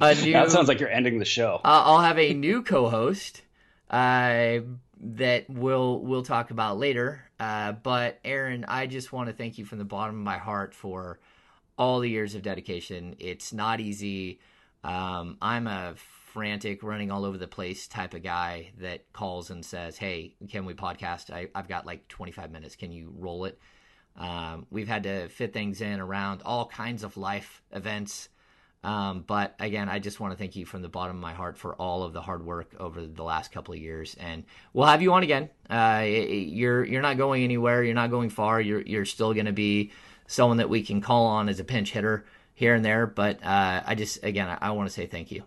a 0.00 0.14
new. 0.22 0.32
that 0.32 0.50
sounds 0.50 0.66
like 0.66 0.80
you're 0.80 0.88
ending 0.88 1.18
the 1.18 1.26
show. 1.26 1.56
Uh, 1.56 1.82
I'll 1.84 2.00
have 2.00 2.18
a 2.18 2.32
new 2.32 2.62
co-host. 2.62 3.42
Uh, 3.90 4.60
that 5.02 5.50
we'll 5.50 6.00
we'll 6.00 6.22
talk 6.22 6.50
about 6.50 6.78
later. 6.78 7.22
Uh, 7.38 7.72
but 7.72 8.18
Aaron, 8.24 8.64
I 8.66 8.86
just 8.86 9.12
want 9.12 9.28
to 9.28 9.34
thank 9.34 9.58
you 9.58 9.66
from 9.66 9.76
the 9.76 9.84
bottom 9.84 10.14
of 10.16 10.22
my 10.22 10.38
heart 10.38 10.74
for 10.74 11.20
all 11.76 12.00
the 12.00 12.08
years 12.08 12.34
of 12.34 12.40
dedication. 12.40 13.16
It's 13.18 13.52
not 13.52 13.80
easy. 13.80 14.40
Um, 14.82 15.36
I'm 15.42 15.66
a 15.66 15.92
frantic, 16.32 16.82
running 16.82 17.10
all 17.10 17.24
over 17.24 17.38
the 17.38 17.46
place 17.46 17.88
type 17.88 18.14
of 18.14 18.22
guy 18.22 18.70
that 18.78 19.12
calls 19.12 19.50
and 19.50 19.64
says, 19.64 19.96
"Hey, 19.96 20.34
can 20.48 20.64
we 20.64 20.74
podcast? 20.74 21.30
I, 21.30 21.48
have 21.54 21.68
got 21.68 21.86
like 21.86 22.08
25 22.08 22.50
minutes. 22.50 22.76
Can 22.76 22.92
you 22.92 23.12
roll 23.16 23.44
it?" 23.44 23.58
Um, 24.16 24.66
we've 24.70 24.88
had 24.88 25.04
to 25.04 25.28
fit 25.28 25.52
things 25.52 25.80
in 25.80 26.00
around 26.00 26.42
all 26.44 26.66
kinds 26.66 27.04
of 27.04 27.16
life 27.16 27.62
events. 27.72 28.28
Um, 28.82 29.24
but 29.26 29.54
again, 29.60 29.88
I 29.88 29.98
just 29.98 30.20
want 30.20 30.32
to 30.32 30.38
thank 30.38 30.56
you 30.56 30.64
from 30.64 30.80
the 30.80 30.88
bottom 30.88 31.16
of 31.16 31.20
my 31.20 31.34
heart 31.34 31.58
for 31.58 31.74
all 31.74 32.02
of 32.02 32.12
the 32.14 32.22
hard 32.22 32.44
work 32.44 32.74
over 32.78 33.06
the 33.06 33.22
last 33.22 33.52
couple 33.52 33.74
of 33.74 33.80
years, 33.80 34.16
and 34.18 34.44
we'll 34.72 34.86
have 34.86 35.02
you 35.02 35.12
on 35.12 35.22
again. 35.22 35.50
Uh, 35.68 36.04
you're 36.06 36.84
you're 36.84 37.02
not 37.02 37.18
going 37.18 37.44
anywhere. 37.44 37.84
You're 37.84 37.94
not 37.94 38.10
going 38.10 38.30
far. 38.30 38.60
You're 38.60 38.82
you're 38.82 39.04
still 39.04 39.34
going 39.34 39.46
to 39.46 39.52
be 39.52 39.92
someone 40.26 40.58
that 40.58 40.70
we 40.70 40.82
can 40.82 41.00
call 41.00 41.26
on 41.26 41.48
as 41.48 41.60
a 41.60 41.64
pinch 41.64 41.90
hitter 41.90 42.24
here 42.54 42.74
and 42.74 42.84
there. 42.84 43.06
But 43.06 43.44
uh, 43.44 43.82
I 43.84 43.94
just 43.94 44.24
again, 44.24 44.48
I, 44.48 44.68
I 44.68 44.70
want 44.70 44.88
to 44.88 44.94
say 44.94 45.06
thank 45.06 45.30
you. 45.30 45.44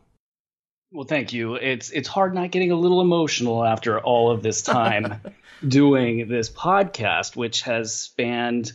Well, 0.94 1.06
thank 1.06 1.34
you. 1.34 1.56
It's 1.56 1.90
it's 1.90 2.08
hard 2.08 2.36
not 2.36 2.52
getting 2.52 2.70
a 2.70 2.76
little 2.76 3.02
emotional 3.02 3.66
after 3.66 4.00
all 4.00 4.30
of 4.30 4.44
this 4.44 4.62
time 4.62 5.22
doing 5.68 6.28
this 6.28 6.52
podcast, 6.52 7.36
which 7.36 7.64
has 7.64 7.96
spanned. 7.96 8.74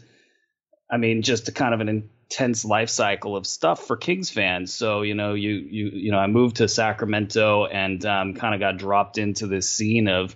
I 0.90 0.96
mean, 0.96 1.22
just 1.22 1.48
a 1.48 1.52
kind 1.52 1.74
of 1.74 1.80
an 1.80 1.88
intense 1.88 2.64
life 2.64 2.88
cycle 2.88 3.36
of 3.36 3.46
stuff 3.46 3.86
for 3.86 3.96
Kings 3.96 4.30
fans. 4.30 4.74
So 4.74 5.02
you 5.02 5.14
know, 5.14 5.34
you 5.34 5.52
you 5.52 5.90
you 5.94 6.10
know, 6.10 6.18
I 6.18 6.26
moved 6.26 6.56
to 6.56 6.66
Sacramento 6.66 7.66
and 7.66 8.04
um, 8.04 8.34
kind 8.34 8.52
of 8.52 8.58
got 8.58 8.78
dropped 8.78 9.16
into 9.16 9.46
this 9.46 9.70
scene 9.70 10.08
of 10.08 10.34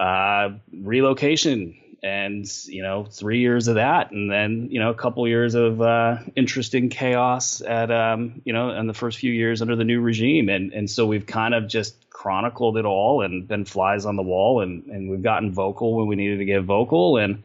uh, 0.00 0.48
relocation 0.72 1.76
and 2.02 2.46
you 2.66 2.82
know 2.82 3.04
three 3.04 3.38
years 3.38 3.68
of 3.68 3.76
that 3.76 4.10
and 4.10 4.30
then 4.30 4.68
you 4.70 4.80
know 4.80 4.90
a 4.90 4.94
couple 4.94 5.26
years 5.28 5.54
of 5.54 5.80
uh, 5.80 6.18
interesting 6.34 6.88
chaos 6.88 7.60
at 7.60 7.90
um, 7.90 8.42
you 8.44 8.52
know 8.52 8.70
in 8.70 8.86
the 8.86 8.94
first 8.94 9.18
few 9.18 9.30
years 9.30 9.62
under 9.62 9.76
the 9.76 9.84
new 9.84 10.00
regime 10.00 10.48
and 10.48 10.72
and 10.72 10.90
so 10.90 11.06
we've 11.06 11.26
kind 11.26 11.54
of 11.54 11.68
just 11.68 11.94
chronicled 12.10 12.76
it 12.76 12.84
all 12.84 13.22
and 13.22 13.46
been 13.46 13.64
flies 13.64 14.04
on 14.04 14.16
the 14.16 14.22
wall 14.22 14.60
and 14.60 14.86
and 14.86 15.10
we've 15.10 15.22
gotten 15.22 15.52
vocal 15.52 15.96
when 15.96 16.06
we 16.06 16.16
needed 16.16 16.38
to 16.38 16.44
get 16.44 16.62
vocal 16.62 17.18
and 17.18 17.42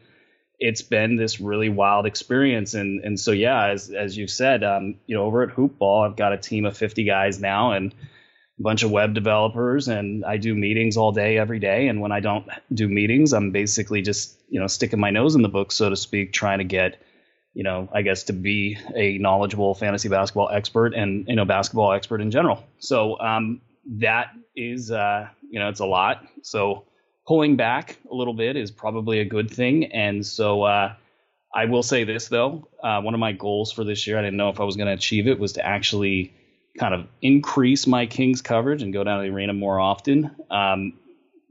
it's 0.58 0.82
been 0.82 1.16
this 1.16 1.40
really 1.40 1.68
wild 1.68 2.06
experience. 2.06 2.74
And 2.74 3.04
and 3.04 3.18
so 3.18 3.30
yeah, 3.30 3.68
as 3.68 3.90
as 3.90 4.16
you've 4.16 4.30
said, 4.30 4.64
um, 4.64 4.96
you 5.06 5.16
know, 5.16 5.24
over 5.24 5.42
at 5.42 5.50
Hoopball, 5.50 6.08
I've 6.08 6.16
got 6.16 6.32
a 6.32 6.38
team 6.38 6.66
of 6.66 6.76
50 6.76 7.04
guys 7.04 7.40
now 7.40 7.72
and 7.72 7.94
bunch 8.60 8.82
of 8.82 8.90
web 8.90 9.14
developers, 9.14 9.88
and 9.88 10.24
I 10.24 10.36
do 10.36 10.54
meetings 10.54 10.96
all 10.96 11.12
day, 11.12 11.38
every 11.38 11.58
day. 11.58 11.88
And 11.88 12.00
when 12.00 12.12
I 12.12 12.20
don't 12.20 12.46
do 12.72 12.88
meetings, 12.88 13.32
I'm 13.32 13.50
basically 13.50 14.02
just 14.02 14.38
you 14.48 14.60
know 14.60 14.66
sticking 14.66 15.00
my 15.00 15.10
nose 15.10 15.34
in 15.34 15.42
the 15.42 15.48
book, 15.48 15.72
so 15.72 15.90
to 15.90 15.96
speak, 15.96 16.32
trying 16.32 16.58
to 16.58 16.64
get 16.64 17.00
you 17.54 17.64
know, 17.64 17.88
I 17.92 18.02
guess 18.02 18.24
to 18.24 18.32
be 18.32 18.78
a 18.94 19.18
knowledgeable 19.18 19.74
fantasy 19.74 20.08
basketball 20.08 20.48
expert 20.48 20.94
and 20.94 21.26
you 21.26 21.34
know 21.34 21.44
basketball 21.44 21.92
expert 21.92 22.20
in 22.20 22.30
general. 22.30 22.62
So 22.78 23.18
um, 23.18 23.62
that 23.96 24.30
is 24.54 24.90
uh, 24.90 25.28
You 25.50 25.58
know, 25.58 25.68
it's 25.68 25.80
a 25.80 25.86
lot. 25.86 26.24
So 26.42 26.84
pulling 27.26 27.56
back 27.56 27.98
a 28.10 28.14
little 28.14 28.34
bit 28.34 28.56
is 28.56 28.70
probably 28.70 29.20
a 29.20 29.24
good 29.24 29.50
thing. 29.50 29.92
And 29.92 30.24
so 30.24 30.62
uh, 30.62 30.94
I 31.54 31.64
will 31.66 31.82
say 31.82 32.04
this 32.04 32.28
though, 32.28 32.68
uh, 32.82 33.00
one 33.00 33.14
of 33.14 33.20
my 33.20 33.32
goals 33.32 33.72
for 33.72 33.84
this 33.84 34.06
year, 34.06 34.18
I 34.18 34.22
didn't 34.22 34.36
know 34.36 34.50
if 34.50 34.60
I 34.60 34.64
was 34.64 34.76
going 34.76 34.86
to 34.86 34.92
achieve 34.92 35.26
it, 35.26 35.38
was 35.38 35.54
to 35.54 35.66
actually 35.66 36.34
kind 36.78 36.94
of 36.94 37.06
increase 37.22 37.86
my 37.86 38.06
Kings 38.06 38.42
coverage 38.42 38.82
and 38.82 38.92
go 38.92 39.04
down 39.04 39.18
to 39.18 39.28
the 39.28 39.34
arena 39.34 39.52
more 39.52 39.78
often. 39.78 40.30
Um, 40.50 40.94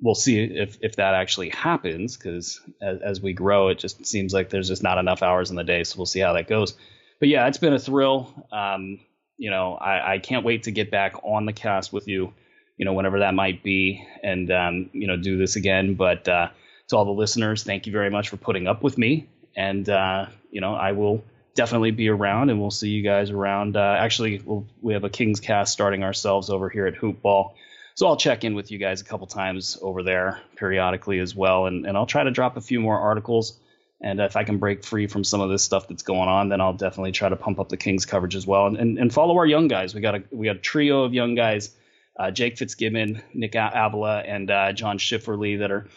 we'll 0.01 0.15
see 0.15 0.43
if 0.43 0.77
if 0.81 0.95
that 0.97 1.13
actually 1.13 1.49
happens 1.49 2.17
because 2.17 2.61
as, 2.81 2.99
as, 3.01 3.21
we 3.21 3.33
grow, 3.33 3.69
it 3.69 3.79
just 3.79 4.05
seems 4.05 4.33
like 4.33 4.49
there's 4.49 4.67
just 4.67 4.83
not 4.83 4.97
enough 4.97 5.23
hours 5.23 5.49
in 5.49 5.55
the 5.55 5.63
day. 5.63 5.83
So 5.83 5.97
we'll 5.97 6.05
see 6.05 6.19
how 6.19 6.33
that 6.33 6.47
goes. 6.47 6.75
But 7.19 7.29
yeah, 7.29 7.47
it's 7.47 7.57
been 7.57 7.73
a 7.73 7.79
thrill. 7.79 8.33
Um, 8.51 8.99
you 9.37 9.49
know, 9.49 9.75
I, 9.75 10.13
I, 10.13 10.19
can't 10.19 10.45
wait 10.45 10.63
to 10.63 10.71
get 10.71 10.91
back 10.91 11.15
on 11.23 11.45
the 11.45 11.53
cast 11.53 11.93
with 11.93 12.07
you. 12.07 12.33
You 12.77 12.85
know, 12.85 12.93
whenever 12.93 13.19
that 13.19 13.33
might 13.33 13.63
be, 13.63 14.05
and 14.23 14.51
um, 14.51 14.89
you 14.93 15.07
know, 15.07 15.17
do 15.17 15.37
this 15.37 15.55
again. 15.55 15.95
But 15.95 16.27
uh, 16.27 16.49
to 16.89 16.95
all 16.95 17.05
the 17.05 17.11
listeners, 17.11 17.63
thank 17.63 17.87
you 17.87 17.91
very 17.91 18.09
much 18.09 18.29
for 18.29 18.37
putting 18.37 18.67
up 18.67 18.83
with 18.83 18.97
me. 18.97 19.27
And 19.55 19.89
uh, 19.89 20.27
you 20.51 20.61
know, 20.61 20.75
I 20.75 20.91
will 20.91 21.23
definitely 21.57 21.91
be 21.91 22.07
around, 22.07 22.49
and 22.49 22.61
we'll 22.61 22.71
see 22.71 22.89
you 22.89 23.03
guys 23.03 23.31
around. 23.31 23.75
Uh, 23.75 23.97
actually, 23.99 24.41
we'll, 24.45 24.65
we 24.81 24.93
have 24.93 25.03
a 25.03 25.09
Kings 25.09 25.41
cast 25.41 25.73
starting 25.73 26.03
ourselves 26.03 26.49
over 26.49 26.69
here 26.69 26.87
at 26.87 26.95
Hoopball 26.95 27.51
so 27.97 28.05
I'll 28.05 28.15
check 28.15 28.43
in 28.43 28.53
with 28.53 28.69
you 28.69 28.77
guys 28.77 29.01
a 29.01 29.03
couple 29.03 29.25
times 29.25 29.75
over 29.81 30.03
there 30.03 30.39
periodically 30.55 31.17
as 31.17 31.35
well, 31.35 31.65
and, 31.65 31.87
and 31.87 31.97
I'll 31.97 32.05
try 32.05 32.23
to 32.23 32.29
drop 32.29 32.55
a 32.55 32.61
few 32.61 32.79
more 32.79 32.99
articles. 32.99 33.59
And 33.99 34.19
if 34.19 34.35
I 34.35 34.43
can 34.43 34.59
break 34.59 34.85
free 34.85 35.07
from 35.07 35.23
some 35.23 35.41
of 35.41 35.49
this 35.49 35.63
stuff 35.63 35.87
that's 35.87 36.03
going 36.03 36.29
on, 36.29 36.49
then 36.49 36.61
I'll 36.61 36.73
definitely 36.77 37.11
try 37.11 37.27
to 37.27 37.35
pump 37.35 37.59
up 37.59 37.69
the 37.69 37.77
Kings 37.77 38.05
coverage 38.05 38.35
as 38.35 38.45
well, 38.45 38.67
and, 38.67 38.77
and, 38.77 38.99
and 38.99 39.11
follow 39.11 39.35
our 39.37 39.47
young 39.47 39.67
guys. 39.67 39.95
We 39.95 40.01
got 40.01 40.13
a 40.13 40.23
we 40.29 40.45
got 40.45 40.57
a 40.57 40.59
trio 40.59 41.05
of 41.05 41.15
young 41.15 41.33
guys, 41.33 41.71
uh, 42.19 42.29
Jake 42.29 42.59
Fitzgibbon, 42.59 43.23
Nick 43.33 43.55
Avila, 43.55 44.19
and 44.19 44.51
uh, 44.51 44.73
John 44.73 44.99
Schifferly 44.99 45.57
that 45.57 45.71
are 45.71 45.87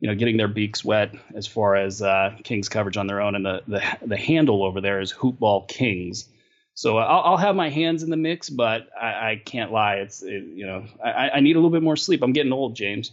you 0.00 0.08
know 0.08 0.14
getting 0.14 0.36
their 0.36 0.48
beaks 0.48 0.84
wet 0.84 1.12
as 1.34 1.46
far 1.46 1.76
as 1.76 2.02
uh, 2.02 2.36
Kings 2.44 2.68
coverage 2.68 2.96
on 2.96 3.06
their 3.06 3.20
own. 3.20 3.34
And 3.34 3.44
the, 3.44 3.62
the 3.66 3.82
the 4.06 4.16
handle 4.16 4.64
over 4.64 4.80
there 4.80 5.00
is 5.00 5.12
Hoopball 5.12 5.68
Kings. 5.68 6.28
So 6.74 6.96
I'll, 6.98 7.32
I'll, 7.32 7.36
have 7.36 7.56
my 7.56 7.70
hands 7.70 8.04
in 8.04 8.10
the 8.10 8.16
mix, 8.16 8.48
but 8.48 8.88
I, 8.96 9.06
I 9.06 9.42
can't 9.44 9.72
lie. 9.72 9.96
It's 9.96 10.22
it, 10.22 10.44
you 10.44 10.66
know 10.66 10.84
I, 11.04 11.30
I 11.30 11.40
need 11.40 11.56
a 11.56 11.58
little 11.58 11.70
bit 11.70 11.82
more 11.82 11.96
sleep. 11.96 12.22
I'm 12.22 12.32
getting 12.32 12.52
old, 12.52 12.76
James. 12.76 13.12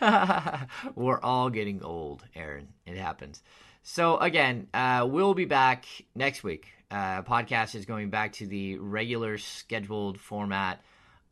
We're 0.94 1.20
all 1.20 1.50
getting 1.50 1.82
old, 1.82 2.24
Aaron. 2.34 2.68
It 2.86 2.96
happens. 2.96 3.42
So 3.84 4.16
again, 4.16 4.66
uh, 4.74 5.06
we'll 5.08 5.34
be 5.34 5.44
back 5.44 5.86
next 6.14 6.42
week. 6.42 6.66
Uh, 6.90 7.22
podcast 7.22 7.74
is 7.74 7.86
going 7.86 8.10
back 8.10 8.32
to 8.34 8.46
the 8.46 8.78
regular 8.78 9.38
scheduled 9.38 10.18
format 10.18 10.82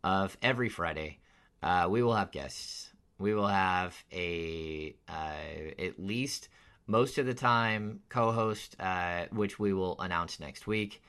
of 0.04 0.36
every 0.42 0.68
Friday. 0.68 1.18
Uh, 1.62 1.88
we 1.90 2.02
will 2.02 2.14
have 2.14 2.30
guests. 2.30 2.91
We 3.22 3.34
will 3.34 3.46
have 3.46 3.96
a 4.12 4.94
uh, 5.08 5.72
at 5.78 5.98
least 5.98 6.48
most 6.86 7.18
of 7.18 7.26
the 7.26 7.34
time 7.34 8.00
co-host, 8.08 8.76
uh, 8.78 9.26
which 9.30 9.58
we 9.58 9.72
will 9.72 9.98
announce 10.00 10.40
next 10.40 10.66
week. 10.66 11.02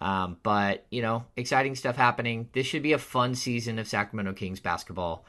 Um, 0.00 0.36
but 0.42 0.86
you 0.90 1.02
know, 1.02 1.24
exciting 1.36 1.74
stuff 1.74 1.96
happening. 1.96 2.48
This 2.52 2.66
should 2.66 2.82
be 2.82 2.92
a 2.92 2.98
fun 2.98 3.34
season 3.34 3.78
of 3.78 3.88
Sacramento 3.88 4.34
Kings 4.34 4.60
basketball. 4.60 5.24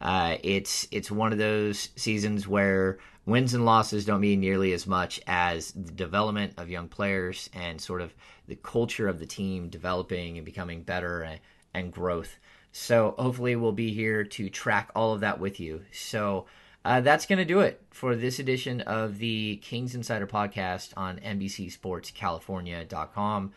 Uh, 0.00 0.36
it's 0.42 0.88
it's 0.90 1.10
one 1.10 1.32
of 1.32 1.38
those 1.38 1.90
seasons 1.94 2.48
where 2.48 2.98
wins 3.24 3.54
and 3.54 3.64
losses 3.64 4.04
don't 4.04 4.20
mean 4.20 4.40
nearly 4.40 4.72
as 4.72 4.86
much 4.86 5.20
as 5.26 5.70
the 5.72 5.92
development 5.92 6.54
of 6.56 6.68
young 6.68 6.88
players 6.88 7.48
and 7.52 7.80
sort 7.80 8.00
of 8.00 8.12
the 8.48 8.56
culture 8.56 9.06
of 9.08 9.20
the 9.20 9.26
team 9.26 9.68
developing 9.68 10.38
and 10.38 10.44
becoming 10.44 10.82
better 10.82 11.22
and, 11.22 11.40
and 11.72 11.92
growth. 11.92 12.36
So 12.72 13.14
hopefully 13.18 13.54
we'll 13.54 13.72
be 13.72 13.92
here 13.92 14.24
to 14.24 14.48
track 14.48 14.90
all 14.94 15.12
of 15.12 15.20
that 15.20 15.38
with 15.38 15.60
you. 15.60 15.82
So 15.92 16.46
uh, 16.84 17.00
that's 17.02 17.26
going 17.26 17.38
to 17.38 17.44
do 17.44 17.60
it 17.60 17.80
for 17.90 18.16
this 18.16 18.38
edition 18.38 18.80
of 18.80 19.18
the 19.18 19.60
Kings 19.62 19.94
Insider 19.94 20.26
Podcast 20.26 20.94
on 20.96 21.20
NBCSportsCalifornia.com. 21.20 23.52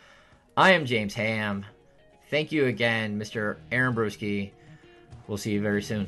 I 0.57 0.71
am 0.71 0.85
James 0.85 1.13
Ham. 1.15 1.65
Thank 2.29 2.51
you 2.51 2.65
again, 2.65 3.17
Mr. 3.19 3.57
Aaron 3.71 3.95
Bruski. 3.95 4.51
We'll 5.27 5.37
see 5.37 5.53
you 5.53 5.61
very 5.61 5.81
soon. 5.81 6.07